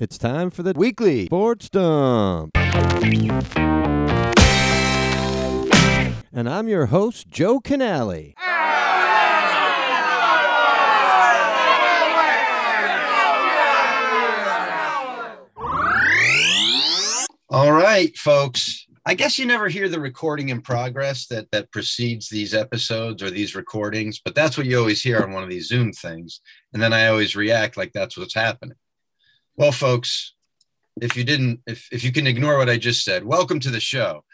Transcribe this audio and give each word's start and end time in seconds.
It's 0.00 0.16
time 0.16 0.48
for 0.48 0.62
the 0.62 0.72
weekly 0.74 1.26
sports 1.26 1.68
dump. 1.68 2.52
And 6.32 6.48
I'm 6.48 6.68
your 6.68 6.86
host, 6.86 7.28
Joe 7.28 7.60
Canale. 7.60 8.32
All 17.50 17.72
right, 17.72 18.16
folks. 18.16 18.86
I 19.04 19.12
guess 19.12 19.38
you 19.38 19.44
never 19.44 19.68
hear 19.68 19.90
the 19.90 20.00
recording 20.00 20.48
in 20.48 20.62
progress 20.62 21.26
that 21.26 21.50
that 21.50 21.70
precedes 21.72 22.30
these 22.30 22.54
episodes 22.54 23.22
or 23.22 23.28
these 23.28 23.54
recordings, 23.54 24.18
but 24.24 24.34
that's 24.34 24.56
what 24.56 24.64
you 24.64 24.78
always 24.78 25.02
hear 25.02 25.20
on 25.22 25.32
one 25.32 25.42
of 25.42 25.50
these 25.50 25.68
Zoom 25.68 25.92
things. 25.92 26.40
And 26.72 26.82
then 26.82 26.94
I 26.94 27.08
always 27.08 27.36
react 27.36 27.76
like 27.76 27.92
that's 27.92 28.16
what's 28.16 28.34
happening. 28.34 28.76
Well, 29.60 29.72
folks, 29.72 30.32
if 31.02 31.18
you 31.18 31.22
didn't, 31.22 31.60
if 31.66 31.86
if 31.92 32.02
you 32.02 32.12
can 32.12 32.26
ignore 32.26 32.56
what 32.56 32.70
I 32.70 32.78
just 32.78 33.04
said, 33.04 33.26
welcome 33.26 33.60
to 33.60 33.68
the 33.68 33.78
show. 33.78 34.24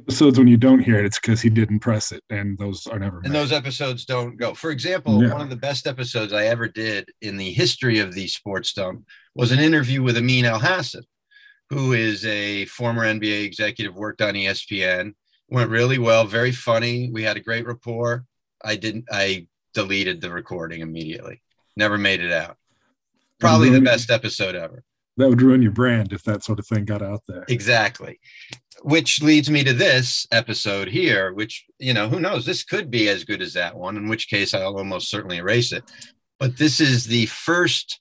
episodes 0.00 0.38
when 0.38 0.48
you 0.48 0.56
don't 0.56 0.78
hear 0.78 0.98
it, 0.98 1.04
it's 1.04 1.18
because 1.18 1.42
he 1.42 1.50
didn't 1.50 1.80
press 1.80 2.12
it, 2.12 2.24
and 2.30 2.56
those 2.56 2.86
are 2.86 2.98
never. 2.98 3.20
And 3.22 3.34
those 3.34 3.52
episodes 3.52 4.06
don't 4.06 4.38
go. 4.38 4.54
For 4.54 4.70
example, 4.70 5.22
Yeah. 5.22 5.34
one 5.34 5.42
of 5.42 5.50
the 5.50 5.56
best 5.56 5.86
episodes 5.86 6.32
I 6.32 6.46
ever 6.46 6.66
did 6.66 7.10
in 7.20 7.36
the 7.36 7.52
history 7.52 7.98
of 7.98 8.14
the 8.14 8.26
sports 8.26 8.72
dump 8.72 9.04
was 9.34 9.52
an 9.52 9.58
interview 9.58 10.02
with 10.02 10.16
Amin 10.16 10.46
Elhassan, 10.46 11.02
who 11.68 11.92
is 11.92 12.24
a 12.24 12.64
former 12.66 13.04
NBA 13.04 13.44
executive, 13.44 13.96
worked 13.96 14.22
on 14.22 14.32
ESPN. 14.34 15.12
Went 15.50 15.68
really 15.68 15.98
well, 15.98 16.24
very 16.24 16.52
funny. 16.52 17.10
We 17.12 17.22
had 17.22 17.36
a 17.36 17.40
great 17.40 17.66
rapport. 17.66 18.24
I 18.64 18.76
didn't. 18.76 19.04
I 19.12 19.46
deleted 19.74 20.22
the 20.22 20.30
recording 20.30 20.80
immediately. 20.80 21.42
Never 21.76 21.98
made 21.98 22.20
it 22.22 22.32
out. 22.32 22.57
Probably 23.40 23.70
the 23.70 23.80
best 23.80 24.10
episode 24.10 24.54
ever. 24.54 24.84
that 25.18 25.28
would 25.28 25.42
ruin 25.42 25.62
your 25.62 25.72
brand 25.72 26.12
if 26.12 26.22
that 26.24 26.44
sort 26.44 26.58
of 26.58 26.66
thing 26.66 26.84
got 26.84 27.02
out 27.02 27.22
there. 27.26 27.44
Exactly. 27.48 28.20
Which 28.82 29.20
leads 29.20 29.50
me 29.50 29.64
to 29.64 29.72
this 29.72 30.26
episode 30.30 30.88
here, 30.88 31.32
which, 31.32 31.64
you 31.78 31.92
know, 31.92 32.08
who 32.08 32.20
knows? 32.20 32.46
This 32.46 32.62
could 32.62 32.90
be 32.90 33.08
as 33.08 33.24
good 33.24 33.42
as 33.42 33.52
that 33.54 33.76
one, 33.76 33.96
in 33.96 34.08
which 34.08 34.28
case 34.28 34.54
I'll 34.54 34.78
almost 34.78 35.10
certainly 35.10 35.38
erase 35.38 35.72
it. 35.72 35.84
But 36.38 36.56
this 36.56 36.80
is 36.80 37.04
the 37.06 37.26
first 37.26 38.00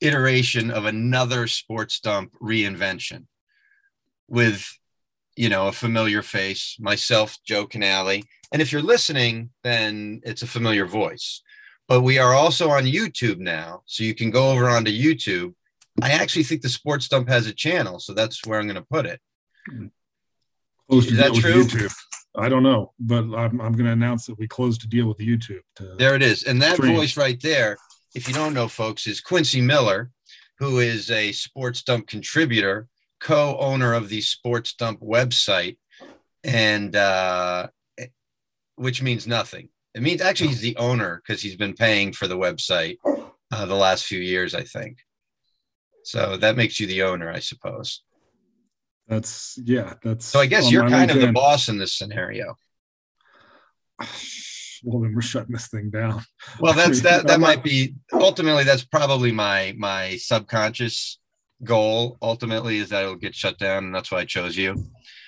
iteration 0.00 0.70
of 0.70 0.84
another 0.84 1.48
sports 1.48 1.98
dump 1.98 2.32
reinvention 2.40 3.26
with, 4.28 4.78
you 5.36 5.48
know, 5.48 5.66
a 5.66 5.72
familiar 5.72 6.22
face, 6.22 6.76
myself, 6.78 7.38
Joe 7.44 7.66
Canale. 7.66 8.22
And 8.52 8.62
if 8.62 8.70
you're 8.70 8.82
listening, 8.82 9.50
then 9.64 10.20
it's 10.24 10.42
a 10.42 10.46
familiar 10.46 10.86
voice. 10.86 11.42
But 11.88 12.02
we 12.02 12.18
are 12.18 12.32
also 12.34 12.70
on 12.70 12.84
YouTube 12.84 13.38
now. 13.38 13.82
So 13.86 14.04
you 14.04 14.14
can 14.14 14.30
go 14.30 14.50
over 14.50 14.68
onto 14.68 14.90
YouTube 14.90 15.54
I 16.00 16.12
actually 16.12 16.44
think 16.44 16.62
the 16.62 16.68
Sports 16.68 17.08
Dump 17.08 17.28
has 17.28 17.46
a 17.46 17.52
channel, 17.52 17.98
so 17.98 18.14
that's 18.14 18.46
where 18.46 18.58
I'm 18.58 18.66
going 18.66 18.76
to 18.76 18.82
put 18.82 19.04
it. 19.04 19.20
Closed 20.88 21.10
a 21.10 21.12
Is 21.12 21.18
that 21.18 21.32
deal 21.34 21.58
with 21.58 21.70
true? 21.70 21.86
YouTube. 21.88 21.94
I 22.34 22.48
don't 22.48 22.62
know, 22.62 22.92
but 22.98 23.24
I'm, 23.24 23.60
I'm 23.60 23.72
going 23.72 23.84
to 23.84 23.92
announce 23.92 24.26
that 24.26 24.38
we 24.38 24.48
closed 24.48 24.84
a 24.84 24.86
deal 24.86 25.06
with 25.06 25.18
YouTube. 25.18 25.60
To, 25.76 25.94
There 25.98 26.14
it 26.14 26.22
is. 26.22 26.44
And 26.44 26.62
that 26.62 26.76
Stream. 26.76 26.96
voice 26.96 27.16
right 27.16 27.40
there, 27.42 27.76
if 28.14 28.26
you 28.26 28.32
don't 28.32 28.54
know, 28.54 28.68
folks, 28.68 29.06
is 29.06 29.20
Quincy 29.20 29.60
Miller, 29.60 30.10
who 30.58 30.78
is 30.78 31.10
a 31.10 31.32
Sports 31.32 31.82
Dump 31.82 32.06
contributor, 32.06 32.88
co 33.20 33.58
owner 33.58 33.92
of 33.92 34.08
the 34.08 34.22
Sports 34.22 34.72
Dump 34.74 35.00
website, 35.00 35.76
and 36.42 36.96
uh, 36.96 37.66
which 38.76 39.02
means 39.02 39.26
nothing. 39.26 39.68
It 39.94 40.02
means 40.02 40.20
actually 40.22 40.48
he's 40.48 40.60
the 40.60 40.76
owner 40.76 41.22
because 41.24 41.42
he's 41.42 41.56
been 41.56 41.74
paying 41.74 42.12
for 42.12 42.26
the 42.26 42.38
website 42.38 42.96
uh, 43.52 43.66
the 43.66 43.74
last 43.74 44.04
few 44.04 44.20
years, 44.20 44.54
I 44.54 44.62
think. 44.62 44.98
So 46.04 46.36
that 46.38 46.56
makes 46.56 46.80
you 46.80 46.86
the 46.86 47.02
owner, 47.02 47.30
I 47.30 47.38
suppose. 47.38 48.02
That's 49.06 49.58
yeah. 49.62 49.94
That's 50.02 50.24
So 50.26 50.40
I 50.40 50.46
guess 50.46 50.70
you're 50.70 50.88
kind 50.88 51.10
of 51.10 51.20
the 51.20 51.32
boss 51.32 51.68
in 51.68 51.78
this 51.78 51.94
scenario. 51.94 52.56
Well, 54.84 55.00
then 55.00 55.14
we're 55.14 55.20
shutting 55.20 55.52
this 55.52 55.68
thing 55.68 55.90
down. 55.90 56.24
Well, 56.58 56.72
that's 56.72 57.00
that. 57.06 57.28
That 57.28 57.38
might 57.38 57.62
be 57.62 57.94
ultimately. 58.12 58.64
That's 58.64 58.84
probably 58.84 59.30
my 59.30 59.76
my 59.78 60.16
subconscious 60.16 61.20
goal. 61.62 62.18
Ultimately, 62.20 62.78
is 62.78 62.88
that 62.88 63.04
it'll 63.04 63.14
get 63.14 63.32
shut 63.32 63.58
down, 63.58 63.84
and 63.84 63.94
that's 63.94 64.10
why 64.10 64.18
I 64.18 64.24
chose 64.24 64.56
you. 64.56 64.84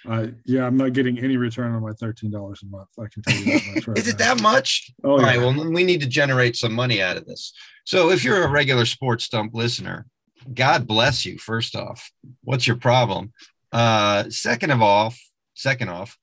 Uh, 0.09 0.28
yeah, 0.44 0.66
I'm 0.66 0.76
not 0.76 0.92
getting 0.92 1.19
any 1.19 1.37
return 1.37 1.72
on 1.72 1.82
my 1.82 1.92
thirteen 1.92 2.31
dollars 2.31 2.62
a 2.62 2.66
month. 2.66 2.88
I 2.98 3.06
can 3.12 3.22
tell 3.22 3.37
you 3.37 3.44
that 3.47 3.75
much 3.75 3.88
right 3.88 3.98
Is 3.98 4.09
it 4.09 4.19
now. 4.19 4.34
that 4.34 4.42
much? 4.42 4.91
Oh, 5.03 5.12
All 5.12 5.20
yeah. 5.20 5.26
right. 5.26 5.38
Well, 5.38 5.70
we 5.72 5.84
need 5.84 6.00
to 6.00 6.06
generate 6.06 6.56
some 6.56 6.72
money 6.75 7.00
out 7.00 7.16
of 7.16 7.25
this. 7.26 7.53
So, 7.84 8.10
if 8.10 8.22
you're 8.22 8.44
a 8.44 8.50
regular 8.50 8.84
Sports 8.84 9.28
Dump 9.28 9.54
listener, 9.54 10.06
God 10.53 10.87
bless 10.87 11.25
you. 11.25 11.38
First 11.38 11.75
off, 11.75 12.10
what's 12.42 12.66
your 12.66 12.76
problem? 12.76 13.32
Uh, 13.72 14.25
second 14.28 14.70
of 14.70 14.82
all, 14.82 15.15
second 15.54 15.88
off, 15.88 16.19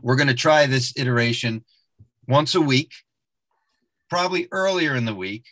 we're 0.00 0.16
going 0.16 0.28
to 0.28 0.34
try 0.34 0.66
this 0.66 0.92
iteration 0.96 1.64
once 2.28 2.54
a 2.54 2.60
week, 2.60 2.92
probably 4.08 4.46
earlier 4.52 4.94
in 4.94 5.04
the 5.04 5.14
week. 5.14 5.44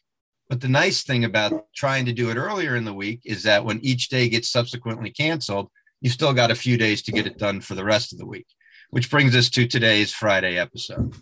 But 0.48 0.60
the 0.62 0.68
nice 0.68 1.02
thing 1.02 1.24
about 1.24 1.66
trying 1.76 2.06
to 2.06 2.12
do 2.12 2.30
it 2.30 2.36
earlier 2.36 2.74
in 2.74 2.84
the 2.86 2.94
week 2.94 3.20
is 3.26 3.42
that 3.42 3.64
when 3.64 3.80
each 3.84 4.08
day 4.08 4.28
gets 4.30 4.48
subsequently 4.48 5.10
canceled, 5.10 5.68
you 6.00 6.10
still 6.10 6.32
got 6.32 6.50
a 6.50 6.54
few 6.54 6.76
days 6.76 7.02
to 7.02 7.12
get 7.12 7.26
it 7.26 7.38
done 7.38 7.60
for 7.60 7.74
the 7.74 7.84
rest 7.84 8.12
of 8.12 8.18
the 8.18 8.26
week, 8.26 8.46
which 8.90 9.10
brings 9.10 9.34
us 9.34 9.50
to 9.50 9.66
today's 9.66 10.12
Friday 10.12 10.58
episode. 10.58 11.14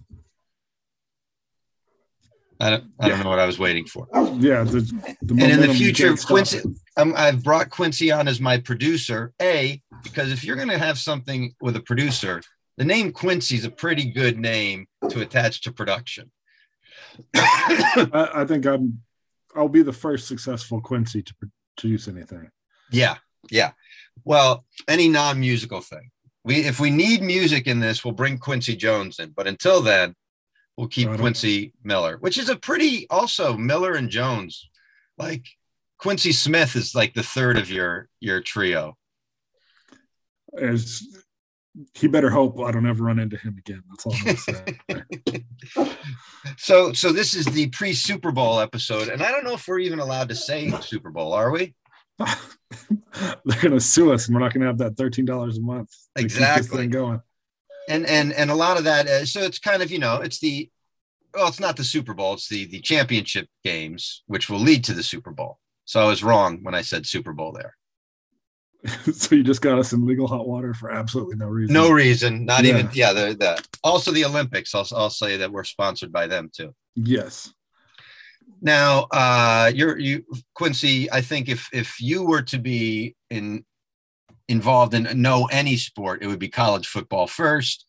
I 2.58 2.70
don't, 2.70 2.84
I 2.98 3.08
don't 3.08 3.22
know 3.22 3.28
what 3.28 3.38
I 3.38 3.46
was 3.46 3.58
waiting 3.58 3.84
for. 3.84 4.08
Yeah, 4.14 4.62
the, 4.64 4.80
the 5.20 5.34
And 5.34 5.52
in 5.52 5.60
the 5.60 5.74
future, 5.74 6.16
Quincy, 6.16 6.62
um, 6.96 7.12
I've 7.14 7.42
brought 7.42 7.68
Quincy 7.68 8.10
on 8.10 8.28
as 8.28 8.40
my 8.40 8.58
producer. 8.58 9.34
A, 9.42 9.82
because 10.02 10.32
if 10.32 10.42
you're 10.42 10.56
going 10.56 10.70
to 10.70 10.78
have 10.78 10.98
something 10.98 11.54
with 11.60 11.76
a 11.76 11.82
producer, 11.82 12.40
the 12.78 12.84
name 12.84 13.12
Quincy 13.12 13.56
is 13.56 13.66
a 13.66 13.70
pretty 13.70 14.10
good 14.10 14.38
name 14.38 14.86
to 15.10 15.20
attach 15.20 15.62
to 15.62 15.72
production. 15.72 16.30
I, 17.34 18.30
I 18.34 18.44
think 18.46 18.66
I'm. 18.66 19.02
I'll 19.54 19.68
be 19.68 19.82
the 19.82 19.92
first 19.92 20.28
successful 20.28 20.80
Quincy 20.80 21.22
to 21.22 21.34
produce 21.76 22.08
anything. 22.08 22.50
yeah, 22.90 23.16
yeah. 23.50 23.72
Well, 24.24 24.64
any 24.88 25.08
non-musical 25.08 25.80
thing. 25.80 26.10
We 26.44 26.56
if 26.64 26.80
we 26.80 26.90
need 26.90 27.22
music 27.22 27.66
in 27.66 27.80
this, 27.80 28.04
we'll 28.04 28.14
bring 28.14 28.38
Quincy 28.38 28.76
Jones 28.76 29.18
in. 29.18 29.30
But 29.30 29.46
until 29.46 29.80
then, 29.80 30.14
we'll 30.76 30.88
keep 30.88 31.08
it. 31.08 31.18
Quincy 31.18 31.72
Miller, 31.82 32.18
which 32.18 32.38
is 32.38 32.48
a 32.48 32.56
pretty 32.56 33.06
also 33.10 33.56
Miller 33.56 33.94
and 33.94 34.10
Jones. 34.10 34.68
Like 35.18 35.44
Quincy 35.98 36.32
Smith 36.32 36.76
is 36.76 36.94
like 36.94 37.14
the 37.14 37.22
third 37.22 37.58
of 37.58 37.70
your 37.70 38.08
your 38.20 38.40
trio. 38.40 38.96
As 40.60 41.02
he 41.94 42.06
better 42.06 42.30
hope 42.30 42.58
I 42.60 42.70
don't 42.70 42.86
ever 42.86 43.04
run 43.04 43.18
into 43.18 43.36
him 43.36 43.56
again. 43.58 43.82
That's 43.88 44.06
all 44.06 44.14
I'm 44.14 44.24
gonna 44.24 45.84
say. 45.84 45.94
so 46.58 46.92
so 46.92 47.12
this 47.12 47.34
is 47.34 47.44
the 47.46 47.68
pre 47.68 47.92
Super 47.92 48.32
Bowl 48.32 48.60
episode, 48.60 49.08
and 49.08 49.22
I 49.22 49.30
don't 49.30 49.44
know 49.44 49.54
if 49.54 49.66
we're 49.66 49.80
even 49.80 49.98
allowed 49.98 50.28
to 50.30 50.34
say 50.34 50.70
Super 50.80 51.10
Bowl, 51.10 51.32
are 51.32 51.50
we? 51.50 51.74
They're 53.44 53.60
gonna 53.62 53.80
sue 53.80 54.12
us, 54.12 54.26
and 54.26 54.34
we're 54.34 54.40
not 54.42 54.52
gonna 54.54 54.66
have 54.66 54.78
that 54.78 54.96
thirteen 54.96 55.24
dollars 55.24 55.58
a 55.58 55.62
month. 55.62 55.90
to 56.16 56.22
Exactly. 56.22 56.86
going. 56.86 57.20
And 57.88 58.06
and 58.06 58.32
and 58.32 58.50
a 58.50 58.54
lot 58.54 58.78
of 58.78 58.84
that, 58.84 59.06
uh, 59.06 59.24
so 59.26 59.42
it's 59.42 59.58
kind 59.58 59.82
of 59.82 59.90
you 59.90 59.98
know 59.98 60.16
it's 60.20 60.38
the 60.40 60.70
well, 61.34 61.48
it's 61.48 61.60
not 61.60 61.76
the 61.76 61.84
Super 61.84 62.14
Bowl, 62.14 62.34
it's 62.34 62.48
the 62.48 62.64
the 62.66 62.80
championship 62.80 63.48
games, 63.64 64.22
which 64.26 64.48
will 64.48 64.58
lead 64.58 64.84
to 64.84 64.94
the 64.94 65.02
Super 65.02 65.30
Bowl. 65.30 65.58
So 65.84 66.00
I 66.00 66.06
was 66.06 66.24
wrong 66.24 66.60
when 66.62 66.74
I 66.74 66.82
said 66.82 67.06
Super 67.06 67.32
Bowl 67.32 67.52
there. 67.52 67.76
so 69.12 69.34
you 69.34 69.42
just 69.42 69.62
got 69.62 69.78
us 69.78 69.92
in 69.92 70.06
legal 70.06 70.26
hot 70.26 70.46
water 70.48 70.72
for 70.74 70.90
absolutely 70.90 71.36
no 71.36 71.46
reason. 71.46 71.72
No 71.74 71.90
reason, 71.90 72.44
not 72.44 72.64
Yeah. 72.64 72.70
even 72.70 72.90
yeah. 72.92 73.12
The, 73.12 73.34
the 73.38 73.64
also 73.84 74.10
the 74.10 74.24
Olympics. 74.24 74.74
I'll 74.74 74.86
I'll 74.94 75.10
say 75.10 75.36
that 75.38 75.52
we're 75.52 75.64
sponsored 75.64 76.12
by 76.12 76.26
them 76.26 76.50
too. 76.54 76.74
Yes. 76.94 77.52
Now, 78.66 79.06
uh, 79.12 79.70
you're 79.72 79.96
you 79.96 80.24
Quincy. 80.56 81.08
I 81.12 81.20
think 81.20 81.48
if 81.48 81.68
if 81.72 82.00
you 82.00 82.24
were 82.24 82.42
to 82.42 82.58
be 82.58 83.14
in 83.30 83.64
involved 84.48 84.92
in 84.92 85.22
know 85.22 85.44
any 85.52 85.76
sport, 85.76 86.20
it 86.20 86.26
would 86.26 86.40
be 86.40 86.48
college 86.48 86.88
football 86.88 87.28
first, 87.28 87.86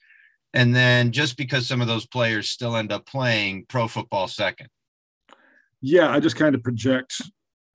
and 0.54 0.76
then 0.76 1.12
just 1.12 1.36
because 1.36 1.66
some 1.66 1.82
of 1.82 1.88
those 1.88 2.06
players 2.06 2.50
still 2.50 2.76
end 2.76 2.92
up 2.92 3.08
playing 3.08 3.66
pro 3.68 3.88
football 3.88 4.28
second. 4.28 4.68
Yeah, 5.82 6.12
I 6.12 6.20
just 6.20 6.36
kind 6.36 6.54
of 6.54 6.62
project 6.62 7.24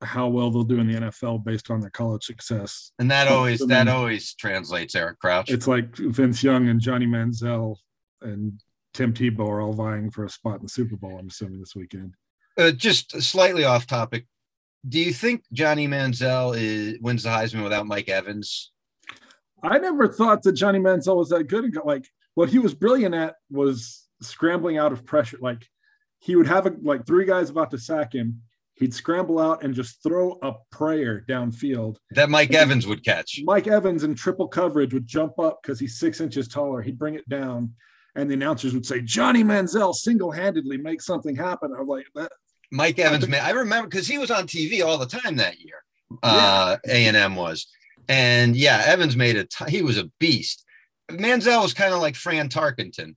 how 0.01 0.29
well 0.29 0.49
they'll 0.49 0.63
do 0.63 0.79
in 0.79 0.87
the 0.87 0.97
NFL 1.01 1.43
based 1.43 1.69
on 1.71 1.81
their 1.81 1.89
college 1.89 2.23
success. 2.23 2.93
And 2.99 3.11
that 3.11 3.27
always 3.27 3.61
I 3.61 3.65
that 3.65 3.89
always 3.89 4.33
translates, 4.35 4.95
Eric 4.95 5.19
Crouch. 5.19 5.51
It's 5.51 5.67
like 5.67 5.93
Vince 5.97 6.41
Young 6.41 6.69
and 6.69 6.79
Johnny 6.79 7.07
Manziel 7.07 7.75
and 8.21 8.63
Tim 8.93 9.13
Tebow 9.13 9.49
are 9.49 9.59
all 9.59 9.73
vying 9.73 10.09
for 10.09 10.23
a 10.23 10.29
spot 10.29 10.59
in 10.59 10.63
the 10.63 10.69
Super 10.69 10.95
Bowl. 10.95 11.17
I'm 11.19 11.27
assuming 11.27 11.59
this 11.59 11.75
weekend. 11.75 12.13
Uh, 12.57 12.71
just 12.71 13.21
slightly 13.21 13.63
off 13.63 13.87
topic. 13.87 14.25
Do 14.87 14.99
you 14.99 15.13
think 15.13 15.43
Johnny 15.51 15.87
Manziel 15.87 16.57
is 16.57 16.99
wins 17.01 17.23
the 17.23 17.29
Heisman 17.29 17.63
without 17.63 17.87
Mike 17.87 18.09
Evans? 18.09 18.71
I 19.63 19.79
never 19.79 20.07
thought 20.07 20.43
that 20.43 20.53
Johnny 20.53 20.79
Manziel 20.79 21.15
was 21.15 21.29
that 21.29 21.45
good. 21.45 21.63
And 21.63 21.77
like 21.85 22.07
what 22.35 22.49
he 22.49 22.59
was 22.59 22.73
brilliant 22.73 23.15
at 23.15 23.35
was 23.49 24.07
scrambling 24.21 24.77
out 24.77 24.91
of 24.91 25.05
pressure. 25.05 25.37
Like 25.41 25.65
he 26.19 26.35
would 26.35 26.47
have 26.47 26.65
a, 26.65 26.75
like 26.81 27.05
three 27.05 27.25
guys 27.25 27.49
about 27.49 27.71
to 27.71 27.77
sack 27.77 28.13
him, 28.13 28.41
He'd 28.75 28.93
scramble 28.93 29.39
out 29.39 29.63
and 29.63 29.73
just 29.73 30.01
throw 30.01 30.39
a 30.41 30.53
prayer 30.71 31.23
downfield. 31.29 31.97
That 32.11 32.29
Mike 32.29 32.53
Evans 32.53 32.87
would 32.87 33.03
catch. 33.05 33.41
Mike 33.43 33.67
Evans 33.67 34.03
in 34.03 34.15
triple 34.15 34.47
coverage 34.47 34.93
would 34.93 35.05
jump 35.05 35.37
up 35.37 35.59
because 35.61 35.79
he's 35.79 35.99
six 35.99 36.21
inches 36.21 36.47
taller. 36.47 36.81
He'd 36.81 36.97
bring 36.97 37.13
it 37.13 37.27
down, 37.29 37.71
and 38.15 38.29
the 38.29 38.33
announcers 38.33 38.73
would 38.73 38.85
say, 38.85 39.01
"Johnny 39.01 39.43
Manziel 39.43 39.93
single-handedly 39.93 40.77
makes 40.77 41.05
something 41.05 41.35
happen." 41.35 41.71
I'm 41.77 41.87
like, 41.87 42.07
that. 42.15 42.31
Mike 42.73 42.97
Evans, 42.97 43.27
man, 43.27 43.45
I 43.45 43.51
remember 43.51 43.87
because 43.87 44.07
he 44.07 44.17
was 44.17 44.31
on 44.31 44.47
TV 44.47 44.83
all 44.83 44.97
the 44.97 45.05
time 45.05 45.35
that 45.35 45.59
year. 45.59 45.83
Uh, 46.23 46.77
A 46.87 47.05
and 47.05 47.15
M 47.15 47.35
was, 47.35 47.67
and 48.09 48.55
yeah, 48.55 48.81
Evans 48.87 49.15
made 49.15 49.35
a. 49.35 49.45
T- 49.45 49.69
he 49.69 49.83
was 49.83 49.99
a 49.99 50.09
beast. 50.19 50.65
Manziel 51.11 51.61
was 51.61 51.73
kind 51.75 51.93
of 51.93 52.01
like 52.01 52.15
Fran 52.15 52.49
Tarkenton, 52.49 53.15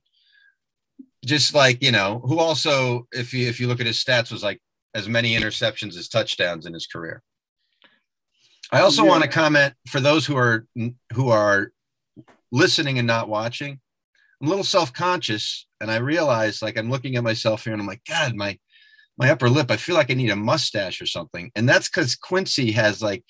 just 1.25 1.55
like 1.55 1.83
you 1.83 1.91
know, 1.91 2.21
who 2.23 2.37
also, 2.37 3.07
if 3.11 3.33
you 3.33 3.47
if 3.47 3.59
you 3.59 3.67
look 3.67 3.79
at 3.79 3.87
his 3.87 4.03
stats, 4.03 4.31
was 4.31 4.43
like 4.43 4.61
as 4.93 5.09
many 5.09 5.35
interceptions 5.35 5.97
as 5.97 6.07
touchdowns 6.07 6.67
in 6.67 6.73
his 6.73 6.85
career. 6.85 7.23
I 8.71 8.81
also 8.81 9.03
Yeah. 9.03 9.09
want 9.09 9.23
to 9.23 9.29
comment 9.29 9.73
for 9.87 9.99
those 9.99 10.23
who 10.25 10.37
are 10.37 10.67
who 11.13 11.29
are 11.29 11.71
listening 12.51 12.99
and 12.99 13.07
not 13.07 13.27
watching. 13.27 13.79
I'm 14.39 14.47
a 14.47 14.49
little 14.51 14.63
self-conscious, 14.63 15.65
and 15.81 15.89
I 15.89 15.97
realize 15.97 16.61
like 16.61 16.77
I'm 16.77 16.91
looking 16.91 17.15
at 17.15 17.23
myself 17.23 17.63
here, 17.63 17.73
and 17.73 17.81
I'm 17.81 17.87
like, 17.87 18.03
God, 18.07 18.35
my 18.35 18.59
my 19.17 19.31
upper 19.31 19.49
lip. 19.49 19.71
I 19.71 19.77
feel 19.77 19.95
like 19.95 20.11
I 20.11 20.15
need 20.15 20.29
a 20.29 20.35
mustache 20.35 21.01
or 21.01 21.05
something, 21.05 21.51
and 21.55 21.67
that's 21.67 21.89
because 21.89 22.15
Quincy 22.15 22.71
has 22.73 23.01
like 23.01 23.23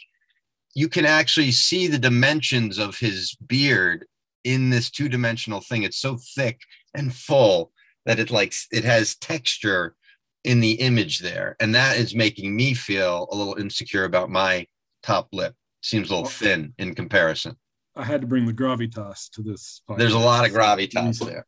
you 0.76 0.88
can 0.88 1.06
actually 1.06 1.52
see 1.52 1.88
the 1.88 1.98
dimensions 1.98 2.78
of 2.78 3.00
his 3.00 3.36
beard 3.48 4.06
in 4.44 4.70
this 4.70 4.92
two-dimensional 4.92 5.62
thing. 5.62 5.84
It's 5.84 5.98
so 5.98 6.18
thick 6.36 6.60
and 6.94 7.14
full 7.14 7.72
that 8.06 8.20
it 8.20 8.30
like 8.30 8.54
it 8.72 8.84
has 8.84 9.16
texture 9.16 9.96
in 10.44 10.60
the 10.60 10.74
image 10.74 11.20
there, 11.20 11.56
and 11.60 11.74
that 11.76 11.98
is 11.98 12.16
making 12.16 12.56
me 12.56 12.74
feel 12.74 13.28
a 13.32 13.36
little 13.36 13.56
insecure 13.56 14.04
about 14.04 14.30
my 14.30 14.68
top 15.04 15.30
lip. 15.34 15.56
Seems 15.82 16.10
a 16.10 16.16
little 16.16 16.30
thin 16.30 16.74
in 16.78 16.96
comparison. 16.96 17.56
I 17.96 18.04
had 18.04 18.22
to 18.22 18.28
bring 18.28 18.46
the 18.46 18.54
gravitas 18.54 19.30
to 19.32 19.42
this. 19.42 19.82
There's 19.98 20.14
a 20.14 20.20
lot 20.20 20.46
of 20.46 20.52
gravitas 20.52 21.26
there. 21.26 21.46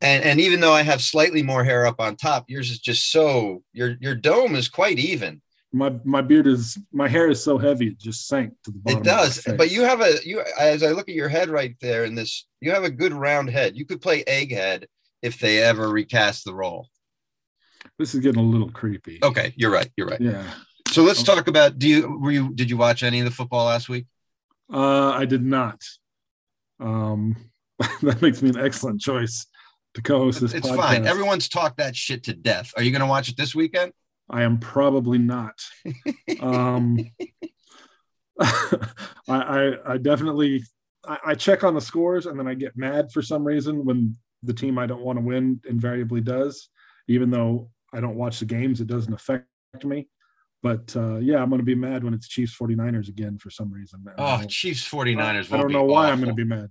And 0.00 0.24
and 0.24 0.40
even 0.40 0.60
though 0.60 0.72
I 0.72 0.82
have 0.82 1.00
slightly 1.02 1.42
more 1.42 1.64
hair 1.64 1.86
up 1.86 2.00
on 2.00 2.16
top, 2.16 2.44
yours 2.48 2.70
is 2.70 2.78
just 2.78 3.10
so 3.10 3.62
your 3.72 3.96
your 4.00 4.14
dome 4.14 4.54
is 4.54 4.68
quite 4.68 4.98
even. 4.98 5.40
My 5.72 5.92
my 6.04 6.20
beard 6.20 6.46
is 6.46 6.78
my 6.92 7.08
hair 7.08 7.28
is 7.30 7.42
so 7.42 7.58
heavy 7.58 7.88
it 7.88 7.98
just 7.98 8.28
sank 8.28 8.54
to 8.64 8.70
the 8.70 8.78
bottom. 8.78 9.00
It 9.00 9.04
does, 9.04 9.42
but 9.56 9.70
you 9.70 9.82
have 9.82 10.00
a 10.00 10.14
you 10.24 10.42
as 10.58 10.82
I 10.82 10.90
look 10.90 11.08
at 11.08 11.14
your 11.14 11.28
head 11.28 11.48
right 11.48 11.74
there 11.80 12.04
in 12.04 12.14
this, 12.14 12.46
you 12.60 12.70
have 12.70 12.84
a 12.84 12.90
good 12.90 13.12
round 13.12 13.50
head. 13.50 13.76
You 13.76 13.84
could 13.84 14.00
play 14.00 14.22
egghead 14.24 14.84
if 15.22 15.38
they 15.38 15.62
ever 15.62 15.88
recast 15.88 16.44
the 16.44 16.54
role. 16.54 16.88
this 17.98 18.14
is 18.14 18.20
getting 18.20 18.40
a 18.40 18.46
little 18.46 18.70
creepy. 18.70 19.18
Okay, 19.22 19.54
you're 19.56 19.70
right. 19.70 19.90
You're 19.96 20.08
right. 20.08 20.20
Yeah. 20.20 20.44
So 20.88 21.02
let's 21.02 21.22
talk 21.22 21.48
about 21.48 21.78
do 21.78 21.88
you 21.88 22.18
were 22.20 22.30
you 22.30 22.52
did 22.54 22.70
you 22.70 22.76
watch 22.76 23.02
any 23.02 23.20
of 23.20 23.24
the 23.24 23.30
football 23.30 23.66
last 23.66 23.88
week? 23.88 24.06
Uh, 24.72 25.10
I 25.10 25.24
did 25.24 25.44
not. 25.44 25.80
Um, 26.78 27.36
that 28.02 28.20
makes 28.22 28.42
me 28.42 28.50
an 28.50 28.58
excellent 28.58 29.00
choice 29.00 29.46
to 29.94 30.02
co-host 30.02 30.40
this 30.40 30.54
It's 30.54 30.68
podcast. 30.68 30.76
fine. 30.76 31.06
Everyone's 31.06 31.48
talked 31.48 31.78
that 31.78 31.96
shit 31.96 32.24
to 32.24 32.34
death. 32.34 32.72
Are 32.76 32.82
you 32.82 32.90
going 32.90 33.00
to 33.00 33.06
watch 33.06 33.28
it 33.28 33.36
this 33.36 33.54
weekend? 33.54 33.92
I 34.28 34.42
am 34.42 34.58
probably 34.58 35.18
not. 35.18 35.60
Um, 36.40 36.98
I, 38.40 38.78
I, 39.28 39.92
I 39.92 39.98
definitely 39.98 40.64
I, 41.06 41.18
I 41.26 41.34
check 41.34 41.64
on 41.64 41.74
the 41.74 41.80
scores 41.80 42.26
and 42.26 42.38
then 42.38 42.48
I 42.48 42.54
get 42.54 42.76
mad 42.76 43.12
for 43.12 43.22
some 43.22 43.44
reason 43.44 43.84
when 43.84 44.16
the 44.42 44.52
team 44.52 44.78
I 44.78 44.86
don't 44.86 45.02
want 45.02 45.18
to 45.18 45.24
win 45.24 45.60
invariably 45.68 46.20
does, 46.20 46.68
even 47.08 47.30
though 47.30 47.70
I 47.92 48.00
don't 48.00 48.16
watch 48.16 48.40
the 48.40 48.46
games, 48.46 48.80
it 48.80 48.88
doesn't 48.88 49.12
affect 49.12 49.46
me. 49.84 50.08
But 50.62 50.94
uh, 50.96 51.16
yeah, 51.16 51.42
I'm 51.42 51.50
going 51.50 51.60
to 51.60 51.64
be 51.64 51.74
mad 51.74 52.04
when 52.04 52.14
it's 52.14 52.28
Chiefs 52.28 52.56
49ers 52.58 53.08
again 53.08 53.38
for 53.38 53.50
some 53.50 53.70
reason. 53.72 54.04
Oh, 54.18 54.42
Chiefs 54.48 54.88
49ers. 54.88 55.52
I 55.52 55.58
don't 55.58 55.72
know 55.72 55.84
why 55.84 56.10
I'm 56.10 56.16
going 56.16 56.28
to 56.28 56.34
be 56.34 56.44
mad. 56.44 56.70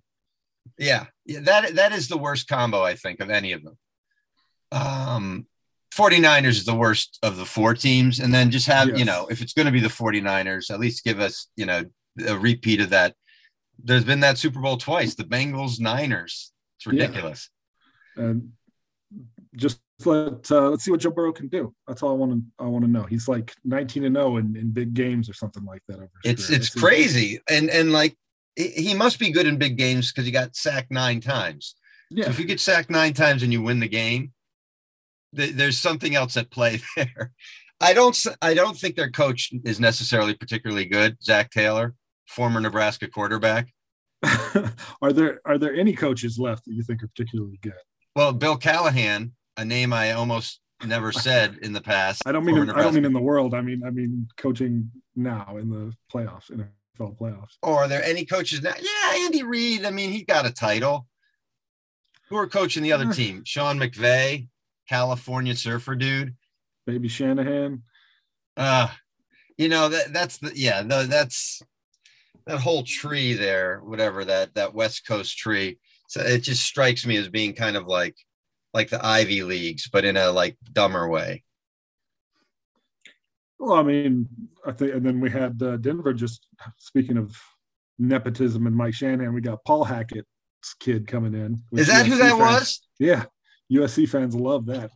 Yeah, 0.77 1.05
yeah, 1.25 1.39
that 1.41 1.75
that 1.75 1.91
is 1.91 2.07
the 2.07 2.17
worst 2.17 2.47
combo 2.47 2.81
I 2.81 2.95
think 2.95 3.19
of 3.19 3.29
any 3.29 3.51
of 3.53 3.63
them. 3.63 3.77
Um 4.71 5.47
49ers 5.95 6.47
is 6.49 6.65
the 6.65 6.73
worst 6.73 7.19
of 7.21 7.37
the 7.37 7.45
four 7.45 7.75
teams 7.75 8.19
and 8.19 8.33
then 8.33 8.49
just 8.49 8.65
have, 8.65 8.97
you 8.97 9.05
know, 9.05 9.27
if 9.29 9.43
it's 9.43 9.53
going 9.53 9.67
to 9.67 9.71
be 9.71 9.79
the 9.79 9.87
49ers, 9.87 10.71
at 10.71 10.79
least 10.79 11.03
give 11.03 11.19
us, 11.19 11.49
you 11.55 11.67
know, 11.67 11.83
a 12.27 12.35
repeat 12.35 12.81
of 12.81 12.89
that. 12.89 13.13
There's 13.77 14.03
been 14.03 14.21
that 14.21 14.39
Super 14.39 14.59
Bowl 14.59 14.77
twice, 14.77 15.13
the 15.13 15.23
Bengals 15.23 15.79
Niners. 15.79 16.51
It's 16.77 16.87
Yeah. 16.87 16.91
ridiculous. 17.05 17.49
and 18.15 18.53
just 19.55 19.79
let 20.05 20.51
uh, 20.51 20.69
let's 20.69 20.83
see 20.83 20.89
what 20.91 20.99
Joe 20.99 21.11
Burrow 21.11 21.31
can 21.31 21.47
do. 21.47 21.73
That's 21.87 22.01
all 22.01 22.11
I 22.11 22.15
want 22.15 22.31
to 22.31 22.41
I 22.57 22.67
want 22.67 22.83
to 22.85 22.89
know. 22.91 23.03
He's 23.03 23.27
like 23.27 23.53
19 23.63 24.03
and 24.05 24.15
0 24.15 24.37
in, 24.37 24.55
in 24.55 24.71
big 24.71 24.93
games 24.95 25.29
or 25.29 25.33
something 25.33 25.63
like 25.63 25.81
that. 25.87 25.97
Over 25.97 26.09
It's 26.23 26.49
it's 26.49 26.69
crazy. 26.69 27.39
And 27.49 27.69
and 27.69 27.91
like 27.91 28.17
he 28.55 28.93
must 28.93 29.19
be 29.19 29.31
good 29.31 29.47
in 29.47 29.57
big 29.57 29.77
games 29.77 30.11
because 30.11 30.25
he 30.25 30.31
got 30.31 30.55
sacked 30.55 30.91
nine 30.91 31.21
times. 31.21 31.75
So 32.11 32.19
Yeah, 32.19 32.29
if 32.29 32.39
you 32.39 32.45
get 32.45 32.59
sacked 32.59 32.89
nine 32.89 33.13
times 33.13 33.43
and 33.43 33.51
you 33.51 33.61
win 33.61 33.79
the 33.79 33.87
game, 33.87 34.31
th- 35.35 35.55
there's 35.55 35.77
something 35.77 36.15
else 36.15 36.37
at 36.37 36.51
play 36.51 36.81
there. 36.95 37.31
I 37.81 37.93
don't. 37.93 38.17
I 38.41 38.53
don't 38.53 38.77
think 38.77 38.95
their 38.95 39.11
coach 39.11 39.51
is 39.65 39.79
necessarily 39.79 40.35
particularly 40.35 40.85
good. 40.85 41.17
Zac 41.23 41.51
Taylor, 41.51 41.95
former 42.27 42.61
Nebraska 42.61 43.07
quarterback. 43.07 43.73
are 45.01 45.11
there 45.11 45.41
are 45.45 45.57
there 45.57 45.73
any 45.75 45.93
coaches 45.93 46.39
left 46.39 46.65
that 46.65 46.73
you 46.73 46.83
think 46.83 47.03
are 47.03 47.07
particularly 47.07 47.59
good? 47.61 47.73
Well, 48.15 48.31
Bill 48.31 48.55
Callahan, 48.55 49.33
a 49.57 49.65
name 49.65 49.91
I 49.91 50.11
almost 50.13 50.61
never 50.85 51.11
said 51.27 51.57
in 51.61 51.73
the 51.73 51.81
past. 51.81 52.21
I 52.25 52.31
don't 52.31 52.45
mean 52.45 52.57
in, 52.57 52.69
I 52.69 52.83
don't 52.83 52.93
mean 52.93 53.05
in 53.05 53.13
the 53.13 53.19
world. 53.19 53.53
I 53.53 53.61
mean 53.61 53.81
I 53.85 53.89
mean 53.89 54.27
coaching 54.37 54.89
now 55.15 55.57
in 55.57 55.69
the 55.69 55.93
playoffs, 56.13 56.51
NFL 56.99 57.17
playoffs. 57.17 57.57
Or 57.61 57.79
are 57.79 57.87
there 57.87 58.03
any 58.03 58.25
coaches 58.25 58.61
now? 58.61 58.73
Yeah, 58.79 59.25
Andy 59.25 59.43
Reid. 59.43 59.85
I 59.85 59.91
mean, 59.91 60.09
he 60.09 60.23
got 60.23 60.45
a 60.45 60.51
title. 60.51 61.07
Who 62.29 62.37
are 62.37 62.47
coaching 62.47 62.83
the 62.83 62.93
other 62.93 63.11
team? 63.11 63.43
Sean 63.45 63.77
McVay, 63.77 64.47
California 64.89 65.55
surfer 65.55 65.95
dude. 65.95 66.35
Baby 66.85 67.07
Shanahan. 67.07 67.83
Uh, 68.57 68.87
you 69.57 69.69
know 69.69 69.89
that 69.89 70.13
that's 70.13 70.37
the 70.37 70.51
yeah 70.55 70.81
the, 70.81 71.05
that's 71.09 71.61
that 72.45 72.59
whole 72.59 72.83
tree 72.83 73.33
there, 73.33 73.79
whatever 73.83 74.25
that 74.25 74.55
that 74.55 74.73
West 74.73 75.05
Coast 75.07 75.37
tree. 75.37 75.79
So 76.07 76.21
it 76.21 76.39
just 76.39 76.63
strikes 76.63 77.05
me 77.05 77.17
as 77.17 77.29
being 77.29 77.53
kind 77.53 77.77
of 77.77 77.87
like 77.87 78.15
like 78.73 78.89
the 78.89 79.05
Ivy 79.05 79.43
Leagues, 79.43 79.87
but 79.87 80.05
in 80.05 80.17
a 80.17 80.31
like 80.31 80.57
dumber 80.71 81.07
way. 81.07 81.43
Well, 83.63 83.79
I 83.79 83.83
mean, 83.83 84.27
I 84.65 84.73
think, 84.73 84.93
and 84.93 85.05
then 85.05 85.21
we 85.21 85.29
had 85.29 85.63
uh, 85.63 85.77
Denver. 85.77 86.13
Just 86.13 86.45
speaking 86.77 87.17
of 87.17 87.33
nepotism 87.97 88.67
and 88.67 88.75
Mike 88.75 88.93
Shanahan, 88.93 89.33
we 89.33 89.39
got 89.39 89.63
Paul 89.63 89.85
Hackett's 89.85 90.27
kid 90.81 91.07
coming 91.07 91.33
in. 91.33 91.63
Is 91.71 91.87
that 91.87 92.05
who 92.05 92.17
that 92.17 92.31
fans- 92.31 92.39
was? 92.41 92.81
Yeah, 92.99 93.23
USC 93.71 94.09
fans 94.09 94.35
love 94.35 94.65
that. 94.65 94.91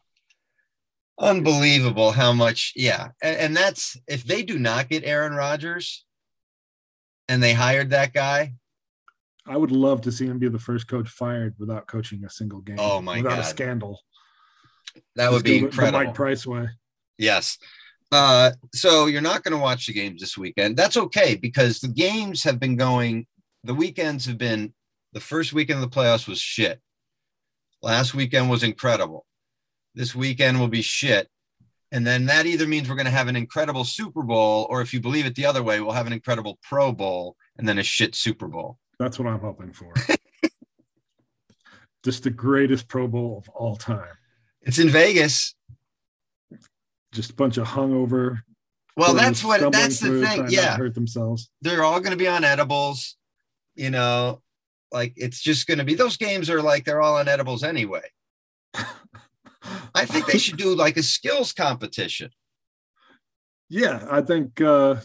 Unbelievable 1.17 2.11
how 2.11 2.33
much, 2.33 2.73
yeah. 2.75 3.11
And, 3.23 3.37
and 3.37 3.57
that's 3.57 3.95
if 4.05 4.25
they 4.25 4.43
do 4.43 4.59
not 4.59 4.89
get 4.89 5.05
Aaron 5.05 5.33
Rodgers 5.33 6.05
and 7.29 7.41
they 7.41 7.53
hired 7.53 7.91
that 7.91 8.13
guy, 8.13 8.55
I 9.47 9.55
would 9.55 9.71
love 9.71 10.01
to 10.01 10.11
see 10.11 10.25
him 10.25 10.39
be 10.39 10.49
the 10.49 10.59
first 10.59 10.89
coach 10.89 11.07
fired 11.07 11.55
without 11.57 11.87
coaching 11.87 12.25
a 12.25 12.29
single 12.29 12.59
game. 12.59 12.75
Oh, 12.79 13.01
my 13.01 13.19
without 13.19 13.29
God. 13.29 13.39
a 13.39 13.43
scandal. 13.45 14.01
that 15.15 15.31
would 15.31 15.45
be 15.45 15.59
incredible. 15.59 15.99
The 15.99 16.05
Mike 16.07 16.15
Price 16.15 16.45
way. 16.45 16.67
Yes. 17.17 17.57
Uh, 18.11 18.51
so 18.73 19.07
you're 19.07 19.21
not 19.21 19.43
going 19.43 19.51
to 19.51 19.61
watch 19.61 19.87
the 19.87 19.93
games 19.93 20.21
this 20.21 20.37
weekend. 20.37 20.77
That's 20.77 20.97
okay 20.97 21.35
because 21.35 21.79
the 21.79 21.87
games 21.87 22.43
have 22.43 22.59
been 22.59 22.77
going, 22.77 23.27
the 23.63 23.73
weekends 23.73 24.25
have 24.25 24.37
been, 24.37 24.73
the 25.13 25.19
first 25.19 25.53
weekend 25.53 25.83
of 25.83 25.89
the 25.89 25.95
playoffs 25.95 26.27
was 26.27 26.39
shit. 26.39 26.79
Last 27.81 28.13
weekend 28.13 28.49
was 28.49 28.63
incredible. 28.63 29.25
This 29.93 30.15
weekend 30.15 30.59
will 30.59 30.67
be 30.67 30.81
shit. 30.81 31.27
And 31.91 32.05
then 32.05 32.25
that 32.25 32.45
either 32.45 32.67
means 32.67 32.89
we're 32.89 32.95
going 32.95 33.05
to 33.05 33.11
have 33.11 33.29
an 33.29 33.35
incredible 33.35 33.85
Super 33.85 34.21
Bowl, 34.21 34.67
or 34.69 34.81
if 34.81 34.93
you 34.93 34.99
believe 34.99 35.25
it 35.25 35.35
the 35.35 35.45
other 35.45 35.63
way, 35.63 35.79
we'll 35.79 35.93
have 35.93 36.07
an 36.07 36.13
incredible 36.13 36.59
Pro 36.61 36.91
Bowl 36.91 37.37
and 37.57 37.67
then 37.67 37.77
a 37.77 37.83
shit 37.83 38.13
Super 38.13 38.47
Bowl. 38.47 38.77
That's 38.99 39.19
what 39.19 39.27
I'm 39.27 39.39
hoping 39.39 39.73
for. 39.73 39.93
Just 42.03 42.23
the 42.23 42.29
greatest 42.29 42.87
Pro 42.87 43.07
Bowl 43.07 43.37
of 43.37 43.49
all 43.49 43.75
time. 43.75 44.15
It's 44.61 44.79
in 44.79 44.89
Vegas. 44.89 45.55
Just 47.17 47.31
a 47.31 47.35
bunch 47.35 47.57
of 47.57 47.67
hungover. 47.67 48.39
Well, 48.95 49.13
that's 49.13 49.43
what, 49.43 49.71
that's 49.71 49.99
the 49.99 50.09
thing. 50.09 50.21
trying 50.23 50.39
not 50.43 50.49
to 50.49 50.55
Yeah. 50.55 50.77
hurt 50.77 50.95
themselves. 50.95 51.49
they're 51.61 51.83
all 51.83 51.99
going 51.99 52.11
to 52.11 52.17
be 52.17 52.27
on 52.27 52.43
edibles 52.43 53.15
you 53.75 53.89
know 53.91 54.41
like 54.91 55.13
it's 55.17 55.39
just 55.41 55.67
going 55.67 55.77
to 55.77 55.83
be 55.83 55.93
those 55.93 56.17
games 56.17 56.49
are 56.49 56.61
like 56.61 56.83
they're 56.85 57.01
all 57.01 57.17
on 57.17 57.27
edibles 57.27 57.63
anyway 57.63 58.01
i 59.93 60.03
think 60.05 60.25
they 60.25 60.39
should 60.39 60.57
do 60.57 60.73
like 60.75 60.97
a 60.97 61.03
skills 61.03 61.53
competition 61.53 62.31
yeah, 63.69 64.05
I 64.09 64.21
think 64.21 64.61
uh, 64.61 64.95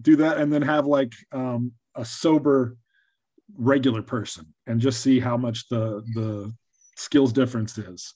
do 0.00 0.16
that 0.16 0.38
and 0.38 0.50
then 0.50 0.62
have 0.62 0.86
like 0.86 1.12
um, 1.32 1.72
a 1.94 2.02
sober 2.04 2.76
regular 3.56 4.00
person 4.02 4.46
and 4.66 4.80
just 4.80 5.02
see 5.02 5.20
how 5.20 5.36
much 5.36 5.68
the 5.68 6.02
the 6.14 6.52
skills 6.96 7.30
difference 7.32 7.76
is. 7.76 8.14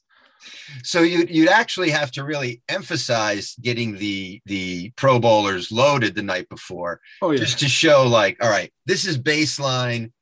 So 0.82 1.02
you'd, 1.02 1.30
you'd 1.30 1.48
actually 1.48 1.90
have 1.90 2.10
to 2.12 2.24
really 2.24 2.62
emphasize 2.68 3.54
getting 3.60 3.96
the 3.96 4.40
the 4.46 4.90
Pro 4.96 5.18
Bowlers 5.18 5.70
loaded 5.72 6.14
the 6.14 6.22
night 6.22 6.48
before, 6.48 7.00
Oh 7.22 7.30
yeah, 7.30 7.38
just 7.38 7.58
to 7.60 7.68
show 7.68 8.06
like, 8.06 8.42
all 8.42 8.50
right, 8.50 8.72
this 8.86 9.06
is 9.06 9.18
baseline, 9.18 10.12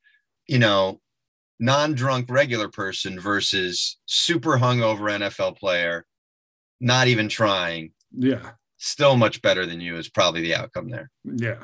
you 0.47 0.59
know, 0.59 0.99
non-drunk 1.59 2.29
regular 2.29 2.69
person 2.69 3.19
versus 3.19 3.97
super 4.05 4.57
hungover 4.57 5.11
NFL 5.11 5.57
player, 5.57 6.05
not 6.79 7.07
even 7.07 7.29
trying, 7.29 7.91
yeah, 8.11 8.51
still 8.77 9.15
much 9.15 9.41
better 9.41 9.65
than 9.65 9.81
you 9.81 9.97
is 9.97 10.09
probably 10.09 10.41
the 10.41 10.55
outcome 10.55 10.89
there. 10.89 11.09
yeah. 11.23 11.63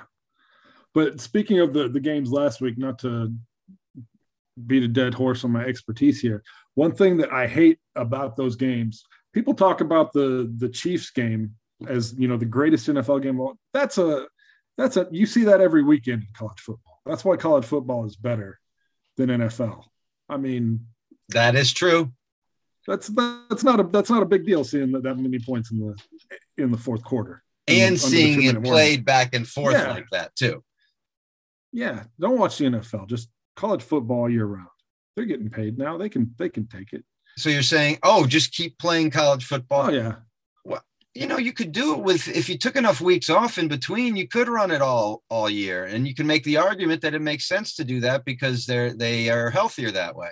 But 0.93 1.19
speaking 1.19 1.59
of 1.59 1.73
the 1.73 1.89
the 1.89 1.99
games 1.99 2.31
last 2.31 2.61
week, 2.61 2.77
not 2.77 2.99
to 2.99 3.33
beat 4.67 4.83
a 4.83 4.87
dead 4.87 5.13
horse 5.13 5.43
on 5.43 5.51
my 5.51 5.63
expertise 5.63 6.19
here, 6.21 6.43
one 6.75 6.91
thing 6.91 7.17
that 7.17 7.31
I 7.31 7.47
hate 7.47 7.79
about 7.95 8.35
those 8.35 8.55
games, 8.55 9.03
people 9.33 9.53
talk 9.53 9.81
about 9.81 10.11
the 10.13 10.51
the 10.57 10.69
Chiefs 10.69 11.11
game 11.11 11.55
as 11.87 12.13
you 12.17 12.27
know 12.27 12.37
the 12.37 12.45
greatest 12.45 12.87
NFL 12.87 13.21
game. 13.21 13.37
Well, 13.37 13.57
that's 13.73 13.97
a 13.97 14.27
that's 14.77 14.97
a 14.97 15.07
you 15.11 15.25
see 15.25 15.43
that 15.45 15.61
every 15.61 15.83
weekend 15.83 16.23
in 16.23 16.27
college 16.35 16.59
football. 16.59 16.99
That's 17.05 17.23
why 17.25 17.35
college 17.37 17.65
football 17.65 18.05
is 18.05 18.15
better 18.15 18.59
than 19.17 19.29
NFL. 19.29 19.83
I 20.29 20.37
mean, 20.37 20.87
That 21.29 21.55
is 21.55 21.71
true. 21.73 22.11
that's 22.87 23.07
that's 23.49 23.63
not 23.63 23.79
a 23.79 23.83
that's 23.83 24.09
not 24.09 24.23
a 24.23 24.25
big 24.25 24.45
deal 24.45 24.63
seeing 24.63 24.91
that, 24.93 25.03
that 25.03 25.17
many 25.17 25.39
points 25.39 25.71
in 25.71 25.79
the 25.79 25.95
in 26.57 26.71
the 26.71 26.77
fourth 26.77 27.03
quarter 27.03 27.43
And 27.67 27.99
seeing 27.99 28.43
it 28.43 28.53
warning. 28.55 28.63
played 28.71 29.05
back 29.05 29.35
and 29.35 29.47
forth 29.47 29.73
Yeah. 29.75 29.91
like 29.91 30.07
that 30.11 30.35
too. 30.35 30.63
Yeah, 31.71 32.03
don't 32.19 32.37
watch 32.39 32.57
the 32.57 32.65
NFL. 32.65 33.07
Just 33.07 33.29
college 33.55 33.81
football 33.83 34.29
year 34.29 34.45
round. 34.45 34.67
They're 35.15 35.25
getting 35.25 35.49
paid 35.49 35.77
now. 35.77 35.97
They 35.97 36.09
can 36.09 36.33
they 36.37 36.49
can 36.49 36.67
take 36.67 36.93
it. 36.93 37.03
So 37.37 37.49
you're 37.49 37.61
saying, 37.61 37.99
oh, 38.03 38.25
just 38.25 38.51
keep 38.51 38.77
playing 38.77 39.11
college 39.11 39.45
football. 39.45 39.87
Oh 39.87 39.89
yeah, 39.89 40.15
Well, 40.63 40.81
you 41.15 41.27
know, 41.27 41.37
you 41.37 41.53
could 41.53 41.71
do 41.71 41.93
it 41.93 41.99
with 41.99 42.27
if 42.27 42.47
you 42.49 42.57
took 42.57 42.75
enough 42.75 43.01
weeks 43.01 43.29
off 43.29 43.57
in 43.57 43.67
between, 43.67 44.15
you 44.15 44.27
could 44.27 44.47
run 44.47 44.71
it 44.71 44.81
all 44.81 45.23
all 45.29 45.49
year, 45.49 45.85
and 45.85 46.07
you 46.07 46.15
can 46.15 46.27
make 46.27 46.43
the 46.43 46.57
argument 46.57 47.01
that 47.01 47.13
it 47.13 47.21
makes 47.21 47.47
sense 47.47 47.75
to 47.75 47.83
do 47.83 47.99
that 48.01 48.25
because 48.25 48.65
they're 48.65 48.93
they 48.93 49.29
are 49.29 49.49
healthier 49.49 49.91
that 49.91 50.15
way. 50.15 50.29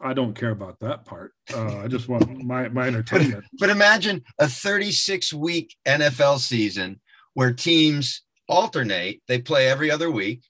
I 0.00 0.12
don't 0.12 0.34
care 0.34 0.50
about 0.50 0.78
that 0.80 1.04
part. 1.04 1.32
Uh, 1.54 1.78
I 1.78 1.88
just 1.88 2.08
want 2.08 2.44
my 2.44 2.68
my 2.68 2.86
entertainment. 2.86 3.44
But 3.58 3.70
imagine 3.70 4.22
a 4.38 4.48
36 4.48 5.32
week 5.32 5.74
NFL 5.86 6.38
season 6.40 7.00
where 7.34 7.52
teams 7.52 8.22
alternate; 8.48 9.22
they 9.26 9.40
play 9.40 9.68
every 9.68 9.90
other 9.90 10.10
week. 10.10 10.42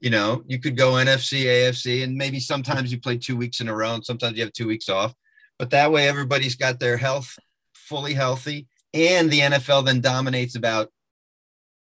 You 0.00 0.10
know, 0.10 0.42
you 0.46 0.58
could 0.58 0.76
go 0.76 0.92
NFC, 0.92 1.44
AFC, 1.44 2.02
and 2.02 2.16
maybe 2.16 2.40
sometimes 2.40 2.90
you 2.90 2.98
play 2.98 3.18
two 3.18 3.36
weeks 3.36 3.60
in 3.60 3.68
a 3.68 3.76
row, 3.76 3.94
and 3.94 4.04
sometimes 4.04 4.36
you 4.36 4.44
have 4.44 4.52
two 4.52 4.66
weeks 4.66 4.88
off. 4.88 5.14
But 5.58 5.70
that 5.70 5.92
way, 5.92 6.08
everybody's 6.08 6.56
got 6.56 6.80
their 6.80 6.96
health 6.96 7.38
fully 7.74 8.14
healthy, 8.14 8.66
and 8.94 9.30
the 9.30 9.40
NFL 9.40 9.84
then 9.84 10.00
dominates 10.00 10.56
about, 10.56 10.90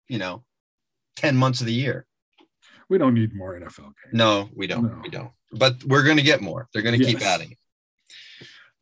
you 0.08 0.18
know, 0.18 0.44
10 1.18 1.36
months 1.36 1.62
of 1.62 1.68
the 1.68 1.74
year. 1.74 2.08
We 2.90 2.98
don't 2.98 3.14
need 3.14 3.36
more 3.36 3.58
NFL 3.60 3.78
games. 3.78 4.14
No, 4.14 4.50
we 4.56 4.68
don't. 4.68 4.84
No. 4.84 5.00
We 5.04 5.10
don't. 5.10 5.32
But 5.54 5.84
we're 5.84 6.04
going 6.04 6.18
to 6.18 6.24
get 6.24 6.42
more. 6.42 6.68
They're 6.74 6.82
going 6.82 7.00
to 7.00 7.06
keep 7.06 7.22
adding 7.22 7.52
it. 7.52 7.58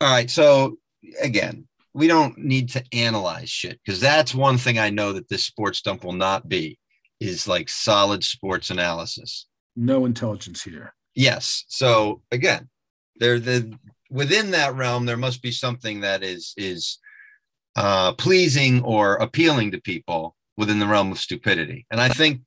All 0.01 0.11
right. 0.11 0.29
So 0.29 0.77
again, 1.21 1.67
we 1.93 2.07
don't 2.07 2.37
need 2.37 2.69
to 2.69 2.83
analyze 2.93 3.49
shit 3.49 3.79
because 3.83 3.99
that's 3.99 4.33
one 4.33 4.57
thing 4.57 4.79
I 4.79 4.89
know 4.89 5.13
that 5.13 5.29
this 5.29 5.43
sports 5.43 5.81
dump 5.81 6.03
will 6.03 6.13
not 6.13 6.47
be 6.47 6.78
is 7.19 7.47
like 7.47 7.69
solid 7.69 8.23
sports 8.23 8.69
analysis. 8.69 9.45
No 9.75 10.05
intelligence 10.05 10.63
here. 10.63 10.93
Yes. 11.15 11.65
So 11.67 12.21
again, 12.31 12.69
there 13.17 13.39
the 13.39 13.77
within 14.09 14.51
that 14.51 14.75
realm 14.75 15.05
there 15.05 15.17
must 15.17 15.41
be 15.41 15.51
something 15.51 16.01
that 16.01 16.23
is 16.23 16.53
is 16.57 16.99
uh, 17.75 18.13
pleasing 18.13 18.83
or 18.83 19.15
appealing 19.15 19.71
to 19.71 19.81
people 19.81 20.35
within 20.57 20.79
the 20.79 20.87
realm 20.87 21.11
of 21.11 21.19
stupidity. 21.19 21.85
And 21.91 22.01
I 22.01 22.09
think 22.09 22.41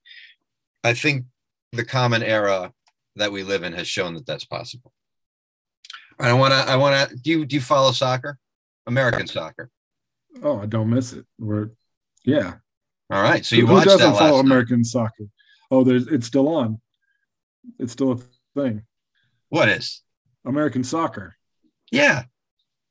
I 0.85 0.95
think 0.95 1.25
the 1.73 1.85
common 1.85 2.23
era 2.23 2.73
that 3.17 3.33
we 3.33 3.43
live 3.43 3.63
in 3.63 3.73
has 3.73 3.87
shown 3.87 4.15
that 4.15 4.27
that's 4.27 4.45
possible. 4.45 4.93
I 6.19 6.33
want 6.35 6.53
to 6.53 6.71
I 6.71 6.77
want 6.77 7.11
to 7.11 7.17
do 7.17 7.31
you 7.31 7.47
do 7.47 7.57
you 7.57 7.63
follow 7.63 7.93
soccer? 7.93 8.39
American 8.87 9.27
soccer. 9.27 9.71
Oh, 10.43 10.59
I 10.61 10.67
don't 10.67 10.91
miss 10.91 11.13
it. 11.13 11.25
We're 11.39 11.71
yeah. 12.25 12.55
All 13.11 13.23
right. 13.23 13.45
So 13.45 13.57
you 13.57 13.67
Who 13.67 13.75
watched 13.75 13.87
doesn't 13.87 14.01
that 14.13 14.19
follow 14.19 14.37
last 14.37 14.45
night. 14.45 14.51
American 14.53 14.85
soccer? 14.85 15.25
Oh, 15.71 15.85
there's 15.85 16.07
it's 16.09 16.27
still 16.27 16.49
on. 16.49 16.81
It's 17.79 17.93
still 17.93 18.13
a 18.13 18.19
thing. 18.61 18.83
What 19.49 19.69
is? 19.69 20.03
American 20.45 20.83
soccer. 20.85 21.37
Yeah. 21.91 22.25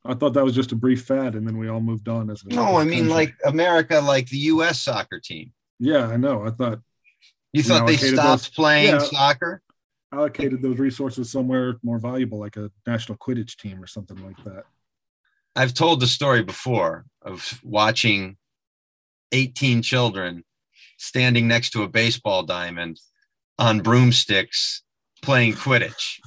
I 0.06 0.14
thought 0.16 0.34
that 0.34 0.44
was 0.44 0.56
just 0.56 0.72
a 0.72 0.76
brief 0.76 1.04
fad, 1.06 1.36
and 1.36 1.46
then 1.48 1.58
we 1.58 1.68
all 1.70 1.80
moved 1.82 2.08
on. 2.08 2.30
As 2.30 2.44
No, 2.46 2.78
I 2.78 2.84
mean 2.84 3.00
country. 3.02 3.10
like 3.14 3.36
America, 3.46 4.00
like 4.00 4.28
the 4.30 4.38
US 4.38 4.82
soccer 4.82 5.20
team. 5.20 5.54
yeah, 5.80 6.08
I 6.08 6.18
know. 6.18 6.46
I 6.46 6.52
thought 6.52 6.80
You 7.54 7.62
thought 7.64 7.86
they 7.88 7.98
stopped 7.98 8.44
those- 8.46 8.50
playing 8.50 8.94
Yeah. 8.94 9.00
soccer? 9.00 9.62
allocated 10.14 10.62
those 10.62 10.78
resources 10.78 11.32
somewhere 11.32 11.76
more 11.84 11.98
valuable, 11.98 12.38
like 12.38 12.58
a 12.58 12.70
national 12.86 13.18
Quidditch 13.18 13.56
team 13.56 13.82
or 13.82 13.88
something 13.88 14.22
like 14.26 14.36
that. 14.44 14.66
I've 15.56 15.74
told 15.74 16.02
the 16.02 16.08
story 16.08 16.44
before 16.44 17.06
of 17.22 17.60
watching 17.64 18.36
18 19.32 19.82
children 19.82 20.44
standing 20.98 21.48
next 21.48 21.72
to 21.72 21.84
a 21.84 21.88
baseball 21.88 22.44
diamond 22.44 23.00
on 23.58 23.80
broomsticks 23.80 24.84
playing 25.22 25.54
Quidditch. 25.54 26.20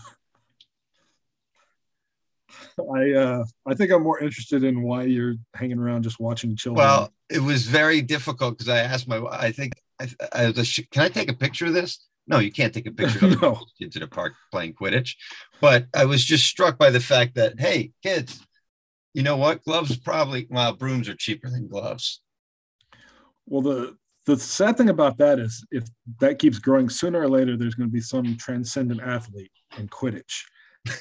I 2.78 3.12
uh, 3.12 3.44
I 3.66 3.74
think 3.74 3.92
I'm 3.92 4.02
more 4.02 4.20
interested 4.20 4.64
in 4.64 4.82
why 4.82 5.04
you're 5.04 5.36
hanging 5.54 5.78
around 5.78 6.02
just 6.02 6.18
watching 6.18 6.56
children. 6.56 6.84
Well, 6.84 7.12
it 7.30 7.40
was 7.40 7.66
very 7.66 8.02
difficult 8.02 8.58
because 8.58 8.68
I 8.68 8.78
asked 8.78 9.08
my, 9.08 9.18
I 9.30 9.52
think, 9.52 9.74
I, 10.00 10.08
I 10.32 10.46
was, 10.50 10.78
a, 10.78 10.82
can 10.88 11.02
I 11.02 11.08
take 11.08 11.30
a 11.30 11.34
picture 11.34 11.66
of 11.66 11.72
this? 11.72 12.04
No, 12.26 12.38
you 12.38 12.50
can't 12.50 12.72
take 12.72 12.86
a 12.86 12.92
picture 12.92 13.26
of 13.26 13.40
no, 13.42 13.60
into 13.80 13.98
the 13.98 14.08
park 14.08 14.34
playing 14.50 14.74
Quidditch. 14.74 15.14
But 15.60 15.86
I 15.94 16.04
was 16.06 16.24
just 16.24 16.46
struck 16.46 16.78
by 16.78 16.90
the 16.90 17.00
fact 17.00 17.34
that, 17.36 17.60
hey, 17.60 17.92
kids, 18.02 18.40
you 19.12 19.22
know 19.22 19.36
what? 19.36 19.62
Gloves 19.64 19.96
probably, 19.96 20.46
well, 20.50 20.72
brooms 20.72 21.08
are 21.08 21.14
cheaper 21.14 21.50
than 21.50 21.68
gloves. 21.68 22.22
Well 23.46 23.62
the 23.62 23.96
the 24.26 24.38
sad 24.38 24.76
thing 24.78 24.88
about 24.88 25.18
that 25.18 25.38
is 25.38 25.66
if 25.70 25.84
that 26.20 26.38
keeps 26.38 26.58
growing, 26.58 26.88
sooner 26.88 27.20
or 27.20 27.28
later 27.28 27.56
there's 27.56 27.74
going 27.74 27.88
to 27.88 27.92
be 27.92 28.00
some 28.00 28.36
transcendent 28.38 29.02
athlete 29.02 29.50
in 29.78 29.86
Quidditch. 29.88 30.44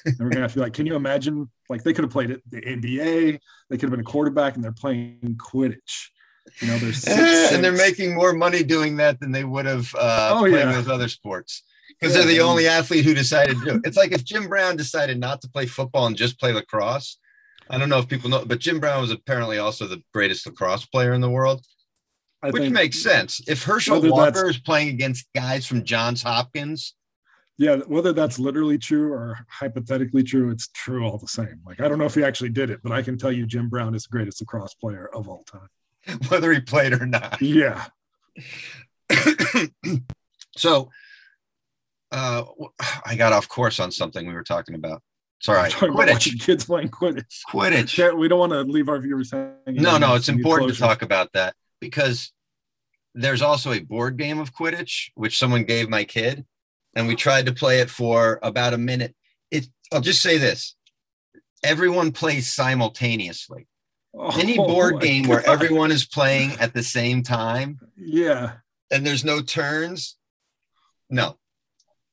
and 0.06 0.16
we're 0.20 0.30
gonna 0.30 0.42
have 0.42 0.52
to 0.54 0.60
be 0.60 0.62
like, 0.64 0.74
can 0.74 0.86
you 0.86 0.96
imagine? 0.96 1.50
Like 1.70 1.84
they 1.84 1.94
could 1.94 2.04
have 2.04 2.12
played 2.12 2.32
it 2.32 2.42
the 2.50 2.62
NBA, 2.62 3.40
they 3.70 3.78
could 3.78 3.82
have 3.84 3.92
been 3.92 4.00
a 4.00 4.04
quarterback, 4.04 4.56
and 4.56 4.64
they're 4.64 4.72
playing 4.72 5.38
Quidditch. 5.38 6.08
You 6.62 6.68
know, 6.68 6.78
there's 6.78 6.98
six, 6.98 7.18
and 7.54 7.64
they're 7.64 7.72
making 7.74 8.14
more 8.16 8.34
money 8.34 8.64
doing 8.64 8.98
that 8.98 9.20
than 9.20 9.32
they 9.32 9.44
would 9.44 9.66
have 9.66 9.94
uh, 9.96 10.36
Oh, 10.36 10.40
playing 10.40 10.56
yeah. 10.56 10.72
those 10.72 10.88
other 10.90 11.08
sports 11.10 11.64
because 11.90 12.16
Yeah, 12.16 12.22
they're 12.22 12.36
the 12.36 12.42
only 12.42 12.68
athlete 12.68 13.06
who 13.06 13.14
decided 13.14 13.58
to 13.60 13.66
do 13.66 13.76
it. 13.76 13.82
It's 13.86 13.98
like 13.98 14.12
if 14.12 14.24
Jim 14.24 14.48
Brown 14.48 14.76
decided 14.78 15.20
not 15.20 15.42
to 15.42 15.50
play 15.50 15.66
football 15.66 16.08
and 16.08 16.16
just 16.18 16.40
play 16.40 16.54
lacrosse. 16.54 17.18
I 17.70 17.78
don't 17.78 17.88
know 17.90 18.00
if 18.00 18.10
people 18.10 18.30
know, 18.30 18.44
but 18.46 18.60
Jim 18.60 18.80
Brown 18.82 19.00
was 19.02 19.10
apparently 19.12 19.58
also 19.58 19.88
the 19.88 20.02
greatest 20.14 20.46
lacrosse 20.46 20.86
player 20.86 21.14
in 21.14 21.22
the 21.22 21.30
world, 21.30 21.66
I 22.44 22.50
which 22.50 22.64
think- 22.64 22.74
makes 22.74 23.02
sense. 23.02 23.42
If 23.48 23.64
Herschel 23.64 24.02
Walker 24.02 24.50
is 24.50 24.58
playing 24.58 24.90
against 24.90 25.28
guys 25.34 25.66
from 25.66 25.84
Johns 25.84 26.22
Hopkins, 26.22 26.94
yeah, 27.58 27.78
whether 27.88 28.14
that's 28.14 28.40
literally 28.40 28.78
true 28.78 29.14
or 29.14 29.46
hypothetically 29.48 30.24
true, 30.24 30.50
it's 30.50 30.68
true 30.70 31.06
all 31.06 31.18
the 31.18 31.28
same. 31.28 31.62
Like 31.66 31.80
I 31.80 31.88
don't 31.88 32.00
know 32.00 32.06
if 32.06 32.16
he 32.16 32.24
actually 32.24 32.50
did 32.50 32.70
it, 32.70 32.82
but 32.84 32.92
I 32.92 33.02
can 33.02 33.18
tell 33.18 33.32
you 33.32 33.46
Jim 33.46 33.70
Brown 33.70 33.96
is 33.96 34.04
the 34.04 34.10
greatest 34.10 34.42
lacrosse 34.42 34.74
player 34.74 35.10
of 35.14 35.30
all 35.30 35.44
time. 35.44 35.70
whether 36.28 36.52
he 36.52 36.60
played 36.60 36.94
or 36.94 37.06
not. 37.06 37.42
Yeah. 37.42 37.86
so 40.58 40.90
uh, 42.12 42.44
I 43.06 43.16
got 43.16 43.34
off 43.34 43.48
course 43.48 43.80
on 43.80 43.92
something 43.92 44.28
we 44.28 44.34
were 44.34 44.44
talking 44.44 44.76
about. 44.76 45.02
Sorry, 45.40 45.58
all 45.58 45.64
right. 45.64 45.72
Talking 45.72 45.94
about 45.94 46.08
Quidditch. 46.08 46.42
kids 46.42 46.66
playing 46.66 46.90
Quidditch. 46.90 47.42
Quidditch. 47.50 48.18
We 48.18 48.28
don't 48.28 48.40
want 48.40 48.54
to 48.54 48.62
leave 48.62 48.90
our 48.90 49.00
viewers 49.00 49.32
hanging. 49.32 49.82
No, 49.82 49.98
no, 49.98 50.16
it's 50.16 50.30
important 50.30 50.74
to 50.74 50.78
talk 50.78 51.02
about 51.02 51.32
that 51.34 51.54
because 51.84 52.32
there's 53.14 53.42
also 53.42 53.72
a 53.74 53.80
board 53.80 54.18
game 54.18 54.40
of 54.40 54.54
Quidditch, 54.56 55.10
which 55.16 55.38
someone 55.38 55.66
gave 55.66 55.90
my 55.90 56.04
kid, 56.04 56.46
and 56.96 57.08
we 57.08 57.16
tried 57.16 57.46
to 57.46 57.54
play 57.54 57.80
it 57.80 57.90
for 57.90 58.40
about 58.42 58.74
a 58.74 58.78
minute. 58.78 59.14
It, 59.52 59.68
I'll 59.92 60.02
just 60.02 60.22
say 60.22 60.38
this 60.38 60.76
everyone 61.64 62.12
plays 62.12 62.52
simultaneously. 62.52 63.68
Any 64.38 64.58
Oh, 64.60 64.66
board 64.68 64.96
my 64.96 65.02
game 65.02 65.28
where 65.28 65.46
everyone 65.48 65.92
is 65.92 66.06
playing 66.06 66.52
at 66.60 66.74
the 66.74 66.84
same 66.84 67.24
time 67.24 67.80
Yeah. 67.98 68.54
and 68.92 69.06
there's 69.06 69.24
no 69.24 69.42
turns, 69.42 70.18
no, 71.10 71.38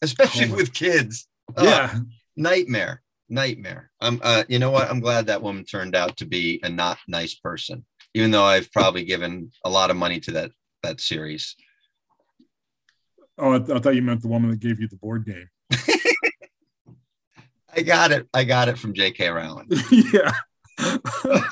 especially 0.02 0.50
Oh 0.52 0.56
with 0.56 0.72
kids. 0.72 1.26
Oh, 1.56 1.64
Yeah. 1.64 1.98
nightmare, 2.36 3.02
nightmare. 3.28 3.90
I'm, 4.00 4.20
uh, 4.22 4.44
you 4.48 4.58
know 4.58 4.70
what? 4.70 4.88
I'm 4.88 5.00
glad 5.00 5.26
that 5.26 5.42
woman 5.42 5.64
turned 5.64 5.94
out 5.96 6.16
to 6.18 6.26
be 6.26 6.60
a 6.62 6.68
not 6.68 6.98
nice 7.08 7.34
person, 7.34 7.84
even 8.14 8.30
though 8.30 8.44
I've 8.44 8.72
probably 8.72 9.04
given 9.04 9.52
a 9.64 9.70
lot 9.70 9.90
of 9.90 9.96
money 9.96 10.20
to 10.20 10.32
that 10.32 10.50
that 10.82 11.00
series. 11.00 11.56
Oh, 13.38 13.52
I, 13.52 13.56
I 13.56 13.78
thought 13.78 13.94
you 13.94 14.02
meant 14.02 14.22
the 14.22 14.28
woman 14.28 14.50
that 14.50 14.60
gave 14.60 14.80
you 14.80 14.88
the 14.88 14.96
board 14.96 15.24
game. 15.24 15.48
I 17.76 17.82
got 17.82 18.10
it. 18.12 18.28
I 18.34 18.44
got 18.44 18.68
it 18.68 18.78
from 18.78 18.94
J.K. 18.94 19.28
Rowling. 19.28 19.68
yeah. 20.12 20.32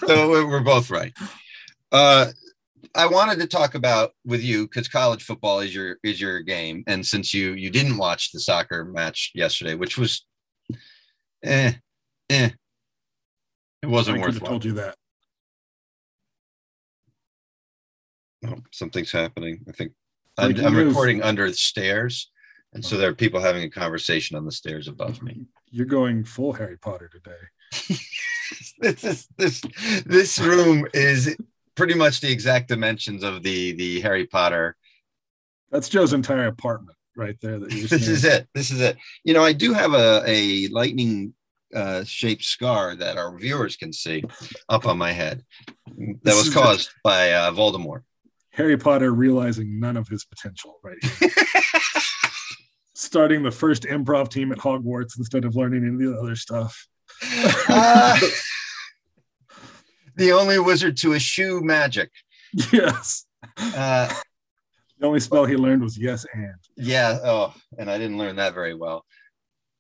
so 0.07 0.31
we're 0.31 0.61
both 0.61 0.91
right. 0.91 1.13
Uh, 1.93 2.27
I 2.95 3.07
wanted 3.07 3.39
to 3.39 3.47
talk 3.47 3.75
about 3.75 4.13
with 4.25 4.43
you 4.43 4.67
because 4.67 4.89
college 4.89 5.23
football 5.23 5.61
is 5.61 5.75
your 5.75 5.99
is 6.03 6.21
your 6.21 6.41
game, 6.41 6.85
and 6.87 7.07
since 7.07 7.33
you 7.35 7.53
you 7.53 7.71
didn't 7.71 7.99
watch 7.99 8.33
the 8.33 8.41
soccer 8.41 8.85
match 8.85 9.31
yesterday, 9.35 9.75
which 9.75 9.99
was, 9.99 10.27
eh, 11.45 11.73
eh, 12.31 12.51
it 13.83 13.87
wasn't 13.87 14.19
I 14.19 14.21
worth. 14.21 14.35
have 14.35 14.45
told 14.45 14.65
you 14.65 14.73
that. 14.73 14.97
Oh, 18.49 18.59
something's 18.73 19.13
happening. 19.13 19.61
I 19.69 19.73
think 19.73 19.93
I'm, 20.37 20.57
I'm 20.65 20.77
recording 20.77 21.23
under 21.23 21.49
the 21.49 21.55
stairs, 21.55 22.31
and 22.73 22.85
so 22.85 22.97
there 22.97 23.11
are 23.11 23.15
people 23.15 23.41
having 23.41 23.65
a 23.65 23.71
conversation 23.71 24.37
on 24.37 24.45
the 24.45 24.53
stairs 24.53 24.89
above 24.89 25.23
me. 25.23 25.47
You're 25.71 25.87
going 25.87 26.25
full 26.25 26.53
Harry 26.53 26.79
Potter 26.79 27.11
today. 27.13 27.99
this 28.81 29.05
is 29.05 29.29
this 29.37 29.63
this 30.07 30.39
room 30.39 30.87
is 30.95 31.37
pretty 31.75 31.95
much 31.95 32.21
the 32.21 32.31
exact 32.31 32.69
dimensions 32.69 33.23
of 33.23 33.43
the 33.43 33.73
the 33.73 34.01
Harry 34.01 34.27
Potter. 34.27 34.77
That's 35.71 35.89
Joe's 35.89 36.13
entire 36.13 36.47
apartment 36.47 36.97
right 37.17 37.37
there. 37.43 37.59
That 37.59 37.73
you 37.73 37.87
just 37.87 37.91
This 37.91 38.09
is 38.09 38.25
it. 38.25 38.49
This 38.55 38.71
is 38.71 38.81
it. 38.81 38.97
You 39.25 39.35
know, 39.35 39.45
I 39.45 39.53
do 39.53 39.73
have 39.75 39.93
a 39.93 40.23
a 40.27 40.69
lightning 40.69 41.35
uh, 41.75 42.05
shaped 42.05 42.45
scar 42.45 42.97
that 42.97 43.19
our 43.19 43.37
viewers 43.37 43.77
can 43.77 43.93
see 43.93 44.25
up 44.69 44.87
on 44.87 44.97
my 44.97 45.13
head. 45.13 45.45
That 46.23 46.37
was 46.37 46.49
caused 46.53 46.91
by 47.05 47.33
uh, 47.33 47.51
Voldemort. 47.53 48.03
Harry 48.59 48.77
Potter 48.77 49.13
realizing 49.13 49.79
none 49.81 49.97
of 49.97 50.07
his 50.09 50.25
potential 50.25 50.79
right 50.83 50.97
here. 51.03 51.31
Starting 52.95 53.43
the 53.43 53.51
first 53.51 53.85
improv 53.85 54.29
team 54.31 54.51
at 54.53 54.59
Hogwarts 54.59 55.17
instead 55.17 55.45
of 55.45 55.55
learning 55.55 55.85
any 55.87 56.05
of 56.07 56.13
the 56.15 56.21
other 56.21 56.35
stuff. 56.37 56.87
Uh, 57.69 58.19
the 60.17 60.33
only 60.33 60.59
wizard 60.59 60.97
to 60.99 61.15
eschew 61.15 61.61
magic. 61.63 62.11
Yes. 62.73 63.25
Uh, 63.57 64.13
The 65.01 65.07
only 65.07 65.21
spell 65.21 65.45
he 65.45 65.55
learned 65.55 65.83
was 65.83 65.97
yes 65.97 66.27
and. 66.35 66.55
Yeah. 66.77 67.19
Oh, 67.23 67.55
and 67.79 67.89
I 67.89 67.99
didn't 67.99 68.19
learn 68.19 68.35
that 68.37 68.53
very 68.55 68.75
well. 68.75 69.05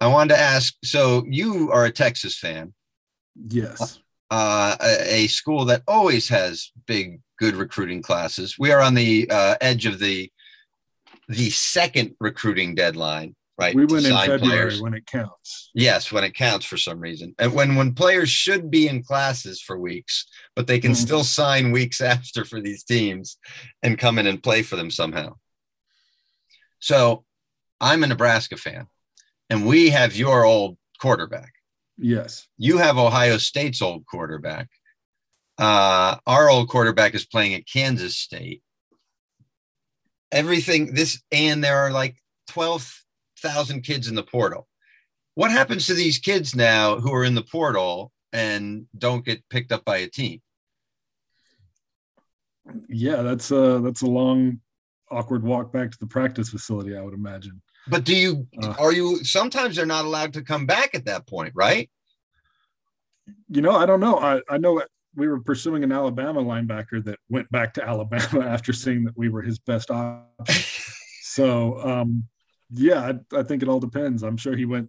I 0.00 0.06
wanted 0.06 0.34
to 0.34 0.40
ask. 0.40 0.74
So 0.84 1.24
you 1.28 1.72
are 1.72 1.84
a 1.86 1.90
Texas 1.90 2.38
fan, 2.38 2.72
Yes. 3.48 3.98
uh, 4.30 4.76
a, 4.80 5.14
a 5.24 5.26
school 5.26 5.64
that 5.64 5.82
always 5.88 6.28
has 6.28 6.70
big, 6.86 7.20
good 7.38 7.54
recruiting 7.56 8.02
classes. 8.02 8.56
We 8.58 8.72
are 8.72 8.80
on 8.80 8.94
the 8.94 9.28
uh, 9.30 9.56
edge 9.60 9.86
of 9.86 9.98
the 9.98 10.30
the 11.28 11.50
second 11.50 12.14
recruiting 12.20 12.74
deadline, 12.74 13.36
right? 13.58 13.74
We 13.74 13.84
went 13.84 14.06
in 14.06 14.16
February 14.16 14.38
players. 14.40 14.80
when 14.80 14.94
it 14.94 15.04
counts. 15.06 15.70
Yes, 15.74 16.10
when 16.10 16.24
it 16.24 16.34
counts 16.34 16.64
for 16.64 16.78
some 16.78 16.98
reason, 17.00 17.34
and 17.38 17.52
when 17.52 17.76
when 17.76 17.94
players 17.94 18.30
should 18.30 18.70
be 18.70 18.88
in 18.88 19.02
classes 19.02 19.60
for 19.60 19.78
weeks, 19.78 20.26
but 20.56 20.66
they 20.66 20.78
can 20.80 20.92
Mhm. 20.92 20.96
still 20.96 21.24
sign 21.24 21.70
weeks 21.70 22.00
after 22.14 22.44
for 22.44 22.60
these 22.60 22.82
teams 22.84 23.36
and 23.82 23.98
come 23.98 24.18
in 24.18 24.26
and 24.26 24.42
play 24.42 24.62
for 24.62 24.76
them 24.76 24.90
somehow. 24.90 25.34
So, 26.80 27.24
I'm 27.80 28.04
a 28.04 28.06
Nebraska 28.06 28.56
fan, 28.56 28.86
and 29.50 29.66
we 29.66 29.90
have 29.90 30.16
your 30.16 30.44
old 30.44 30.78
quarterback. 31.00 31.52
Yes. 31.96 32.46
You 32.56 32.78
have 32.78 32.96
Ohio 32.98 33.36
State's 33.38 33.82
old 33.82 34.06
quarterback. 34.06 34.68
Uh, 35.58 36.16
our 36.26 36.48
old 36.48 36.68
quarterback 36.68 37.14
is 37.14 37.26
playing 37.26 37.54
at 37.54 37.66
Kansas 37.66 38.16
State. 38.16 38.62
Everything 40.30 40.94
this, 40.94 41.22
and 41.32 41.64
there 41.64 41.78
are 41.78 41.90
like 41.90 42.16
twelve 42.48 43.02
thousand 43.40 43.82
kids 43.82 44.08
in 44.08 44.14
the 44.14 44.22
portal. 44.22 44.68
What 45.34 45.50
happens 45.50 45.86
to 45.86 45.94
these 45.94 46.18
kids 46.18 46.54
now 46.54 46.98
who 46.98 47.12
are 47.12 47.24
in 47.24 47.34
the 47.34 47.42
portal 47.42 48.12
and 48.32 48.86
don't 48.96 49.24
get 49.24 49.48
picked 49.48 49.72
up 49.72 49.84
by 49.84 49.98
a 49.98 50.08
team? 50.08 50.40
Yeah, 52.88 53.22
that's 53.22 53.50
a 53.50 53.80
that's 53.82 54.02
a 54.02 54.06
long, 54.06 54.60
awkward 55.10 55.42
walk 55.42 55.72
back 55.72 55.90
to 55.90 55.98
the 55.98 56.06
practice 56.06 56.50
facility, 56.50 56.96
I 56.96 57.00
would 57.00 57.14
imagine. 57.14 57.62
But 57.88 58.04
do 58.04 58.14
you 58.14 58.46
Uh. 58.62 58.74
are 58.78 58.92
you 58.92 59.24
sometimes 59.24 59.76
they're 59.76 59.86
not 59.86 60.04
allowed 60.04 60.34
to 60.34 60.42
come 60.42 60.66
back 60.66 60.94
at 60.94 61.06
that 61.06 61.26
point, 61.26 61.52
right? 61.54 61.90
You 63.48 63.62
know, 63.62 63.72
I 63.76 63.86
don't 63.86 64.00
know. 64.00 64.18
I, 64.18 64.40
I 64.48 64.58
know 64.58 64.82
we 65.18 65.26
were 65.28 65.40
pursuing 65.40 65.82
an 65.84 65.90
Alabama 65.92 66.40
linebacker 66.42 67.04
that 67.04 67.18
went 67.28 67.50
back 67.50 67.74
to 67.74 67.84
Alabama 67.88 68.46
after 68.46 68.72
seeing 68.72 69.04
that 69.04 69.16
we 69.18 69.28
were 69.28 69.42
his 69.42 69.58
best 69.58 69.90
option. 69.90 70.62
So 71.22 71.80
um, 71.86 72.24
yeah, 72.70 73.12
I, 73.32 73.38
I 73.40 73.42
think 73.42 73.62
it 73.62 73.68
all 73.68 73.80
depends. 73.80 74.22
I'm 74.22 74.36
sure 74.36 74.56
he 74.56 74.64
went. 74.64 74.88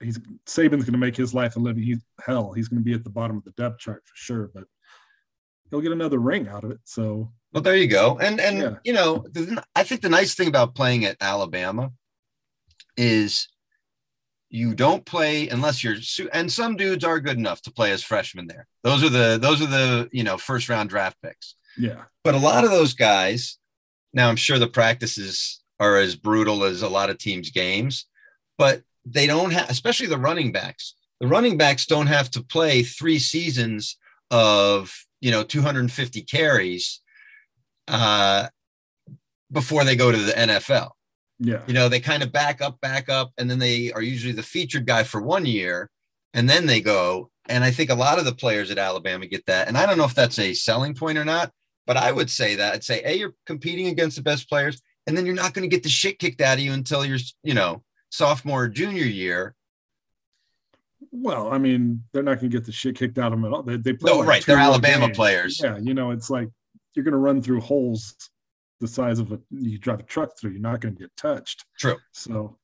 He's 0.00 0.18
Saban's 0.46 0.84
going 0.84 0.92
to 0.92 0.98
make 0.98 1.16
his 1.16 1.32
life 1.34 1.56
a 1.56 1.58
living. 1.58 1.82
He's 1.82 2.02
hell. 2.24 2.52
He's 2.52 2.68
going 2.68 2.80
to 2.80 2.84
be 2.84 2.92
at 2.94 3.04
the 3.04 3.10
bottom 3.10 3.36
of 3.36 3.44
the 3.44 3.52
depth 3.52 3.78
chart 3.78 4.02
for 4.04 4.14
sure, 4.14 4.50
but 4.54 4.64
he'll 5.70 5.80
get 5.80 5.92
another 5.92 6.18
ring 6.18 6.48
out 6.48 6.64
of 6.64 6.70
it. 6.70 6.80
So 6.84 7.32
Well, 7.52 7.62
there 7.62 7.76
you 7.76 7.88
go. 7.88 8.18
And 8.18 8.40
and 8.40 8.58
Yeah. 8.58 8.74
you 8.84 8.92
know, 8.92 9.24
I 9.74 9.82
think 9.84 10.00
the 10.02 10.08
nice 10.10 10.34
thing 10.34 10.48
about 10.48 10.74
playing 10.74 11.04
at 11.04 11.16
Alabama 11.20 11.92
is 12.96 13.48
you 14.50 14.74
don't 14.74 15.04
play 15.04 15.48
unless 15.48 15.82
you're 15.82 15.96
and 16.32 16.50
some 16.50 16.76
dudes 16.76 17.04
are 17.04 17.20
good 17.20 17.36
enough 17.36 17.62
to 17.62 17.72
play 17.72 17.92
as 17.92 18.02
freshmen 18.02 18.46
there. 18.46 18.66
Those 18.82 19.02
are 19.02 19.08
the 19.08 19.38
those 19.40 19.60
are 19.60 19.66
the, 19.66 20.08
you 20.12 20.24
know, 20.24 20.38
first 20.38 20.68
round 20.68 20.90
draft 20.90 21.16
picks. 21.22 21.54
yeah, 21.76 22.04
But 22.22 22.34
a 22.34 22.38
lot 22.38 22.64
of 22.64 22.70
those 22.70 22.94
guys, 22.94 23.58
now 24.12 24.28
I'm 24.28 24.36
sure 24.36 24.58
the 24.58 24.68
practices 24.68 25.62
are 25.80 25.96
as 25.98 26.16
brutal 26.16 26.64
as 26.64 26.82
a 26.82 26.88
lot 26.88 27.10
of 27.10 27.18
teams' 27.18 27.50
games, 27.50 28.06
but 28.56 28.82
they 29.04 29.26
don't 29.26 29.50
have, 29.52 29.68
especially 29.68 30.06
the 30.06 30.18
running 30.18 30.52
backs. 30.52 30.94
The 31.20 31.26
running 31.26 31.56
backs 31.58 31.86
don't 31.86 32.06
have 32.06 32.30
to 32.32 32.42
play 32.42 32.82
three 32.82 33.18
seasons 33.18 33.96
of 34.30 34.94
you 35.20 35.30
know 35.30 35.42
250 35.42 36.22
carries 36.22 37.00
uh, 37.88 38.48
before 39.50 39.84
they 39.84 39.96
go 39.96 40.12
to 40.12 40.18
the 40.18 40.32
NFL. 40.32 40.90
Yeah, 41.38 41.62
You 41.66 41.74
know, 41.74 41.88
they 41.88 42.00
kind 42.00 42.22
of 42.22 42.32
back 42.32 42.62
up, 42.62 42.80
back 42.80 43.08
up, 43.08 43.32
and 43.38 43.50
then 43.50 43.58
they 43.58 43.92
are 43.92 44.02
usually 44.02 44.32
the 44.32 44.42
featured 44.42 44.86
guy 44.86 45.02
for 45.02 45.20
one 45.20 45.44
year, 45.46 45.90
and 46.34 46.48
then 46.48 46.66
they 46.66 46.80
go. 46.80 47.30
And 47.48 47.62
I 47.62 47.70
think 47.70 47.90
a 47.90 47.94
lot 47.94 48.18
of 48.18 48.24
the 48.24 48.34
players 48.34 48.70
at 48.70 48.78
Alabama 48.78 49.26
get 49.26 49.46
that. 49.46 49.68
And 49.68 49.76
I 49.78 49.86
don't 49.86 49.98
know 49.98 50.04
if 50.04 50.14
that's 50.14 50.38
a 50.38 50.52
selling 50.54 50.94
point 50.94 51.18
or 51.18 51.24
not, 51.24 51.52
but 51.86 51.96
I 51.96 52.10
would 52.10 52.30
say 52.30 52.56
that 52.56 52.72
I'd 52.74 52.84
say, 52.84 53.02
hey, 53.02 53.16
you're 53.16 53.34
competing 53.44 53.88
against 53.88 54.16
the 54.16 54.22
best 54.22 54.48
players, 54.48 54.80
and 55.06 55.16
then 55.16 55.26
you're 55.26 55.34
not 55.34 55.52
going 55.54 55.68
to 55.68 55.74
get 55.74 55.82
the 55.82 55.88
shit 55.88 56.18
kicked 56.18 56.40
out 56.40 56.58
of 56.58 56.64
you 56.64 56.72
until 56.72 57.04
you're, 57.04 57.18
you 57.42 57.54
know, 57.54 57.82
sophomore 58.10 58.64
or 58.64 58.68
junior 58.68 59.04
year. 59.04 59.54
Well, 61.12 61.52
I 61.52 61.58
mean, 61.58 62.02
they're 62.12 62.22
not 62.22 62.40
going 62.40 62.50
to 62.50 62.56
get 62.56 62.64
the 62.66 62.72
shit 62.72 62.96
kicked 62.96 63.18
out 63.18 63.32
of 63.32 63.38
them 63.38 63.44
at 63.44 63.52
all. 63.52 63.62
They, 63.62 63.76
they 63.76 63.92
play 63.92 64.10
No, 64.12 64.18
like 64.18 64.28
right. 64.28 64.46
They're 64.46 64.58
Alabama 64.58 65.06
games. 65.06 65.16
players. 65.16 65.60
Yeah, 65.62 65.76
you 65.78 65.94
know, 65.94 66.10
it's 66.10 66.30
like 66.30 66.48
you're 66.94 67.04
going 67.04 67.12
to 67.12 67.18
run 67.18 67.42
through 67.42 67.60
holes 67.60 68.14
the 68.80 68.88
size 68.88 69.18
of 69.18 69.32
a 69.32 69.40
you 69.50 69.78
drive 69.78 70.00
a 70.00 70.04
truck 70.04 70.38
through. 70.38 70.52
You're 70.52 70.60
not 70.60 70.80
going 70.80 70.94
to 70.94 71.00
get 71.00 71.16
touched. 71.16 71.64
True. 71.78 71.96
So 72.12 72.58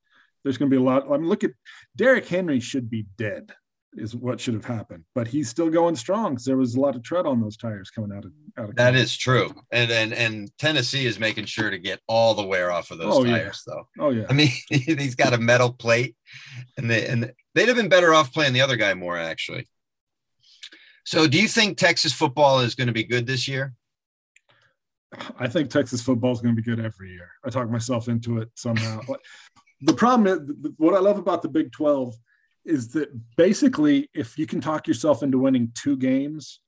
there's 0.45 0.59
going 0.59 0.71
to 0.71 0.77
be 0.77 0.81
a 0.81 0.85
lot. 0.85 1.05
I 1.11 1.17
mean, 1.17 1.29
look 1.29 1.45
at 1.45 1.53
Derrick 1.97 2.27
Henry 2.27 2.61
should 2.61 2.91
be 2.91 3.07
dead, 3.17 3.53
is 3.95 4.15
what 4.17 4.41
should 4.41 4.55
have 4.55 4.65
happened, 4.65 5.05
but 5.15 5.29
he's 5.29 5.49
still 5.49 5.71
going 5.71 5.95
strong 5.97 6.33
because 6.33 6.45
there 6.45 6.57
was 6.57 6.75
a 6.75 6.81
lot 6.81 6.97
of 6.97 7.03
tread 7.03 7.27
on 7.27 7.41
those 7.41 7.57
tires 7.57 7.91
coming 7.91 8.17
out 8.17 8.25
of 8.25 8.33
out 8.59 8.71
of. 8.71 8.77
That 8.77 8.95
is 8.95 9.17
true. 9.17 9.55
And 9.71 9.91
and 9.91 10.13
and 10.13 10.51
Tennessee 10.59 11.07
is 11.07 11.19
making 11.19 11.45
sure 11.47 11.71
to 11.71 11.79
get 11.79 12.01
all 12.09 12.35
the 12.35 12.43
wear 12.47 12.71
off 12.73 12.91
of 12.91 12.99
those 12.99 13.15
Oh, 13.17 13.25
yeah. 13.25 13.39
tires, 13.39 13.63
though. 13.67 13.89
Oh 14.01 14.11
yeah. 14.11 14.25
I 14.29 14.33
mean, 14.33 14.51
he's 14.69 15.15
got 15.15 15.33
a 15.35 15.39
metal 15.39 15.73
plate, 15.73 16.17
and 16.77 16.91
they 16.91 17.07
and 17.07 17.33
they'd 17.55 17.69
have 17.69 17.77
been 17.77 17.89
better 17.89 18.13
off 18.13 18.33
playing 18.33 18.53
the 18.53 18.61
other 18.63 18.77
guy 18.77 18.95
more 18.95 19.17
actually. 19.17 19.69
So, 21.05 21.27
do 21.27 21.41
you 21.41 21.49
think 21.49 21.79
Texas 21.79 22.13
football 22.13 22.61
is 22.61 22.75
going 22.77 22.87
to 22.87 22.93
be 22.93 23.03
good 23.05 23.27
this 23.27 23.49
year? 23.49 23.75
I 25.39 25.49
think 25.49 25.71
Texas 25.71 26.01
football 26.01 26.33
is 26.33 26.41
going 26.41 26.57
to 26.57 26.63
be 26.63 26.65
good 26.65 26.85
every 26.85 27.11
year. 27.11 27.31
I 27.45 27.51
talk 27.51 27.69
myself 27.69 28.09
into 28.09 28.39
it 28.39 28.49
somehow. 28.55 29.01
The 29.83 29.95
problem 29.95 30.27
is 30.27 30.73
what 30.79 30.95
I 30.95 31.01
love 31.01 31.19
about 31.19 31.43
the 31.43 31.49
Big 31.49 31.73
12 31.73 32.15
is 32.65 32.89
that 32.93 33.09
basically, 33.37 34.09
if 34.15 34.39
you 34.39 34.47
can 34.47 34.61
talk 34.61 34.87
yourself 34.87 35.23
into 35.23 35.39
winning 35.39 35.73
two 35.75 35.97
games, 35.97 36.61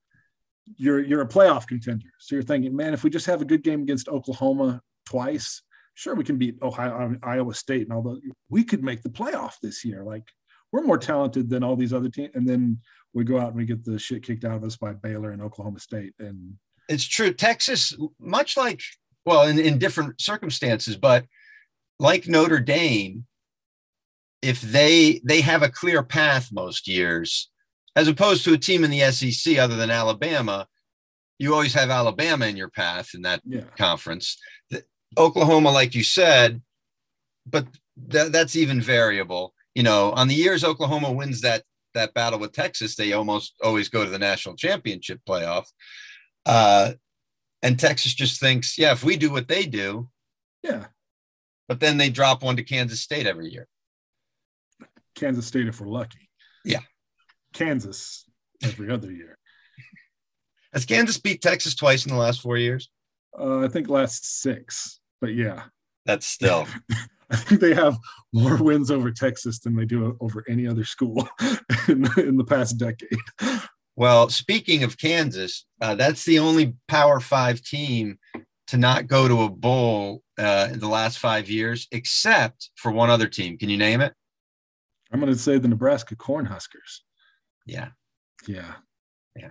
you're 0.77 1.01
you're 1.01 1.21
a 1.21 1.29
playoff 1.29 1.67
contender. 1.67 2.09
So 2.19 2.35
you're 2.35 2.43
thinking, 2.43 2.75
man, 2.75 2.95
if 2.95 3.05
we 3.05 3.11
just 3.11 3.27
have 3.27 3.43
a 3.43 3.45
good 3.45 3.63
game 3.63 3.83
against 3.83 4.09
Oklahoma 4.09 4.81
twice, 5.07 5.63
sure 5.95 6.15
we 6.15 6.25
can 6.25 6.37
beat 6.37 6.57
Ohio, 6.63 7.17
Iowa 7.23 7.55
State, 7.55 7.83
and 7.83 7.93
although 7.93 8.19
we 8.49 8.65
could 8.65 8.83
make 8.83 9.03
the 9.03 9.11
playoff 9.11 9.55
this 9.63 9.85
year, 9.85 10.03
like 10.03 10.25
we're 10.73 10.83
more 10.83 10.99
talented 10.99 11.49
than 11.49 11.63
all 11.63 11.77
these 11.77 11.93
other 11.93 12.09
teams. 12.09 12.33
And 12.35 12.49
then 12.49 12.79
we 13.13 13.23
go 13.23 13.39
out 13.39 13.49
and 13.49 13.57
we 13.57 13.65
get 13.65 13.85
the 13.85 13.99
shit 13.99 14.25
kicked 14.25 14.45
out 14.45 14.57
of 14.57 14.65
us 14.65 14.77
by 14.77 14.93
Baylor 14.93 15.31
and 15.31 15.43
Oklahoma 15.43 15.79
State, 15.79 16.15
and 16.19 16.55
It's 16.89 17.05
true. 17.05 17.33
Texas, 17.33 17.97
much 18.19 18.57
like 18.57 18.81
well, 19.25 19.47
in, 19.47 19.59
in 19.59 19.79
different 19.79 20.21
circumstances, 20.21 20.97
but 20.97 21.25
like 21.99 22.29
Notre 22.29 22.61
Dame, 22.61 23.27
if 24.43 24.61
they 24.61 25.21
they 25.25 25.41
have 25.41 25.63
a 25.63 25.71
clear 25.71 26.03
path 26.03 26.51
most 26.53 26.87
years, 26.87 27.51
as 27.97 28.09
opposed 28.09 28.45
to 28.45 28.53
a 28.53 28.59
team 28.59 28.85
in 28.85 28.91
the 28.91 29.11
SEC 29.13 29.59
other 29.59 29.77
than 29.77 29.91
Alabama, 29.91 30.67
you 31.39 31.55
always 31.55 31.75
have 31.75 31.91
Alabama 31.91 32.47
in 32.47 32.57
your 32.57 32.69
path 32.69 33.15
in 33.15 33.23
that 33.23 33.41
yeah. 33.45 33.63
conference. 33.79 34.37
The, 34.71 34.85
Oklahoma, 35.17 35.71
like 35.71 35.95
you 35.95 36.03
said, 36.03 36.61
but 37.47 37.67
tha- 37.97 38.31
that's 38.31 38.57
even 38.57 38.81
variable. 38.81 39.55
you 39.75 39.83
know, 39.83 40.13
on 40.13 40.29
the 40.29 40.35
years 40.35 40.65
Oklahoma 40.65 41.11
wins 41.11 41.41
that 41.41 41.63
that 41.95 42.13
battle 42.13 42.41
with 42.41 42.53
Texas, 42.53 42.97
they 42.97 43.13
almost 43.13 43.55
always 43.63 43.89
go 43.89 44.05
to 44.05 44.11
the 44.11 44.19
national 44.19 44.57
championship 44.57 45.21
playoff. 45.27 45.67
Uh, 46.47 46.93
and 47.63 47.79
Texas 47.79 48.15
just 48.15 48.41
thinks, 48.41 48.77
yeah, 48.79 48.93
if 48.93 49.03
we 49.05 49.17
do 49.17 49.31
what 49.31 49.49
they 49.49 49.65
do, 49.67 50.09
Yeah. 50.63 50.87
but 51.69 51.81
then 51.81 51.97
they 51.97 52.11
drop 52.11 52.43
one 52.43 52.57
to 52.57 52.63
Kansas 52.63 53.01
State 53.01 53.27
every 53.27 53.51
year. 53.51 53.67
Kansas 55.15 55.47
State 55.47 55.67
if 55.69 55.81
we're 55.81 55.89
lucky. 55.89 56.29
Yeah. 56.65 56.81
Kansas 57.53 58.25
every 58.63 58.91
other 58.91 59.11
year. 59.13 59.39
Has 60.73 60.85
Kansas 60.85 61.19
beat 61.19 61.41
Texas 61.41 61.75
twice 61.75 62.05
in 62.05 62.11
the 62.13 62.19
last 62.19 62.41
four 62.41 62.57
years? 62.59 62.91
Uh, 63.39 63.61
I 63.65 63.69
think 63.69 63.89
last 63.89 64.41
six, 64.43 65.01
but 65.21 65.35
yeah, 65.35 65.65
That's 66.05 66.27
still 66.27 66.67
I 67.31 67.37
think 67.37 67.61
they 67.61 67.75
have 67.75 67.97
more 68.33 68.57
wins 68.63 68.91
over 68.91 69.11
Texas 69.11 69.59
than 69.61 69.75
they 69.75 69.87
do 69.87 70.17
over 70.21 70.45
any 70.49 70.67
other 70.67 70.85
school 70.85 71.27
in, 71.89 72.07
in 72.19 72.37
the 72.37 72.45
past 72.47 72.77
decade. 72.77 73.09
Well. 73.97 74.29
Speaking 74.29 74.83
of 74.83 74.99
Kansas, 74.99 75.67
uh, 75.81 75.95
that's 75.95 76.25
the 76.25 76.39
only 76.39 76.75
Power 76.89 77.21
Five 77.21 77.63
team 77.63 78.19
to 78.69 78.77
not 78.77 79.07
go 79.07 79.29
to 79.29 79.43
a 79.43 79.51
bowl 79.51 80.23
uh, 80.39 80.69
in 80.73 80.81
the 80.81 80.89
last 80.89 81.19
five 81.19 81.49
years, 81.49 81.87
except 81.93 82.71
for 82.77 82.91
one 82.91 83.11
other 83.11 83.29
team. 83.29 83.59
Can 83.59 83.69
you 83.69 83.77
name 83.77 84.01
it? 84.01 84.13
I'm 85.13 85.21
going 85.21 85.33
to 85.33 85.39
say 85.39 85.59
the 85.59 85.69
Nebraska 85.69 86.17
Cornhuskers. 86.17 87.01
Yeah. 87.67 87.89
Yeah. 88.49 88.75
Yeah. 89.37 89.51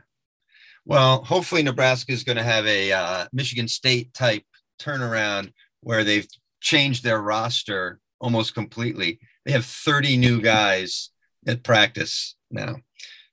Well, 0.85 1.23
hopefully 1.23 1.63
Nebraska 1.63 2.11
is 2.11 2.23
going 2.23 2.37
to 2.37 2.43
have 2.43 2.65
a 2.65 2.91
uh, 2.91 3.25
Michigan 3.31 3.67
State 3.67 4.13
type 4.13 4.43
turnaround 4.81 5.53
where 5.81 6.03
they've 6.03 6.27
changed 6.59 7.03
their 7.03 7.21
roster 7.21 7.99
almost 8.19 8.53
completely. 8.53 9.19
They 9.45 9.51
have 9.51 9.65
30 9.65 10.17
new 10.17 10.41
guys 10.41 11.11
at 11.45 11.63
practice 11.63 12.35
now. 12.51 12.77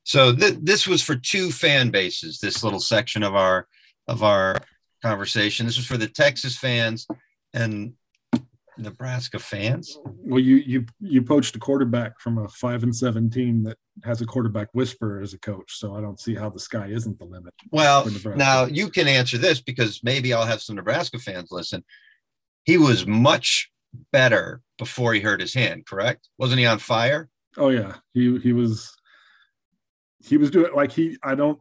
So 0.04 0.34
th- 0.34 0.58
this 0.62 0.86
was 0.86 1.02
for 1.02 1.16
two 1.16 1.50
fan 1.50 1.90
bases. 1.90 2.38
This 2.38 2.64
little 2.64 2.80
section 2.80 3.22
of 3.22 3.34
our 3.34 3.66
of 4.08 4.22
our 4.22 4.56
conversation. 5.02 5.66
This 5.66 5.76
was 5.76 5.86
for 5.86 5.96
the 5.96 6.08
Texas 6.08 6.56
fans 6.56 7.06
and 7.54 7.92
Nebraska 8.80 9.38
fans. 9.38 9.98
Well, 10.04 10.40
you 10.40 10.56
you 10.56 10.86
you 11.00 11.22
poached 11.22 11.54
a 11.56 11.58
quarterback 11.58 12.18
from 12.18 12.38
a 12.38 12.48
five 12.48 12.82
and 12.82 12.94
seven 12.94 13.30
team 13.30 13.62
that 13.64 13.76
has 14.04 14.20
a 14.20 14.26
quarterback 14.26 14.68
whisperer 14.72 15.20
as 15.20 15.34
a 15.34 15.38
coach. 15.38 15.78
So 15.78 15.94
I 15.94 16.00
don't 16.00 16.20
see 16.20 16.34
how 16.34 16.50
the 16.50 16.58
sky 16.60 16.86
isn't 16.86 17.18
the 17.18 17.24
limit. 17.24 17.54
Well, 17.70 18.08
now 18.36 18.64
you 18.64 18.88
can 18.90 19.06
answer 19.06 19.38
this 19.38 19.60
because 19.60 20.00
maybe 20.02 20.32
I'll 20.32 20.46
have 20.46 20.62
some 20.62 20.76
Nebraska 20.76 21.18
fans 21.18 21.50
listen. 21.50 21.84
He 22.64 22.78
was 22.78 23.06
much 23.06 23.70
better 24.12 24.62
before 24.78 25.12
he 25.12 25.20
hurt 25.20 25.40
his 25.40 25.54
hand, 25.54 25.86
correct? 25.86 26.28
Wasn't 26.38 26.58
he 26.58 26.66
on 26.66 26.78
fire? 26.78 27.28
Oh 27.56 27.68
yeah, 27.68 27.96
he 28.14 28.38
he 28.38 28.52
was 28.52 28.96
he 30.22 30.36
was 30.36 30.50
doing 30.50 30.72
like 30.74 30.92
he 30.92 31.16
I 31.22 31.34
don't 31.34 31.58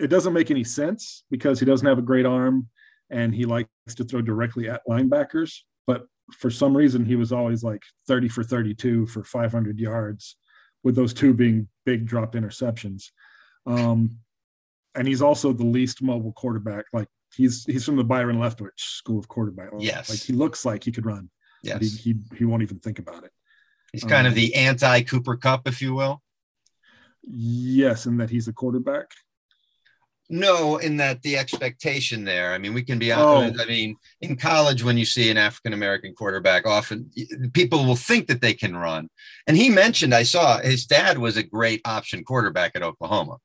it 0.00 0.08
doesn't 0.08 0.32
make 0.32 0.50
any 0.50 0.64
sense 0.64 1.24
because 1.30 1.58
he 1.58 1.66
doesn't 1.66 1.86
have 1.86 1.98
a 1.98 2.02
great 2.02 2.26
arm 2.26 2.68
and 3.10 3.34
he 3.34 3.44
likes 3.44 3.68
to 3.96 4.04
throw 4.04 4.20
directly 4.22 4.68
at 4.68 4.82
linebackers, 4.88 5.60
but 5.86 6.06
for 6.32 6.50
some 6.50 6.76
reason 6.76 7.04
he 7.04 7.16
was 7.16 7.32
always 7.32 7.64
like 7.64 7.82
30 8.06 8.28
for 8.28 8.44
32 8.44 9.06
for 9.06 9.24
500 9.24 9.78
yards 9.78 10.36
with 10.84 10.94
those 10.94 11.14
two 11.14 11.32
being 11.34 11.68
big 11.84 12.06
drop 12.06 12.34
interceptions. 12.34 13.10
Um 13.66 14.18
and 14.94 15.06
he's 15.06 15.22
also 15.22 15.52
the 15.52 15.64
least 15.64 16.02
mobile 16.02 16.32
quarterback 16.32 16.86
like 16.92 17.08
he's 17.34 17.64
he's 17.64 17.84
from 17.84 17.96
the 17.96 18.04
Byron 18.04 18.38
Leftwich 18.38 18.78
school 18.78 19.18
of 19.18 19.28
quarterback. 19.28 19.70
Yes. 19.78 20.10
Like 20.10 20.20
he 20.20 20.32
looks 20.32 20.64
like 20.64 20.84
he 20.84 20.92
could 20.92 21.06
run. 21.06 21.30
But 21.62 21.82
he, 21.82 21.86
Yes. 21.88 21.96
he 21.96 22.14
he 22.36 22.44
won't 22.44 22.62
even 22.62 22.78
think 22.78 22.98
about 22.98 23.24
it. 23.24 23.32
He's 23.92 24.04
kind 24.04 24.26
of 24.26 24.32
um, 24.34 24.36
the 24.36 24.54
anti 24.54 25.02
Cooper 25.02 25.36
Kupp, 25.36 25.66
if 25.66 25.80
you 25.82 25.94
will. 25.94 26.22
Yes, 27.22 28.06
and 28.06 28.20
that 28.20 28.30
he's 28.30 28.48
a 28.48 28.52
quarterback. 28.52 29.06
No, 30.30 30.76
in 30.76 30.98
that 30.98 31.22
the 31.22 31.38
expectation 31.38 32.24
there. 32.24 32.52
I 32.52 32.58
mean, 32.58 32.74
we 32.74 32.82
can 32.82 32.98
be 32.98 33.12
Oh. 33.12 33.50
I 33.58 33.64
mean, 33.64 33.96
in 34.20 34.36
college, 34.36 34.84
when 34.84 34.98
you 34.98 35.06
see 35.06 35.30
an 35.30 35.38
African 35.38 35.72
American 35.72 36.12
quarterback, 36.14 36.66
often 36.66 37.10
people 37.54 37.86
will 37.86 37.96
think 37.96 38.26
that 38.28 38.42
they 38.42 38.52
can 38.52 38.76
run. 38.76 39.08
And 39.46 39.56
he 39.56 39.70
mentioned, 39.70 40.14
I 40.14 40.24
saw 40.24 40.58
his 40.60 40.84
dad 40.84 41.16
was 41.16 41.38
a 41.38 41.42
great 41.42 41.80
option 41.86 42.24
quarterback 42.24 42.72
at 42.74 42.82
Oklahoma. 42.82 43.38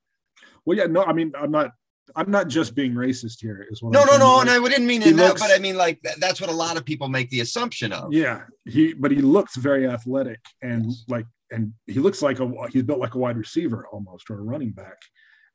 Well, 0.65 0.77
yeah, 0.77 0.85
no, 0.85 1.03
I 1.03 1.13
mean, 1.13 1.31
I'm 1.39 1.51
not, 1.51 1.71
I'm 2.17 2.29
not 2.29 2.49
just 2.49 2.75
being 2.75 2.93
racist 2.93 3.39
here. 3.39 3.65
Is 3.71 3.81
what 3.81 3.93
No, 3.93 4.01
I'm 4.01 4.07
no, 4.07 4.17
no. 4.17 4.33
Like, 4.35 4.41
And 4.41 4.49
I 4.65 4.69
didn't 4.69 4.87
mean 4.87 5.01
he 5.01 5.11
in 5.11 5.15
that, 5.17 5.37
but 5.39 5.51
I 5.51 5.59
mean, 5.59 5.77
like, 5.77 6.01
that's 6.17 6.41
what 6.41 6.49
a 6.49 6.53
lot 6.53 6.75
of 6.75 6.83
people 6.83 7.07
make 7.07 7.29
the 7.29 7.39
assumption 7.39 7.93
of. 7.93 8.11
yeah, 8.11 8.41
he, 8.65 8.93
but 8.93 9.11
he 9.11 9.21
looks 9.21 9.55
very 9.55 9.87
athletic 9.87 10.39
and 10.61 10.91
like, 11.07 11.25
and 11.53 11.73
he 11.87 11.99
looks 11.99 12.21
like 12.21 12.39
a, 12.39 12.51
he's 12.71 12.83
built 12.83 12.99
like 12.99 13.15
a 13.15 13.19
wide 13.19 13.37
receiver 13.37 13.87
almost 13.91 14.29
or 14.29 14.39
a 14.39 14.41
running 14.43 14.71
back, 14.71 14.97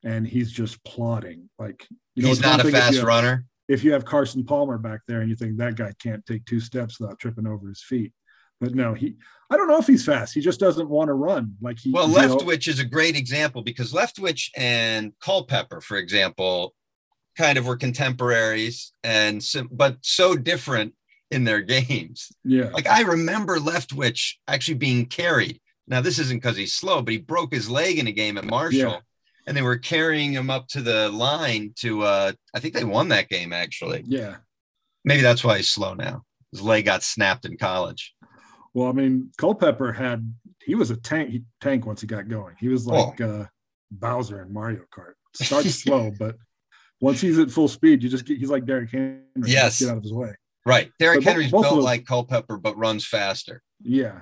and 0.05 0.27
he's 0.27 0.51
just 0.53 0.83
plodding. 0.85 1.49
Like, 1.59 1.87
you 2.15 2.23
know, 2.23 2.29
He's 2.29 2.41
not 2.41 2.65
a 2.65 2.69
if 2.69 2.73
fast 2.75 2.93
you 2.95 2.99
have- 3.01 3.09
runner. 3.09 3.45
If 3.69 3.85
you 3.85 3.93
have 3.93 4.07
Carson 4.07 4.45
Palmer 4.45 4.79
back 4.79 5.01
there 5.07 5.21
and 5.21 5.29
you 5.29 5.37
think 5.37 5.59
that 5.59 5.75
guy 5.77 5.93
can't 6.03 6.25
take 6.25 6.47
two 6.47 6.59
steps 6.59 6.99
without 6.99 7.19
tripping 7.19 7.47
over 7.47 7.69
his 7.69 7.83
feet, 7.83 8.13
but 8.63 8.75
no, 8.75 8.95
he, 8.95 9.17
I 9.51 9.59
don't 9.59 9.69
know 9.69 9.77
if 9.79 9.87
he's 9.87 10.07
fast. 10.07 10.33
He 10.33 10.41
just 10.41 10.59
doesn't 10.59 10.89
want 10.89 11.09
to 11.09 11.13
run. 11.13 11.55
Like 11.61 11.79
he, 11.79 11.91
Well, 11.91 12.09
you 12.09 12.15
know- 12.17 12.39
Leftwich 12.39 12.67
is 12.67 12.79
a 12.79 12.85
great 12.87 13.15
example 13.15 13.61
because 13.63 13.93
Leftwich 13.93 14.49
and 14.57 15.13
Culpepper, 15.21 15.83
for 15.83 15.99
example, 15.99 16.75
kind 17.37 17.59
of 17.59 17.67
were 17.67 17.77
contemporaries 17.77 18.93
and 19.05 19.45
but 19.71 19.99
so 20.01 20.35
different 20.35 20.95
in 21.31 21.45
their 21.45 21.61
games. 21.77 22.33
yeah, 22.45 22.71
Like 22.71 22.87
I 22.87 23.03
remember 23.03 23.59
Leftwich 23.59 24.37
actually 24.49 24.79
being 24.79 25.05
carried. 25.07 25.61
Now 25.89 26.01
this 26.01 26.19
isn't 26.19 26.39
because 26.43 26.57
he's 26.57 26.75
slow, 26.75 27.03
but 27.03 27.13
he 27.13 27.19
broke 27.19 27.53
his 27.53 27.69
leg 27.71 27.99
in 27.99 28.07
a 28.07 28.13
game 28.13 28.37
at 28.39 28.45
Marshall, 28.45 28.79
Yeah. 28.79 28.99
and 29.47 29.57
they 29.57 29.63
were 29.63 29.79
carrying 29.79 30.33
him 30.33 30.51
up 30.51 30.69
to 30.69 30.83
the 30.83 31.09
line 31.11 31.73
to. 31.81 32.03
uh 32.03 32.33
I 32.55 32.61
think 32.61 32.75
they 32.75 32.85
won 32.85 33.09
that 33.09 33.29
game 33.29 33.53
actually. 33.53 34.05
yeah. 34.07 34.37
Maybe 35.05 35.23
that's 35.23 35.43
why 35.45 35.57
he's 35.57 35.71
slow 35.71 35.95
now. 35.95 36.25
His 36.53 36.61
leg 36.61 36.85
got 36.85 37.03
snapped 37.03 37.45
in 37.47 37.57
college. 37.57 38.15
Well, 38.75 38.89
I 38.89 38.93
mean, 38.93 39.31
Culpepper 39.39 39.93
had 39.93 40.31
he 40.65 40.75
was 40.75 40.91
a 40.91 40.97
tank 40.97 41.31
he, 41.31 41.43
tank 41.61 41.87
once 41.87 42.01
he 42.03 42.07
got 42.07 42.29
going. 42.29 42.55
He 42.61 42.69
was 42.69 42.87
like 42.87 43.21
uh, 43.21 43.45
Bowser 43.91 44.43
in 44.43 44.53
Mario 44.53 44.83
Kart. 44.95 45.15
Starts 45.35 45.75
slow, 45.83 46.13
but 46.19 46.37
once 47.01 47.21
he's 47.21 47.39
at 47.39 47.51
full 47.51 47.69
speed, 47.69 48.03
you 48.03 48.09
just 48.11 48.27
get 48.27 48.39
he's 48.39 48.51
like 48.51 48.67
Derrick 48.67 48.91
Henry. 48.91 49.23
Yes. 49.47 49.79
get 49.81 49.89
out 49.89 49.97
of 49.97 50.03
his 50.03 50.13
way. 50.13 50.35
Right. 50.67 50.91
Derrick 50.99 51.21
But 51.21 51.31
Henry's 51.31 51.51
both 51.51 51.63
built 51.63 51.83
like 51.83 52.05
Culpepper, 52.05 52.59
but 52.59 52.77
runs 52.77 53.07
faster. 53.07 53.63
Yeah, 53.83 54.21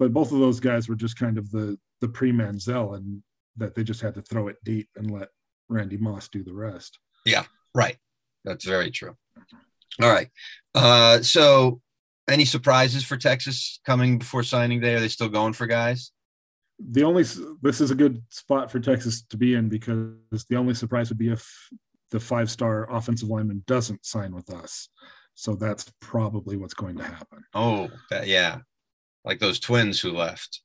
but 0.00 0.14
both 0.14 0.32
of 0.32 0.40
those 0.40 0.58
guys 0.58 0.88
were 0.88 0.96
just 0.96 1.16
kind 1.16 1.38
of 1.38 1.48
the 1.52 1.78
the 2.00 2.08
pre 2.08 2.32
Manziel, 2.32 2.96
and 2.96 3.22
that 3.58 3.74
they 3.74 3.84
just 3.84 4.00
had 4.00 4.14
to 4.14 4.22
throw 4.22 4.48
it 4.48 4.56
deep 4.64 4.88
and 4.96 5.10
let 5.10 5.28
Randy 5.68 5.98
Moss 5.98 6.28
do 6.28 6.42
the 6.42 6.54
rest. 6.54 6.98
Yeah, 7.24 7.44
right. 7.74 7.96
That's 8.44 8.64
very 8.64 8.90
true. 8.90 9.14
All 10.02 10.08
right. 10.08 10.28
Uh, 10.74 11.20
so 11.20 11.82
any 12.28 12.46
surprises 12.46 13.04
for 13.04 13.18
Texas 13.18 13.80
coming 13.84 14.18
before 14.18 14.42
signing 14.42 14.80
day? 14.80 14.94
Are 14.94 15.00
they 15.00 15.08
still 15.08 15.28
going 15.28 15.52
for 15.52 15.66
guys? 15.66 16.12
The 16.78 17.04
only 17.04 17.24
this 17.60 17.82
is 17.82 17.90
a 17.90 17.94
good 17.94 18.22
spot 18.30 18.72
for 18.72 18.80
Texas 18.80 19.22
to 19.28 19.36
be 19.36 19.54
in 19.54 19.68
because 19.68 20.14
the 20.48 20.56
only 20.56 20.72
surprise 20.72 21.10
would 21.10 21.18
be 21.18 21.30
if 21.30 21.46
the 22.10 22.18
five 22.18 22.50
star 22.50 22.90
offensive 22.90 23.28
lineman 23.28 23.62
doesn't 23.66 24.06
sign 24.06 24.34
with 24.34 24.50
us. 24.50 24.88
So 25.34 25.54
that's 25.54 25.92
probably 26.00 26.56
what's 26.56 26.74
going 26.74 26.96
to 26.96 27.04
happen. 27.04 27.44
Oh, 27.54 27.90
that, 28.10 28.26
yeah. 28.26 28.58
Like 29.24 29.38
those 29.38 29.60
twins 29.60 30.00
who 30.00 30.12
left. 30.12 30.60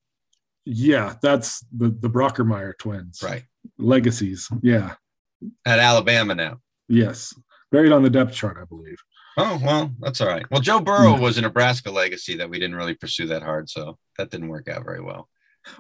Yeah, 0.66 1.16
that's 1.22 1.64
the 1.76 1.90
the 2.00 2.10
Brockermeyer 2.10 2.74
twins. 2.80 3.20
Right. 3.24 3.44
Legacies. 3.78 4.50
Yeah. 4.62 4.96
At 5.66 5.80
Alabama 5.80 6.34
now. 6.36 6.60
Yes. 6.88 7.34
Buried 7.72 7.92
on 7.92 8.04
the 8.04 8.10
depth 8.10 8.34
chart, 8.34 8.58
I 8.60 8.66
believe. 8.66 8.98
Oh, 9.38 9.60
well, 9.64 9.92
that's 10.00 10.22
all 10.22 10.28
right. 10.28 10.46
Well, 10.50 10.62
Joe 10.62 10.80
Burrow 10.80 11.14
Yeah. 11.16 11.20
was 11.20 11.38
a 11.38 11.42
Nebraska 11.42 11.92
legacy 11.92 12.38
that 12.38 12.50
we 12.50 12.58
didn't 12.58 12.78
really 12.78 12.94
pursue 12.96 13.28
that 13.28 13.44
hard. 13.44 13.70
So 13.70 13.98
that 14.18 14.32
didn't 14.32 14.48
work 14.48 14.70
out 14.70 14.86
very 14.86 15.02
well. 15.02 15.28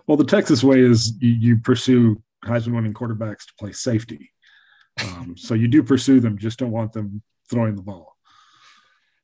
Well, 0.07 0.17
the 0.17 0.25
Texas 0.25 0.63
way 0.63 0.81
is 0.81 1.13
you, 1.21 1.31
you 1.31 1.57
pursue 1.57 2.21
Heisman 2.43 2.75
winning 2.75 2.93
quarterbacks 2.93 3.45
to 3.45 3.53
play 3.57 3.71
safety. 3.71 4.31
Um, 5.01 5.35
so 5.37 5.53
you 5.53 5.67
do 5.67 5.83
pursue 5.83 6.19
them, 6.19 6.37
just 6.37 6.59
don't 6.59 6.71
want 6.71 6.91
them 6.93 7.21
throwing 7.49 7.75
the 7.75 7.81
ball. 7.81 8.17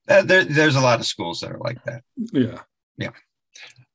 Uh, 0.08 0.22
there, 0.24 0.44
there's 0.46 0.76
a 0.76 0.82
lot 0.82 1.00
of 1.00 1.06
schools 1.06 1.42
that 1.42 1.52
are 1.52 1.60
like 1.60 1.84
that. 1.86 2.04
Yeah. 2.16 2.62
Yeah. 2.98 3.12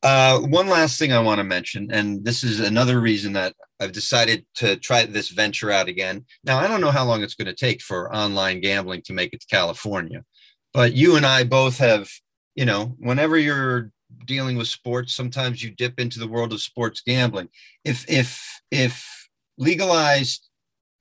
Uh, 0.02 0.40
one 0.40 0.68
last 0.68 0.98
thing 0.98 1.12
I 1.12 1.20
want 1.20 1.38
to 1.38 1.44
mention, 1.44 1.90
and 1.90 2.24
this 2.24 2.44
is 2.44 2.60
another 2.60 3.00
reason 3.00 3.32
that 3.32 3.54
I've 3.80 3.92
decided 3.92 4.46
to 4.56 4.76
try 4.76 5.04
this 5.04 5.30
venture 5.30 5.70
out 5.70 5.88
again. 5.88 6.26
Now, 6.44 6.58
I 6.58 6.68
don't 6.68 6.80
know 6.80 6.90
how 6.90 7.04
long 7.04 7.22
it's 7.22 7.34
going 7.34 7.46
to 7.46 7.54
take 7.54 7.82
for 7.82 8.14
online 8.14 8.60
gambling 8.60 9.02
to 9.02 9.12
make 9.12 9.32
it 9.32 9.40
to 9.40 9.46
California, 9.46 10.24
but 10.72 10.92
you 10.92 11.16
and 11.16 11.26
I 11.26 11.44
both 11.44 11.78
have, 11.78 12.08
you 12.54 12.64
know, 12.64 12.94
whenever 12.98 13.36
you're 13.36 13.90
dealing 14.26 14.56
with 14.56 14.68
sports, 14.68 15.14
sometimes 15.14 15.62
you 15.62 15.70
dip 15.70 15.98
into 15.98 16.18
the 16.18 16.28
world 16.28 16.52
of 16.52 16.60
sports 16.60 17.00
gambling. 17.00 17.48
If 17.84 18.08
if 18.08 18.60
if 18.70 19.28
legalized 19.58 20.48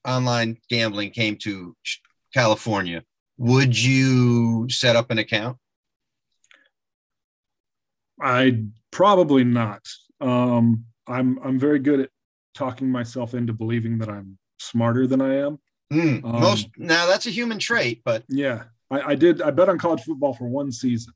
online 0.08 0.58
gambling 0.69 1.12
came 1.12 1.36
to 1.38 1.75
California, 2.34 3.03
would 3.38 3.77
you 3.77 4.67
set 4.69 4.95
up 4.95 5.12
an 5.12 5.17
account? 5.17 5.58
I 8.21 8.63
Probably 8.95 9.43
not. 9.43 9.86
Um, 10.21 10.86
I'm 11.05 11.38
I'm 11.43 11.60
very 11.60 11.79
good 11.79 11.99
at 11.99 12.10
talking 12.53 12.89
myself 12.89 13.34
into 13.34 13.51
believing 13.51 13.97
that 13.97 14.08
I'm 14.08 14.38
smarter 14.58 15.05
than 15.05 15.19
I 15.21 15.36
am. 15.36 15.60
Mm, 15.91 16.23
Um, 16.23 16.39
most 16.39 16.69
now 16.77 17.05
that's 17.05 17.27
a 17.27 17.29
human 17.29 17.60
trait, 17.60 18.01
but 18.05 18.23
Yeah, 18.29 18.63
I, 18.89 19.01
I 19.12 19.15
did. 19.15 19.41
I 19.41 19.51
bet 19.51 19.67
on 19.67 19.77
college 19.77 20.03
football 20.03 20.34
for 20.34 20.47
one 20.47 20.71
season, 20.71 21.12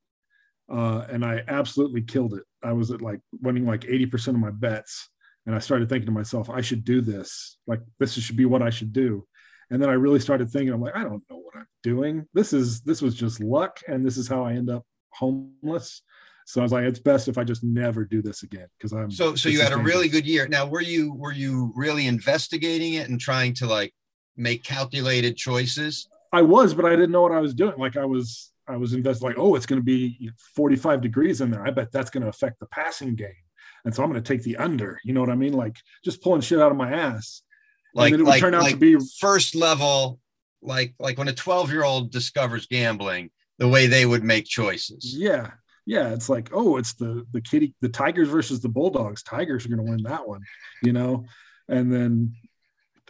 uh, 0.69 1.05
and 1.09 1.23
I 1.23 1.41
absolutely 1.47 2.01
killed 2.01 2.33
it. 2.33 2.43
I 2.61 2.73
was 2.73 2.91
at 2.91 3.01
like 3.01 3.21
winning 3.41 3.65
like 3.65 3.85
eighty 3.85 4.05
percent 4.05 4.35
of 4.35 4.41
my 4.41 4.51
bets, 4.51 5.07
and 5.45 5.55
I 5.55 5.59
started 5.59 5.87
thinking 5.87 6.07
to 6.07 6.11
myself, 6.11 6.49
I 6.49 6.59
should 6.59 6.83
do 6.83 6.99
this. 6.99 7.59
Like 7.65 7.79
this 7.97 8.13
should 8.13 8.35
be 8.35 8.43
what 8.43 8.61
I 8.61 8.71
should 8.71 8.91
do. 8.91 9.25
And 9.71 9.81
then 9.81 9.89
I 9.89 9.93
really 9.93 10.19
started 10.19 10.49
thinking, 10.49 10.73
I'm 10.73 10.81
like, 10.81 10.97
I 10.97 11.03
don't 11.03 11.23
know 11.29 11.37
what 11.37 11.55
I'm 11.55 11.67
doing. 11.81 12.27
This 12.33 12.51
is 12.51 12.81
this 12.81 13.01
was 13.01 13.15
just 13.15 13.39
luck, 13.39 13.79
and 13.87 14.03
this 14.03 14.17
is 14.17 14.27
how 14.27 14.43
I 14.43 14.51
end 14.51 14.69
up 14.69 14.83
homeless. 15.11 16.01
So 16.49 16.62
I 16.62 16.63
was 16.63 16.71
like, 16.71 16.85
it's 16.85 16.97
best 16.97 17.27
if 17.27 17.38
I 17.38 17.43
just 17.43 17.63
never 17.63 18.03
do 18.03 18.23
this 18.23 18.41
again 18.41 18.65
because 18.75 18.91
I'm. 18.91 19.12
so 19.12 19.35
so 19.35 19.49
you 19.49 19.62
had 19.62 19.71
a 19.71 19.77
really 19.77 20.09
good 20.09 20.25
year. 20.25 20.47
Now 20.47 20.65
were 20.65 20.81
you 20.81 21.13
were 21.13 21.31
you 21.31 21.71
really 21.75 22.07
investigating 22.07 22.95
it 22.95 23.07
and 23.07 23.21
trying 23.21 23.53
to 23.55 23.67
like 23.67 23.93
make 24.35 24.63
calculated 24.63 25.38
choices? 25.38 26.09
I 26.33 26.41
was, 26.41 26.73
but 26.73 26.85
I 26.85 26.89
didn't 26.89 27.12
know 27.12 27.21
what 27.21 27.33
I 27.33 27.39
was 27.39 27.53
doing. 27.53 27.77
Like 27.77 27.97
I 27.97 28.05
was, 28.05 28.51
I 28.67 28.77
was 28.77 28.93
invested. 28.93 29.23
Like, 29.23 29.38
oh, 29.38 29.53
it's 29.53 29.67
going 29.67 29.79
to 29.79 29.85
be 29.85 30.31
45 30.55 31.01
degrees 31.01 31.41
in 31.41 31.51
there. 31.51 31.63
I 31.63 31.69
bet 31.69 31.91
that's 31.91 32.09
going 32.09 32.23
to 32.23 32.29
affect 32.29 32.59
the 32.59 32.65
passing 32.65 33.13
game, 33.13 33.29
and 33.85 33.93
so 33.93 34.01
I'm 34.01 34.09
going 34.09 34.21
to 34.21 34.27
take 34.27 34.41
the 34.41 34.57
under. 34.57 34.99
You 35.03 35.13
know 35.13 35.21
what 35.21 35.29
I 35.29 35.35
mean? 35.35 35.53
Like 35.53 35.77
just 36.03 36.23
pulling 36.23 36.41
shit 36.41 36.59
out 36.59 36.71
of 36.71 36.77
my 36.77 36.91
ass. 36.91 37.43
Like 37.93 38.09
then 38.09 38.21
it 38.21 38.23
would 38.23 38.29
like, 38.29 38.41
turn 38.41 38.55
out 38.55 38.67
to 38.67 38.75
be- 38.75 38.97
first 39.19 39.53
level, 39.53 40.19
like 40.63 40.95
like 40.97 41.19
when 41.19 41.27
a 41.27 41.33
12 41.33 41.71
year 41.71 41.83
old 41.83 42.12
discovers 42.12 42.65
gambling, 42.65 43.29
the 43.59 43.67
way 43.67 43.85
they 43.85 44.07
would 44.07 44.23
make 44.23 44.45
choices. 44.45 45.13
Yeah, 45.15 45.51
yeah. 45.89 46.13
It's 46.13 46.30
like, 46.30 46.52
oh, 46.54 46.78
it's 46.78 46.93
the 46.93 47.25
the 47.32 47.41
kitty, 47.41 47.73
the 47.82 47.89
Tigers 47.89 48.30
versus 48.30 48.62
the 48.62 48.69
Bulldogs. 48.69 49.23
Tigers 49.23 49.65
are 49.65 49.69
going 49.69 49.84
to 49.84 49.91
win 49.91 50.04
that 50.04 50.28
one. 50.28 50.41
You 50.84 50.93
know, 50.93 51.25
and 51.67 51.91
then 51.91 52.36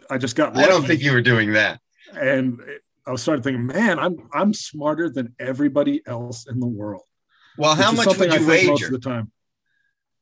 I 0.08 0.16
just 0.16 0.34
got. 0.34 0.56
I 0.56 0.66
don't 0.66 0.86
think 0.86 1.02
you 1.02 1.12
were 1.12 1.20
doing 1.20 1.52
that. 1.52 1.80
and 2.14 2.60
I 3.06 3.14
started 3.16 3.44
thinking, 3.44 3.66
man, 3.66 3.98
I'm 3.98 4.28
I'm 4.32 4.54
smarter 4.54 5.10
than 5.10 5.34
everybody 5.38 6.02
else 6.06 6.48
in 6.48 6.58
the 6.58 6.66
world. 6.66 7.02
Well, 7.58 7.74
how 7.74 7.92
much 7.92 8.06
would 8.06 8.32
you 8.32 8.38
think 8.38 8.68
most 8.68 8.80
wager? 8.80 8.86
of 8.86 8.92
the 8.92 8.98
time? 8.98 9.30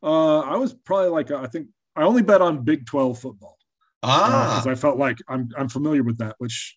Uh, 0.02 0.40
I 0.40 0.56
was 0.56 0.74
probably 0.74 1.10
like 1.10 1.30
I 1.30 1.46
think 1.46 1.68
I 1.94 2.02
only 2.02 2.22
bet 2.22 2.40
on 2.42 2.64
Big 2.64 2.86
Twelve 2.86 3.18
football 3.18 3.56
Ah, 4.02 4.56
because 4.56 4.66
I 4.66 4.80
felt 4.80 4.98
like 4.98 5.18
I'm 5.28 5.48
I'm 5.56 5.68
familiar 5.68 6.02
with 6.02 6.18
that, 6.18 6.34
which 6.38 6.76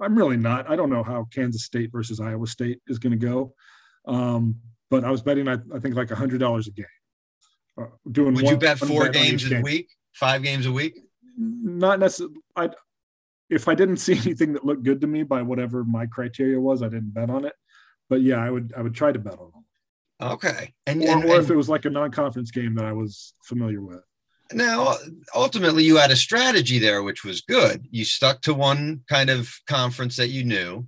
I'm 0.00 0.16
really 0.16 0.36
not. 0.36 0.70
I 0.70 0.76
don't 0.76 0.90
know 0.90 1.02
how 1.02 1.26
Kansas 1.32 1.64
State 1.64 1.90
versus 1.92 2.20
Iowa 2.20 2.46
State 2.46 2.80
is 2.86 2.98
going 2.98 3.18
to 3.18 3.26
go, 3.26 3.54
um, 4.06 4.56
but 4.90 5.04
I 5.04 5.10
was 5.10 5.22
betting 5.22 5.48
I, 5.48 5.56
I 5.74 5.78
think 5.78 5.94
like 5.94 6.10
a 6.10 6.16
hundred 6.16 6.40
dollars 6.40 6.66
a 6.66 6.72
game. 6.72 6.86
Uh, 7.80 7.86
doing 8.10 8.34
would 8.34 8.48
you 8.48 8.56
bet 8.56 8.78
four 8.78 9.06
each 9.06 9.12
games 9.12 9.46
a 9.46 9.50
game. 9.50 9.62
week, 9.62 9.88
five 10.12 10.42
games 10.42 10.66
a 10.66 10.72
week? 10.72 10.98
Not 11.38 12.00
necessarily. 12.00 12.36
I 12.56 12.70
if 13.48 13.68
I 13.68 13.74
didn't 13.74 13.96
see 14.06 14.14
anything 14.14 14.52
that 14.54 14.64
looked 14.64 14.82
good 14.82 15.00
to 15.00 15.06
me 15.06 15.22
by 15.22 15.42
whatever 15.42 15.84
my 15.84 16.06
criteria 16.06 16.60
was, 16.60 16.82
I 16.82 16.88
didn't 16.88 17.14
bet 17.14 17.30
on 17.30 17.44
it. 17.44 17.54
But 18.08 18.22
yeah, 18.22 18.38
I 18.38 18.50
would 18.50 18.74
I 18.76 18.82
would 18.82 18.94
try 18.94 19.12
to 19.12 19.18
bet 19.18 19.38
on 19.38 19.52
them. 19.52 19.64
Okay, 20.32 20.74
and, 20.86 21.02
Or, 21.02 21.08
and, 21.08 21.24
or 21.24 21.36
if 21.36 21.42
and 21.44 21.52
it 21.52 21.56
was 21.56 21.70
like 21.70 21.86
a 21.86 21.90
non-conference 21.90 22.50
game 22.50 22.74
that 22.74 22.84
I 22.84 22.92
was 22.92 23.32
familiar 23.44 23.80
with. 23.80 24.02
now 24.52 24.96
ultimately 25.34 25.82
you 25.82 25.96
had 25.96 26.10
a 26.10 26.16
strategy 26.16 26.78
there, 26.78 27.02
which 27.02 27.24
was 27.24 27.40
good. 27.40 27.86
You 27.90 28.04
stuck 28.04 28.42
to 28.42 28.52
one 28.52 29.02
kind 29.08 29.30
of 29.30 29.50
conference 29.66 30.16
that 30.16 30.28
you 30.28 30.44
knew. 30.44 30.86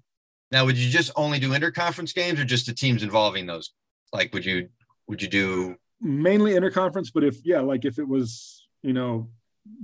Now, 0.50 0.66
would 0.66 0.76
you 0.76 0.90
just 0.90 1.10
only 1.16 1.38
do 1.38 1.52
interconference 1.52 2.14
games, 2.14 2.38
or 2.38 2.44
just 2.44 2.66
the 2.66 2.74
teams 2.74 3.02
involving 3.02 3.46
those? 3.46 3.72
Like, 4.12 4.32
would 4.34 4.44
you 4.44 4.68
would 5.08 5.22
you 5.22 5.28
do? 5.28 5.76
Mainly 6.00 6.52
interconference, 6.52 7.10
but 7.12 7.24
if 7.24 7.36
yeah, 7.44 7.60
like 7.60 7.84
if 7.84 7.98
it 7.98 8.06
was 8.08 8.66
you 8.82 8.92
know 8.92 9.30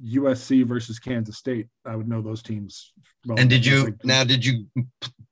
USC 0.05 0.67
versus 0.67 0.99
Kansas 0.99 1.37
State, 1.39 1.69
I 1.85 1.95
would 1.97 2.09
know 2.09 2.21
those 2.21 2.43
teams. 2.43 2.93
Well, 3.27 3.39
And 3.39 3.49
did 3.49 3.65
you 3.65 3.85
like- 3.85 4.05
now? 4.05 4.25
Did 4.25 4.45
you 4.45 4.67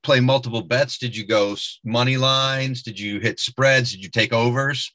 play 0.03 0.21
multiple 0.21 0.63
bets? 0.63 0.99
Did 0.99 1.17
you 1.17 1.27
go 1.27 1.57
money 1.85 2.17
lines? 2.17 2.83
Did 2.83 2.99
you 2.99 3.19
hit 3.21 3.41
spreads? 3.41 3.91
Did 3.93 4.05
you 4.05 4.11
take 4.11 4.33
overs? 4.33 4.95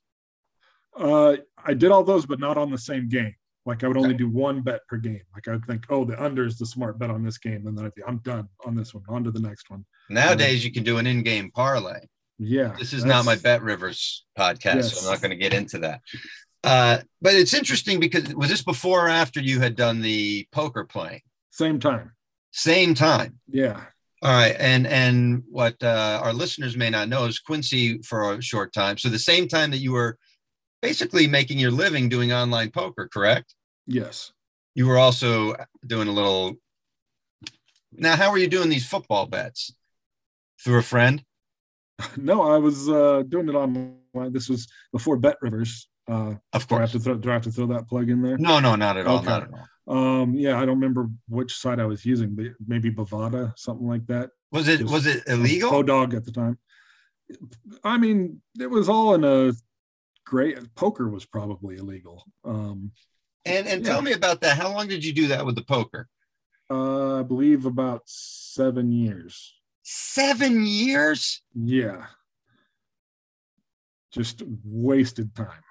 Uh, 0.98 1.38
I 1.64 1.74
did 1.74 1.92
all 1.92 2.04
those, 2.04 2.26
but 2.26 2.40
not 2.40 2.58
on 2.58 2.72
the 2.72 2.78
same 2.78 3.08
game. 3.10 3.36
Like 3.66 3.84
I 3.84 3.88
would 3.88 3.98
only 3.98 4.16
do 4.16 4.28
one 4.28 4.62
bet 4.62 4.82
per 4.88 4.98
game. 4.98 5.22
Like 5.36 5.48
I'd 5.48 5.64
think, 5.66 5.86
oh, 5.90 6.04
the 6.04 6.22
under 6.22 6.46
is 6.46 6.58
the 6.58 6.66
smart 6.66 6.98
bet 6.98 7.12
on 7.12 7.24
this 7.24 7.38
game, 7.38 7.68
and 7.68 7.78
then 7.78 7.86
I'd 7.86 7.94
be, 7.94 8.04
I'm 8.08 8.18
done 8.20 8.48
on 8.66 8.76
this 8.76 8.94
one. 8.94 9.04
On 9.08 9.24
to 9.24 9.32
the 9.32 9.40
next 9.40 9.70
one. 9.70 9.86
Nowadays, 10.10 10.66
you 10.66 10.72
can 10.72 10.84
do 10.84 10.98
an 10.98 11.06
in-game 11.06 11.52
parlay. 11.52 12.00
Yeah. 12.44 12.76
This 12.78 12.92
is 12.92 13.06
not 13.06 13.24
my 13.24 13.36
Bet 13.36 13.62
Rivers 13.62 14.26
podcast, 14.36 14.86
so 14.86 15.06
I'm 15.06 15.14
not 15.14 15.22
going 15.22 15.30
to 15.30 15.38
get 15.38 15.54
into 15.54 15.78
that. 15.80 16.02
Uh, 16.64 16.98
but 17.22 17.36
it's 17.36 17.54
interesting 17.54 18.00
because 18.00 18.34
was 18.34 18.50
this 18.50 18.64
before 18.64 19.06
or 19.06 19.10
after 19.10 19.40
you 19.40 19.60
had 19.60 19.76
done 19.76 20.02
the 20.02 20.48
poker 20.52 20.84
playing? 20.84 21.22
Same 21.52 21.80
time. 21.80 22.14
Same 22.50 22.96
time. 22.96 23.40
Yeah. 23.48 23.82
All 24.24 24.32
right, 24.32 24.56
and 24.60 24.88
and 24.88 25.44
what 25.50 25.76
uh, 25.84 26.20
our 26.24 26.34
listeners 26.34 26.76
may 26.76 26.90
not 26.90 27.10
know 27.10 27.26
is 27.26 27.40
Quincy 27.40 28.00
for 28.02 28.34
a 28.34 28.42
short 28.42 28.74
time. 28.74 28.98
So 28.98 29.10
the 29.10 29.20
same 29.20 29.48
time 29.48 29.70
that 29.72 29.78
you 29.78 29.92
were 29.92 30.18
basically 30.82 31.28
making 31.28 31.60
your 31.60 31.72
living 31.72 32.10
doing 32.10 32.34
online 32.34 32.72
poker, 32.72 33.08
correct? 33.08 33.54
Yes. 33.86 34.32
You 34.74 34.88
were 34.88 34.98
also 34.98 35.56
doing 35.86 36.08
a 36.08 36.12
little. 36.12 36.56
Now, 37.94 38.16
how 38.16 38.32
were 38.32 38.40
you 38.40 38.48
doing 38.48 38.70
these 38.70 38.88
football 38.88 39.28
bets? 39.28 39.76
Through 40.64 40.80
a 40.80 40.84
friend? 40.84 41.24
No, 42.18 42.42
I 42.44 42.58
was 42.58 42.90
uh, 42.90 43.24
doing 43.28 43.50
it 43.50 43.56
online. 43.56 43.96
This 44.32 44.50
was 44.50 44.68
before 44.92 45.18
BetRivers. 45.18 45.86
Uh, 46.08 46.36
Of 46.54 46.68
do 46.68 46.76
I 46.76 46.82
have 46.82 46.92
course. 46.92 46.92
to 46.94 47.00
throw? 47.00 47.16
Do 47.16 47.30
I 47.30 47.34
have 47.34 47.44
to 47.44 47.52
throw 47.52 47.68
that 47.68 47.88
plug 47.88 48.10
in 48.10 48.22
there? 48.22 48.38
No, 48.38 48.60
no, 48.60 48.76
not 48.76 48.98
at 48.98 49.08
all. 49.08 49.18
Okay. 49.20 49.28
Not 49.28 49.44
at 49.44 49.50
all. 49.54 49.68
Um, 50.22 50.34
yeah, 50.36 50.56
I 50.58 50.66
don't 50.66 50.76
remember 50.80 51.10
which 51.28 51.56
site 51.58 51.80
I 51.80 51.86
was 51.86 52.06
using, 52.06 52.36
but 52.36 52.48
maybe 52.66 52.92
Bovada, 52.92 53.58
something 53.58 53.88
like 53.88 54.06
that. 54.08 54.30
Was 54.52 54.68
it 54.68 54.84
was 54.84 55.06
it 55.06 55.24
illegal? 55.28 55.74
Oh, 55.74 55.84
dog 55.84 56.14
at 56.14 56.26
the 56.26 56.32
time. 56.32 56.58
I 57.84 57.98
mean, 57.98 58.42
it 58.60 58.70
was 58.70 58.90
all 58.90 59.16
in 59.16 59.24
a 59.24 59.54
great 60.26 60.58
poker 60.76 61.10
was 61.10 61.26
probably 61.26 61.78
illegal. 61.78 62.24
Um, 62.44 62.92
And 63.46 63.68
and 63.68 63.84
Yeah. 63.84 63.92
tell 63.92 64.02
me 64.02 64.12
about 64.14 64.42
that. 64.42 64.58
How 64.58 64.72
long 64.74 64.88
did 64.88 65.04
you 65.04 65.14
do 65.14 65.28
that 65.30 65.46
with 65.46 65.56
the 65.56 65.64
poker? 65.64 66.08
uh, 66.70 67.20
I 67.20 67.24
believe 67.24 67.66
about 67.66 68.04
seven 68.06 68.92
years. 68.92 69.54
Seven 69.84 70.66
years. 70.66 71.42
Yeah. 71.56 72.06
Just 74.12 74.44
wasted 74.66 75.34
time. 75.36 75.62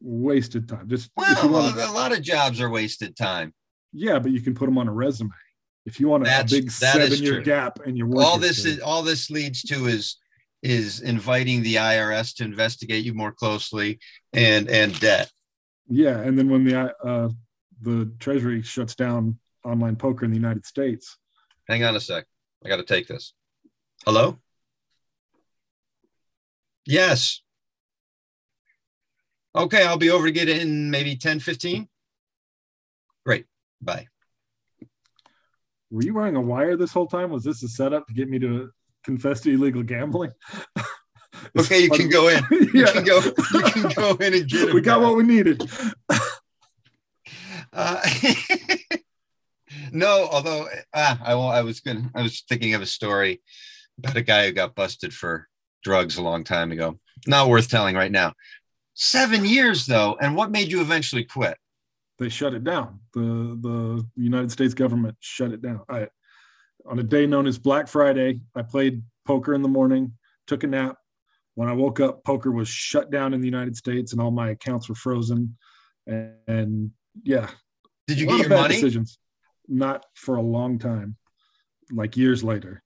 Wasted 0.00 0.68
time. 0.68 0.88
Just 0.88 1.10
if 1.18 1.42
you 1.42 1.48
Well, 1.50 1.62
want 1.64 1.76
a 1.78 1.92
lot 1.92 2.12
of 2.12 2.22
jobs 2.22 2.60
are 2.60 2.70
wasted 2.70 3.16
time. 3.16 3.52
yeah, 3.92 4.18
but 4.18 4.30
you 4.30 4.40
can 4.40 4.54
put 4.54 4.66
them 4.66 4.78
on 4.78 4.88
a 4.88 4.92
resume. 4.92 5.30
If 5.84 6.00
you 6.00 6.08
want 6.08 6.24
a, 6.24 6.26
That's- 6.26 6.50
big 6.50 6.70
seven 6.70 7.12
year 7.12 7.34
true. 7.34 7.44
gap 7.44 7.78
in 7.86 7.96
your 7.96 8.08
work, 8.08 8.24
All 8.24 8.38
this 8.38 8.64
is 8.64 8.80
all 8.80 9.02
this 9.02 9.30
leads 9.30 9.62
to 9.62 9.86
is 9.86 10.16
is 10.62 11.00
inviting 11.00 11.62
the 11.62 11.76
IRS 11.76 12.34
to 12.36 12.44
investigate 12.44 13.04
you 13.04 13.14
more 13.14 13.30
closely 13.32 14.00
and 14.32 14.68
and 14.68 14.98
debt. 15.00 15.30
yeah. 15.88 16.18
And 16.20 16.36
then 16.38 16.48
when 16.50 16.64
the 16.64 16.92
uh, 17.06 17.28
the 17.82 18.10
Treasury 18.18 18.62
shuts 18.62 18.94
down 18.94 19.38
online 19.64 19.96
poker 19.96 20.24
in 20.24 20.30
the 20.30 20.36
United 20.36 20.66
States, 20.66 21.18
Hang 21.68 21.84
on 21.84 21.94
a 21.96 22.00
sec. 22.00 22.24
I 22.66 22.68
got 22.68 22.76
to 22.78 22.82
take 22.82 23.06
this. 23.06 23.32
Hello? 24.04 24.38
Yes. 26.84 27.40
Okay, 29.54 29.86
I'll 29.86 29.96
be 29.96 30.10
over 30.10 30.26
to 30.26 30.32
get 30.32 30.48
it 30.48 30.60
in 30.60 30.90
maybe 30.90 31.14
10, 31.14 31.38
15. 31.38 31.88
Great. 33.24 33.46
Bye. 33.80 34.08
were 35.92 36.02
you 36.02 36.12
wearing 36.12 36.34
a 36.34 36.40
wire 36.40 36.76
this 36.76 36.92
whole 36.92 37.06
time? 37.06 37.30
Was 37.30 37.44
this 37.44 37.62
a 37.62 37.68
setup 37.68 38.08
to 38.08 38.14
get 38.14 38.28
me 38.28 38.40
to 38.40 38.70
confess 39.04 39.40
to 39.42 39.54
illegal 39.54 39.82
gambling? 39.84 40.32
Okay, 41.58 41.80
you 41.80 41.90
can 41.90 42.08
go 42.08 42.28
in. 42.28 42.42
You 42.50 42.70
yeah. 42.72 42.92
can 42.92 43.04
go, 43.04 43.20
you 43.20 43.62
can 43.62 43.92
go 43.94 44.14
in 44.14 44.32
and 44.32 44.48
get 44.48 44.68
it. 44.70 44.74
we 44.74 44.80
got 44.80 45.02
what 45.02 45.16
we 45.16 45.22
needed. 45.22 45.70
Uh, 47.72 48.00
no, 49.92 50.28
although 50.30 50.68
ah, 50.94 51.18
I, 51.24 51.32
I 51.32 51.62
was 51.62 51.80
going 51.80 52.10
I 52.14 52.22
was 52.22 52.42
thinking 52.48 52.74
of 52.74 52.82
a 52.82 52.86
story 52.86 53.42
about 53.98 54.16
a 54.16 54.22
guy 54.22 54.46
who 54.46 54.52
got 54.52 54.74
busted 54.74 55.12
for 55.12 55.48
drugs 55.82 56.16
a 56.16 56.22
long 56.22 56.44
time 56.44 56.72
ago. 56.72 56.98
Not 57.26 57.48
worth 57.48 57.68
telling 57.68 57.96
right 57.96 58.12
now. 58.12 58.34
Seven 58.94 59.44
years 59.44 59.86
though, 59.86 60.16
and 60.20 60.36
what 60.36 60.50
made 60.50 60.70
you 60.70 60.80
eventually 60.80 61.24
quit? 61.24 61.56
They 62.18 62.28
shut 62.28 62.54
it 62.54 62.64
down. 62.64 63.00
The 63.12 63.58
the 63.60 64.06
United 64.16 64.50
States 64.50 64.74
government 64.74 65.16
shut 65.20 65.52
it 65.52 65.62
down. 65.62 65.82
I 65.88 66.08
on 66.88 66.98
a 66.98 67.02
day 67.02 67.26
known 67.26 67.46
as 67.46 67.58
Black 67.58 67.88
Friday, 67.88 68.40
I 68.54 68.62
played 68.62 69.02
poker 69.26 69.54
in 69.54 69.62
the 69.62 69.68
morning, 69.68 70.12
took 70.46 70.64
a 70.64 70.66
nap. 70.66 70.96
When 71.54 71.68
I 71.68 71.72
woke 71.72 72.00
up, 72.00 72.22
poker 72.24 72.52
was 72.52 72.68
shut 72.68 73.10
down 73.10 73.34
in 73.34 73.40
the 73.40 73.46
United 73.46 73.76
States 73.76 74.12
and 74.12 74.20
all 74.20 74.30
my 74.30 74.50
accounts 74.50 74.88
were 74.88 74.94
frozen. 74.94 75.56
And, 76.06 76.34
and 76.46 76.90
yeah, 77.22 77.48
Did 78.06 78.20
you 78.20 78.26
get 78.26 78.40
your 78.40 78.48
money? 78.50 78.74
Decisions. 78.74 79.18
Not 79.68 80.04
for 80.14 80.36
a 80.36 80.42
long 80.42 80.78
time, 80.78 81.16
like 81.92 82.16
years 82.16 82.44
later. 82.44 82.82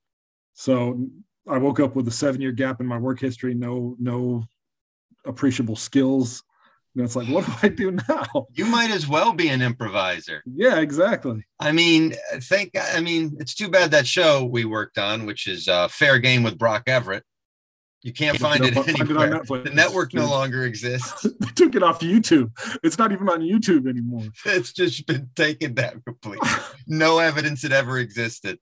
So 0.55 1.07
I 1.49 1.59
woke 1.59 1.81
up 1.81 1.95
with 1.97 2.07
a 2.09 2.12
seven 2.12 2.40
year 2.40 2.53
gap 2.53 2.81
in 2.81 2.87
my 2.87 2.99
work 2.99 3.21
history, 3.21 3.55
no, 3.55 3.97
no 3.99 4.45
appreciable 5.25 5.77
skills. 5.77 6.43
And 6.95 7.05
it's 7.05 7.14
like, 7.14 7.29
what 7.29 7.47
do 7.47 7.53
I 7.62 7.69
do 7.69 7.93
now? 8.09 8.47
You 8.55 8.66
might 8.66 8.90
as 8.90 9.07
well 9.07 9.33
be 9.33 9.49
an 9.49 9.62
improviser. 9.62 10.43
Yeah, 10.45 10.81
exactly. 10.81 11.45
I 11.61 11.73
mean, 11.73 12.14
think. 12.40 12.73
I 12.77 13.01
mean, 13.01 13.37
it's 13.38 13.55
too 13.55 13.69
bad 13.69 13.93
that 13.93 14.07
show 14.07 14.45
we 14.45 14.64
worked 14.64 14.99
on, 14.99 15.25
which 15.25 15.47
is 15.47 15.69
uh, 15.69 15.87
Fair 15.88 16.19
Game 16.19 16.43
with 16.43 16.59
Brock 16.59 16.85
Everett. 16.88 17.25
You 18.03 18.13
can't 18.15 18.39
find 18.39 18.65
it, 18.65 18.73
Find 18.75 18.89
it 18.89 19.01
anywhere. 19.01 19.31
Netflix. 19.31 19.65
the 19.65 19.71
network 19.71 20.15
no 20.15 20.27
longer 20.27 20.65
exists. 20.65 21.27
They 21.41 21.49
took 21.55 21.75
it 21.75 21.83
off 21.83 22.01
YouTube. 22.01 22.51
It's 22.83 22.97
not 22.97 23.13
even 23.13 23.29
on 23.29 23.41
YouTube 23.43 23.87
anymore. 23.89 24.23
It's 24.47 24.73
just 24.73 25.07
been 25.07 25.29
taken 25.37 25.75
down 25.75 26.03
completely. 26.07 26.49
No 26.87 27.19
evidence 27.19 27.63
it 27.65 27.73
ever 27.73 27.99
existed. 27.99 28.59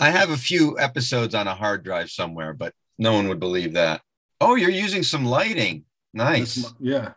I 0.00 0.10
have 0.10 0.30
a 0.30 0.36
few 0.36 0.78
episodes 0.78 1.34
on 1.34 1.46
a 1.46 1.54
hard 1.54 1.82
drive 1.84 2.10
somewhere, 2.10 2.52
but 2.52 2.74
no 2.98 3.12
one 3.12 3.28
would 3.28 3.40
believe 3.40 3.74
that. 3.74 4.02
Oh, 4.40 4.54
you're 4.54 4.70
using 4.70 5.02
some 5.02 5.24
lighting. 5.24 5.84
Nice. 6.12 6.58
My- 6.62 6.70
yeah, 6.80 7.12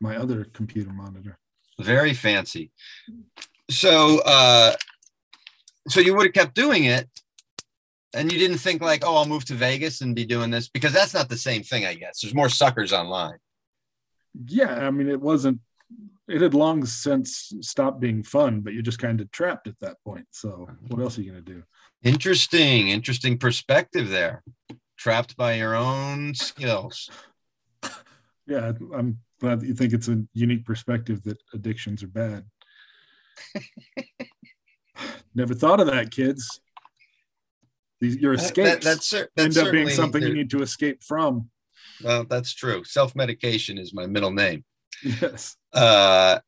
my 0.00 0.16
other 0.16 0.44
computer 0.44 0.92
monitor. 0.92 1.38
Very 1.78 2.14
fancy. 2.14 2.70
So 3.70 4.20
uh 4.24 4.74
so 5.88 6.00
you 6.00 6.14
would 6.14 6.26
have 6.26 6.34
kept 6.34 6.54
doing 6.54 6.84
it 6.84 7.08
and 8.14 8.32
you 8.32 8.38
didn't 8.38 8.58
think 8.58 8.82
like, 8.82 9.04
oh, 9.04 9.16
I'll 9.16 9.26
move 9.26 9.44
to 9.46 9.54
Vegas 9.54 10.00
and 10.00 10.14
be 10.14 10.24
doing 10.24 10.50
this 10.50 10.68
because 10.68 10.92
that's 10.92 11.14
not 11.14 11.28
the 11.28 11.36
same 11.36 11.62
thing, 11.62 11.86
I 11.86 11.94
guess. 11.94 12.20
There's 12.20 12.34
more 12.34 12.48
suckers 12.48 12.92
online. 12.92 13.38
Yeah, 14.46 14.86
I 14.86 14.90
mean, 14.90 15.08
it 15.08 15.20
wasn't. 15.20 15.60
It 16.28 16.40
had 16.40 16.54
long 16.54 16.86
since 16.86 17.52
stopped 17.60 18.00
being 18.00 18.22
fun, 18.22 18.60
but 18.60 18.72
you're 18.72 18.82
just 18.82 18.98
kind 18.98 19.20
of 19.20 19.30
trapped 19.32 19.66
at 19.66 19.78
that 19.80 19.96
point. 20.04 20.26
So 20.30 20.68
what 20.88 21.00
else 21.02 21.18
are 21.18 21.22
you 21.22 21.30
gonna 21.30 21.42
do? 21.42 21.62
Interesting, 22.02 22.88
interesting 22.88 23.38
perspective 23.38 24.08
there. 24.08 24.42
Trapped 24.96 25.36
by 25.36 25.54
your 25.54 25.74
own 25.74 26.34
skills. 26.34 27.10
Yeah, 28.46 28.72
I'm 28.94 29.18
glad 29.40 29.60
that 29.60 29.66
you 29.66 29.74
think 29.74 29.92
it's 29.92 30.08
a 30.08 30.22
unique 30.32 30.64
perspective 30.64 31.22
that 31.24 31.38
addictions 31.52 32.02
are 32.02 32.08
bad. 32.08 32.44
Never 35.34 35.54
thought 35.54 35.80
of 35.80 35.86
that, 35.86 36.10
kids. 36.10 36.60
Your 38.02 38.36
That- 38.36 38.42
escapes 38.44 38.68
that- 38.68 38.82
that's 38.82 39.14
end 39.36 39.56
up 39.58 39.72
being 39.72 39.88
something 39.88 40.22
you 40.22 40.34
need 40.34 40.50
to 40.50 40.62
escape 40.62 41.02
from. 41.04 41.50
Well, 42.02 42.24
that's 42.24 42.52
true. 42.52 42.82
Self-medication 42.84 43.78
is 43.78 43.94
my 43.94 44.06
middle 44.06 44.32
name. 44.32 44.64
Yes. 45.04 45.56
Uh 45.72 46.40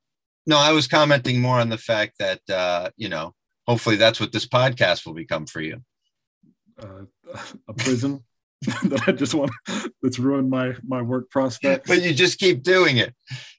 no, 0.46 0.58
I 0.58 0.72
was 0.72 0.86
commenting 0.88 1.40
more 1.40 1.58
on 1.58 1.70
the 1.70 1.78
fact 1.78 2.16
that 2.18 2.40
uh, 2.50 2.90
you 2.96 3.08
know, 3.08 3.34
hopefully 3.66 3.96
that's 3.96 4.20
what 4.20 4.30
this 4.32 4.46
podcast 4.46 5.06
will 5.06 5.14
become 5.14 5.46
for 5.46 5.60
you. 5.62 5.80
Uh, 6.78 7.04
a 7.68 7.72
prison 7.74 8.22
that 8.84 9.04
I 9.06 9.12
just 9.12 9.32
want 9.34 9.50
that's 10.02 10.18
ruined 10.18 10.50
my 10.50 10.74
my 10.86 11.02
work 11.02 11.30
prospects. 11.30 11.86
But 11.88 12.02
you 12.02 12.12
just 12.12 12.38
keep 12.38 12.62
doing 12.62 12.96
it. 12.98 13.14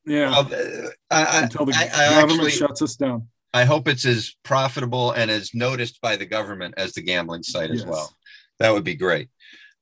Yeah. 0.05 0.29
Well, 0.31 0.49
uh, 0.53 0.89
I, 1.09 1.23
I, 1.23 1.41
until 1.43 1.65
the 1.65 1.73
I- 1.75 1.89
I 2.07 2.09
government 2.21 2.39
actually- 2.41 2.51
shuts 2.51 2.81
us 2.81 2.95
down. 2.95 3.27
I 3.55 3.63
hope 3.63 3.87
it's 3.87 4.05
as 4.05 4.35
profitable 4.43 5.11
and 5.11 5.31
as 5.31 5.55
noticed 5.55 6.01
by 6.01 6.17
the 6.17 6.25
government 6.25 6.73
as 6.75 6.91
the 6.91 7.01
gambling 7.01 7.43
site 7.43 7.71
as 7.71 7.85
well. 7.85 8.13
That 8.59 8.71
would 8.73 8.83
be 8.83 8.95
great. 8.95 9.29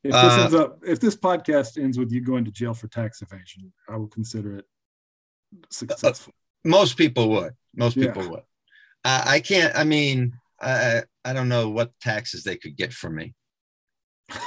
If 0.03 0.11
this 0.11 0.33
Uh, 0.33 0.41
ends 0.43 0.53
up, 0.53 0.79
if 0.85 0.99
this 0.99 1.15
podcast 1.15 1.81
ends 1.81 1.97
with 1.97 2.11
you 2.11 2.21
going 2.21 2.45
to 2.45 2.51
jail 2.51 2.75
for 2.75 2.87
tax 2.87 3.23
evasion, 3.23 3.73
I 3.89 3.95
will 3.97 4.09
consider 4.09 4.57
it 4.59 4.65
successful. 5.71 6.33
Most 6.63 6.97
people 6.97 7.29
would. 7.31 7.53
Most 7.75 7.97
Yeah. 7.97 8.05
people 8.05 8.29
would. 8.29 8.43
I, 9.03 9.35
I 9.35 9.39
can't. 9.39 9.75
I 9.75 9.83
mean, 9.83 10.33
I 10.61 11.03
I 11.25 11.33
don't 11.33 11.49
know 11.49 11.69
what 11.69 11.99
taxes 11.99 12.43
they 12.43 12.57
could 12.57 12.77
get 12.77 12.93
from 12.93 13.15
me. 13.15 13.33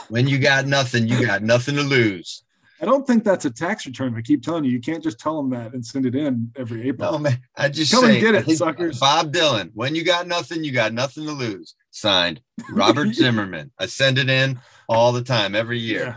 When 0.08 0.28
you 0.28 0.38
got 0.38 0.66
nothing, 0.66 1.08
you 1.08 1.26
got 1.26 1.42
nothing 1.42 1.74
to 1.74 1.82
lose. 1.82 2.44
I 2.80 2.84
don't 2.84 3.06
think 3.06 3.24
that's 3.24 3.44
a 3.46 3.50
tax 3.50 3.86
return. 3.86 4.14
I 4.16 4.20
keep 4.20 4.42
telling 4.42 4.64
you, 4.64 4.70
you 4.70 4.80
can't 4.80 5.02
just 5.02 5.18
tell 5.18 5.36
them 5.36 5.50
that 5.50 5.72
and 5.72 5.84
send 5.84 6.04
it 6.04 6.14
in 6.14 6.52
every 6.56 6.88
April. 6.88 7.12
No 7.12 7.18
man, 7.18 7.40
I 7.56 7.68
just 7.70 7.90
Come 7.92 8.04
and 8.04 8.20
get 8.20 8.34
it, 8.34 8.50
suckers. 8.56 8.98
Bob 9.00 9.32
Dylan. 9.32 9.70
When 9.74 9.94
you 9.94 10.04
got 10.04 10.26
nothing, 10.26 10.62
you 10.62 10.72
got 10.72 10.92
nothing 10.92 11.24
to 11.26 11.32
lose. 11.32 11.74
Signed, 11.90 12.40
Robert 12.70 13.08
Zimmerman. 13.14 13.72
I 13.78 13.86
send 13.86 14.18
it 14.18 14.28
in 14.28 14.60
all 14.88 15.12
the 15.12 15.22
time, 15.22 15.54
every 15.54 15.78
year, 15.78 16.04
Yeah. 16.04 16.14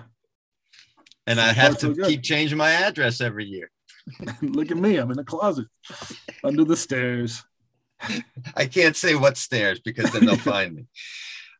and 1.28 1.39
I 1.39 1.54
have 1.54 1.80
so 1.80 1.89
to 1.89 1.93
good. 1.95 2.08
keep 2.08 2.24
changing 2.24 2.58
my 2.58 2.72
address 2.72 3.22
every 3.22 3.45
year. 3.45 3.72
Look 4.41 4.72
at 4.72 4.78
me. 4.78 4.98
I'm 4.98 5.12
in 5.12 5.19
a 5.19 5.24
closet 5.24 5.67
under 6.43 6.65
the 6.65 6.76
stairs. 6.76 7.43
I 8.56 8.65
can't 8.65 8.95
say 8.95 9.15
what 9.15 9.38
stairs 9.38 9.80
because 9.80 10.12
then 10.12 10.26
they'll 10.26 10.36
find 10.54 10.76
me. 10.76 10.86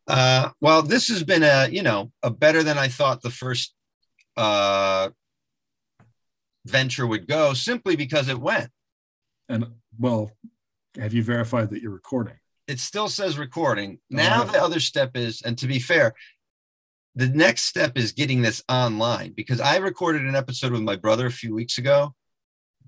Uh, 0.07 0.49
well, 0.59 0.81
this 0.81 1.07
has 1.09 1.23
been 1.23 1.43
a 1.43 1.67
you 1.69 1.83
know 1.83 2.12
a 2.23 2.29
better 2.29 2.63
than 2.63 2.77
I 2.77 2.88
thought 2.89 3.21
the 3.21 3.29
first 3.29 3.73
uh, 4.39 5.10
venture 6.65 7.06
would 7.06 7.28
go, 7.28 7.54
simply 7.54 7.95
because 7.95 8.30
it 8.30 8.39
went. 8.39 8.69
And 9.49 9.65
well, 9.99 10.32
have 10.97 11.13
you 11.13 11.23
verified 11.23 11.69
that 11.71 11.82
you're 11.82 11.91
recording? 11.91 12.36
It 12.67 12.80
still 12.80 13.10
says 13.10 13.38
recording. 13.38 13.99
Now 14.10 14.43
right. 14.43 14.54
the 14.54 14.63
other 14.63 14.80
step 14.80 15.17
is, 15.17 15.41
and 15.41 15.58
to 15.58 15.67
be 15.67 15.80
fair, 15.80 16.13
the 17.15 17.28
next 17.28 17.63
step 17.63 17.97
is 17.97 18.13
getting 18.13 18.41
this 18.41 18.63
online 18.69 19.34
because 19.34 19.60
I 19.60 19.78
recorded 19.78 20.21
an 20.21 20.36
episode 20.36 20.71
with 20.71 20.82
my 20.82 20.95
brother 20.95 21.25
a 21.25 21.32
few 21.32 21.54
weeks 21.54 21.78
ago 21.78 22.13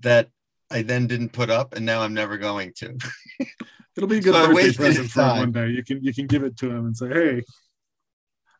that 0.00 0.28
I 0.70 0.82
then 0.82 1.06
didn't 1.06 1.30
put 1.30 1.50
up, 1.50 1.74
and 1.74 1.84
now 1.84 2.00
I'm 2.00 2.14
never 2.14 2.38
going 2.38 2.72
to. 2.76 2.96
It'll 3.96 4.08
be 4.08 4.18
a 4.18 4.20
good 4.22 4.32
So 4.32 4.46
birthday 4.46 4.72
present 4.72 5.10
for 5.10 5.20
him 5.20 5.36
one 5.36 5.52
day. 5.52 5.68
You 5.68 5.84
can 5.84 6.02
you 6.02 6.14
can 6.14 6.26
give 6.26 6.44
it 6.44 6.56
to 6.58 6.70
him 6.70 6.86
and 6.86 6.96
say, 6.96 7.08
"Hey, 7.08 7.42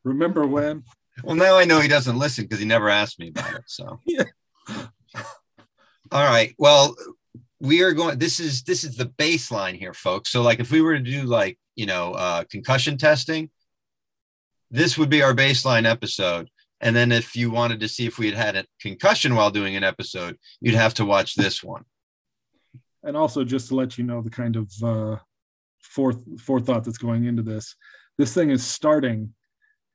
remember 0.05 0.47
when?" 0.47 0.83
Well, 1.23 1.37
now 1.37 1.57
I 1.57 1.65
know 1.65 1.81
he 1.81 1.89
doesn't 1.89 2.19
listen 2.19 2.45
because 2.45 2.59
he 2.59 2.65
never 2.65 2.89
asked 2.89 3.19
me 3.19 3.29
about 3.29 3.55
it. 3.55 3.63
So, 3.67 4.01
Yeah. 4.07 4.25
all 6.11 6.25
right. 6.25 6.55
Well, 6.59 6.95
we 7.61 7.83
are 7.83 7.93
going. 7.93 8.19
This 8.19 8.41
is 8.41 8.63
this 8.63 8.83
is 8.85 8.97
the 8.97 9.07
baseline 9.07 9.75
here, 9.79 9.95
folks. 9.95 10.31
So, 10.31 10.43
like, 10.43 10.61
if 10.61 10.71
we 10.71 10.81
were 10.81 10.95
to 10.95 11.01
do 11.01 11.23
like 11.23 11.59
you 11.77 11.87
know 11.87 12.13
uh, 12.13 12.45
concussion 12.51 12.99
testing, 12.99 13.51
this 14.71 14.99
would 14.99 15.11
be 15.11 15.23
our 15.23 15.35
baseline 15.35 15.89
episode. 15.89 16.49
And 16.81 16.97
then, 16.97 17.13
if 17.13 17.37
you 17.37 17.51
wanted 17.51 17.81
to 17.81 17.89
see 17.89 18.07
if 18.07 18.19
we 18.19 18.27
had 18.31 18.37
had 18.37 18.57
a 18.57 18.67
concussion 18.81 19.35
while 19.37 19.51
doing 19.51 19.77
an 19.77 19.85
episode, 19.85 20.37
you'd 20.61 20.75
have 20.75 20.95
to 20.95 21.05
watch 21.05 21.35
this 21.37 21.63
one. 21.63 21.85
And 23.05 23.17
also, 23.17 23.45
just 23.45 23.69
to 23.69 23.75
let 23.77 23.99
you 23.99 24.05
know, 24.05 24.23
the 24.23 24.31
kind 24.31 24.57
of 24.57 24.73
uh, 24.83 25.17
foreth 25.81 26.23
forethought 26.41 26.85
that's 26.85 26.99
going 26.99 27.27
into 27.27 27.43
this. 27.43 27.77
This 28.19 28.35
thing 28.35 28.51
is 28.51 28.65
starting 28.65 29.35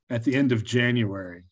at 0.10 0.24
the 0.24 0.36
end 0.36 0.52
of 0.52 0.63
January, 0.63 1.43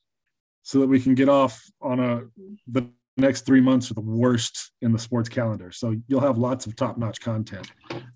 so 0.63 0.79
that 0.79 0.87
we 0.87 0.99
can 1.01 1.15
get 1.15 1.29
off 1.29 1.63
on 1.81 1.99
a 1.99 2.23
the 2.67 2.87
next 3.17 3.45
three 3.45 3.61
months 3.61 3.89
are 3.89 3.93
the 3.93 4.01
worst 4.01 4.71
in 4.81 4.91
the 4.91 4.99
sports 4.99 5.29
calendar. 5.29 5.71
So 5.71 5.95
you'll 6.07 6.19
have 6.21 6.37
lots 6.37 6.65
of 6.65 6.75
top 6.75 6.97
notch 6.97 7.21
content. 7.21 7.71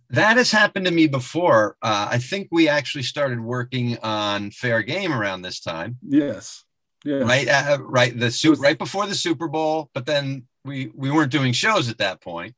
That 0.10 0.36
has 0.36 0.52
happened 0.52 0.86
to 0.88 0.92
me 0.92 1.08
before. 1.08 1.78
Uh, 1.82 2.10
I 2.12 2.18
think 2.18 2.50
we 2.52 2.68
actually 2.68 3.04
started 3.04 3.40
working 3.40 3.98
on 4.00 4.52
Fair 4.52 4.82
Game 4.84 5.14
around 5.14 5.42
this 5.42 5.60
time. 5.62 5.98
Yes. 6.06 6.64
Yeah. 7.06 7.20
right 7.20 7.48
uh, 7.48 7.78
right 7.82 8.20
the 8.20 8.30
su- 8.30 8.50
was- 8.50 8.60
right 8.60 8.78
before 8.78 9.08
the 9.08 9.16
super 9.16 9.48
bowl 9.48 9.90
but 9.94 10.06
then 10.06 10.46
we 10.66 10.92
we 10.94 11.10
weren't 11.10 11.32
doing 11.32 11.54
shows 11.54 11.88
at 11.90 12.00
that 12.00 12.20
point 12.20 12.56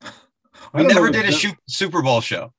we 0.72 0.84
never 0.84 1.10
did 1.10 1.26
a 1.26 1.32
shoot, 1.32 1.54
super 1.66 2.00
bowl 2.00 2.22
show 2.22 2.54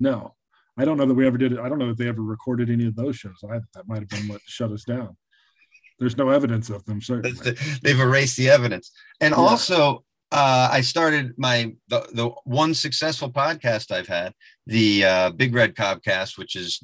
No, 0.00 0.34
I 0.76 0.84
don't 0.84 0.96
know 0.96 1.06
that 1.06 1.14
we 1.14 1.26
ever 1.26 1.38
did 1.38 1.52
it. 1.52 1.58
I 1.58 1.68
don't 1.68 1.78
know 1.78 1.88
that 1.88 1.98
they 1.98 2.08
ever 2.08 2.22
recorded 2.22 2.68
any 2.70 2.86
of 2.86 2.96
those 2.96 3.16
shows 3.16 3.38
either. 3.48 3.64
That 3.74 3.86
might 3.86 4.00
have 4.00 4.08
been 4.08 4.26
what 4.28 4.40
shut 4.46 4.72
us 4.72 4.84
down. 4.84 5.16
There's 6.00 6.16
no 6.16 6.30
evidence 6.30 6.70
of 6.70 6.84
them, 6.84 7.00
certainly. 7.00 7.54
They've 7.82 8.00
erased 8.00 8.36
the 8.36 8.50
evidence 8.50 8.90
and 9.20 9.32
Yeah. 9.32 9.38
also 9.40 10.04
uh, 10.32 10.68
i 10.72 10.80
started 10.80 11.32
my 11.36 11.72
the, 11.88 12.00
the 12.12 12.28
one 12.44 12.74
successful 12.74 13.30
podcast 13.30 13.92
i've 13.92 14.08
had 14.08 14.32
the 14.66 15.04
uh, 15.04 15.30
big 15.30 15.54
red 15.54 15.74
cobcast 15.76 16.36
which 16.38 16.56
is 16.56 16.82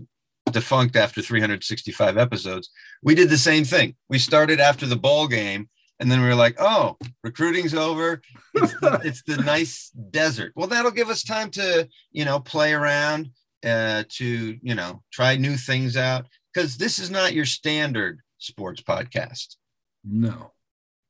defunct 0.52 0.94
after 0.94 1.20
365 1.20 2.16
episodes 2.16 2.70
we 3.02 3.14
did 3.14 3.28
the 3.30 3.38
same 3.38 3.64
thing 3.64 3.96
we 4.08 4.18
started 4.18 4.60
after 4.60 4.86
the 4.86 4.94
bowl 4.94 5.26
game 5.26 5.68
and 5.98 6.08
then 6.12 6.20
we 6.20 6.28
were 6.28 6.34
like 6.36 6.54
oh 6.60 6.96
recruiting's 7.24 7.74
over 7.74 8.20
it's 8.54 8.74
the, 8.80 9.00
it's 9.04 9.22
the 9.26 9.38
nice 9.38 9.90
desert 10.10 10.52
well 10.54 10.68
that'll 10.68 10.90
give 10.92 11.08
us 11.08 11.24
time 11.24 11.50
to 11.50 11.88
you 12.12 12.24
know 12.24 12.38
play 12.38 12.72
around 12.72 13.30
uh 13.64 14.04
to 14.08 14.58
you 14.62 14.74
know 14.74 15.02
try 15.12 15.36
new 15.36 15.56
things 15.56 15.96
out 15.96 16.26
because 16.52 16.76
this 16.78 16.98
is 16.98 17.10
not 17.10 17.32
your 17.34 17.44
standard 17.44 18.20
sports 18.38 18.80
podcast 18.82 19.56
No. 20.04 20.52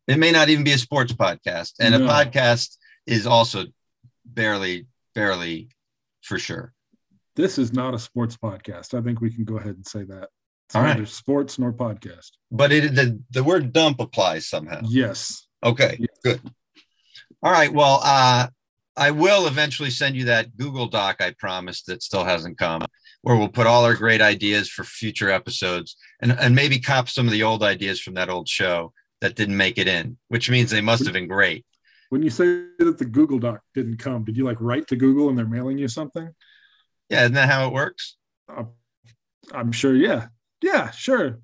it 0.09 0.19
may 0.19 0.33
not 0.33 0.49
even 0.49 0.65
be 0.65 0.73
a 0.73 0.79
sports 0.79 1.13
podcast 1.13 1.75
and 1.81 1.95
No. 1.95 2.05
a 2.05 2.09
podcast 2.09 2.77
is 3.07 3.27
also 3.27 3.67
barely 4.25 4.87
barely 5.15 5.69
for 6.23 6.39
sure 6.39 6.73
This 7.37 7.59
is 7.59 7.73
not 7.73 7.95
a 7.95 7.99
sports 7.99 8.37
podcast. 8.37 8.93
I 8.99 9.01
think 9.03 9.21
we 9.21 9.31
can 9.33 9.45
go 9.45 9.57
ahead 9.57 9.75
and 9.77 9.87
say 9.87 10.03
that. 10.05 10.29
It's 10.67 10.75
All 10.77 10.83
right. 10.83 10.95
neither 10.95 11.07
sports 11.07 11.59
nor 11.59 11.73
podcast. 11.73 12.31
but 12.51 12.71
it 12.73 12.95
the, 12.95 13.19
the 13.31 13.43
word 13.45 13.73
dump 13.73 14.01
applies 14.01 14.47
somehow 14.49 14.81
Yes. 14.85 15.47
okay 15.63 15.97
Yeah. 15.99 16.07
good 16.25 16.41
all 17.43 17.53
right 17.53 17.73
well 17.73 18.01
uh 18.05 18.49
i 18.97 19.11
will 19.11 19.47
eventually 19.47 19.91
send 19.91 20.17
you 20.17 20.25
that 20.25 20.57
google 20.57 20.87
doc 20.87 21.17
i 21.21 21.31
promised 21.39 21.87
that 21.87 22.03
still 22.03 22.25
hasn't 22.25 22.59
come 22.59 22.83
where 23.23 23.37
we'll 23.37 23.49
put 23.49 23.67
all 23.67 23.85
our 23.85 23.95
great 23.95 24.21
ideas 24.21 24.69
for 24.69 24.83
future 24.85 25.31
episodes 25.31 25.97
and 26.21 26.33
and 26.33 26.55
maybe 26.55 26.79
cop 26.79 27.09
some 27.09 27.27
of 27.27 27.33
the 27.33 27.43
old 27.43 27.63
ideas 27.63 28.01
from 28.01 28.15
that 28.15 28.29
old 28.31 28.49
show 28.49 28.93
that 29.21 29.37
didn't 29.37 29.57
make 29.59 29.77
it 29.77 29.87
in, 29.87 30.17
which 30.29 30.49
means 30.49 30.71
they 30.71 30.81
must 30.81 31.05
have 31.05 31.13
been 31.13 31.29
great. 31.29 31.67
When 32.09 32.23
you 32.23 32.31
say 32.31 32.65
that 32.79 32.97
the 32.97 33.05
Google 33.05 33.39
Doc 33.39 33.61
didn't 33.75 33.99
come, 33.99 34.25
did 34.25 34.35
you 34.35 34.45
like 34.45 34.57
write 34.61 34.87
to 34.87 34.97
Google 34.97 35.29
and 35.29 35.37
they're 35.37 35.45
mailing 35.47 35.77
you 35.77 35.89
something? 35.89 36.31
Yeah, 37.11 37.25
isn't 37.25 37.35
that 37.35 37.51
how 37.51 37.67
it 37.67 37.75
works? 37.75 38.17
Uh, 38.49 38.65
I'm 39.53 39.73
sure. 39.73 39.95
Yeah. 39.95 40.29
Yeah, 40.63 40.91
sure. 40.91 41.41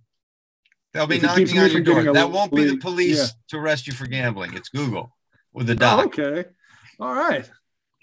They'll 0.94 1.06
be 1.06 1.16
If 1.16 1.22
knocking 1.24 1.58
on 1.58 1.70
your 1.70 1.82
door. 1.82 2.14
That 2.14 2.30
won't 2.30 2.54
be 2.54 2.64
the 2.64 2.78
police 2.78 3.18
yeah. 3.18 3.26
to 3.50 3.58
arrest 3.58 3.86
you 3.86 3.92
for 3.92 4.06
gambling. 4.06 4.54
It's 4.54 4.70
Google 4.70 5.14
with 5.52 5.66
the 5.66 5.74
Oh, 5.74 5.76
doc. 5.76 6.06
okay. 6.18 6.46
All 7.00 7.12
right. 7.14 7.48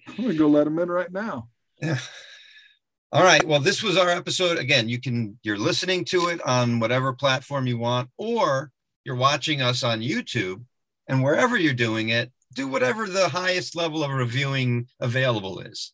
I'm 0.08 0.16
gonna 0.16 0.34
go 0.34 0.48
let 0.48 0.66
them 0.66 0.80
in 0.80 0.89
right 0.89 1.12
now. 1.12 1.50
Yeah. 1.82 1.98
All 3.12 3.24
right. 3.24 3.46
Well, 3.46 3.60
this 3.60 3.84
was 3.84 3.96
our 3.98 4.10
episode. 4.10 4.58
Again, 4.58 4.89
you 4.89 5.00
can 5.00 5.38
you're 5.44 5.58
listening 5.58 6.04
to 6.06 6.28
it 6.30 6.41
on 6.46 6.80
whatever 6.80 7.14
platform 7.14 7.68
you 7.68 7.78
want, 7.78 8.10
or 8.18 8.72
you're 9.06 9.16
watching 9.16 9.62
us 9.62 9.84
on 9.84 10.02
YouTube, 10.02 10.64
and 11.08 11.24
wherever 11.24 11.56
you're 11.58 11.74
doing 11.74 12.10
it, 12.10 12.32
do 12.56 12.68
whatever 12.68 13.06
the 13.08 13.30
highest 13.30 13.76
level 13.76 14.04
of 14.04 14.12
reviewing 14.12 14.88
available 15.00 15.60
is. 15.60 15.94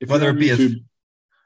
If 0.00 0.10
Whether 0.10 0.30
it 0.30 0.38
be 0.38 0.50
a- 0.50 0.56
YouTube, 0.56 0.84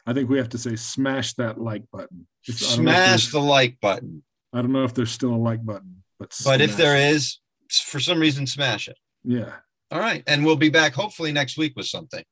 I 0.07 0.13
think 0.13 0.29
we 0.29 0.39
have 0.39 0.49
to 0.51 0.59
say 0.59 0.75
smash 0.77 1.35
that 1.35 1.61
like 1.61 1.85
button. 1.93 2.27
It's- 2.49 2.73
I 2.73 2.77
don't 2.77 2.85
know 2.87 2.91
if 2.91 2.97
Smash 2.97 3.33
the 3.33 3.41
like 3.41 3.79
button. 3.81 4.25
I 4.53 4.63
don't 4.63 4.73
know 4.73 4.83
if 4.85 4.95
there's 4.95 5.13
still 5.13 5.35
a 5.35 5.37
like 5.37 5.65
button, 5.65 6.03
but 6.19 6.37
But 6.45 6.61
if 6.61 6.77
there 6.77 6.97
it. 6.97 7.15
is, 7.15 7.39
for 7.85 8.01
some 8.01 8.19
reason, 8.19 8.47
smash 8.49 8.89
it. 8.89 8.97
yeah. 9.25 9.57
All 9.91 10.01
right. 10.01 10.23
And 10.27 10.45
we'll 10.45 10.57
be 10.57 10.69
back 10.69 10.95
hopefully 10.95 11.33
next 11.33 11.57
week 11.57 11.73
with 11.77 11.87
something. 11.87 12.25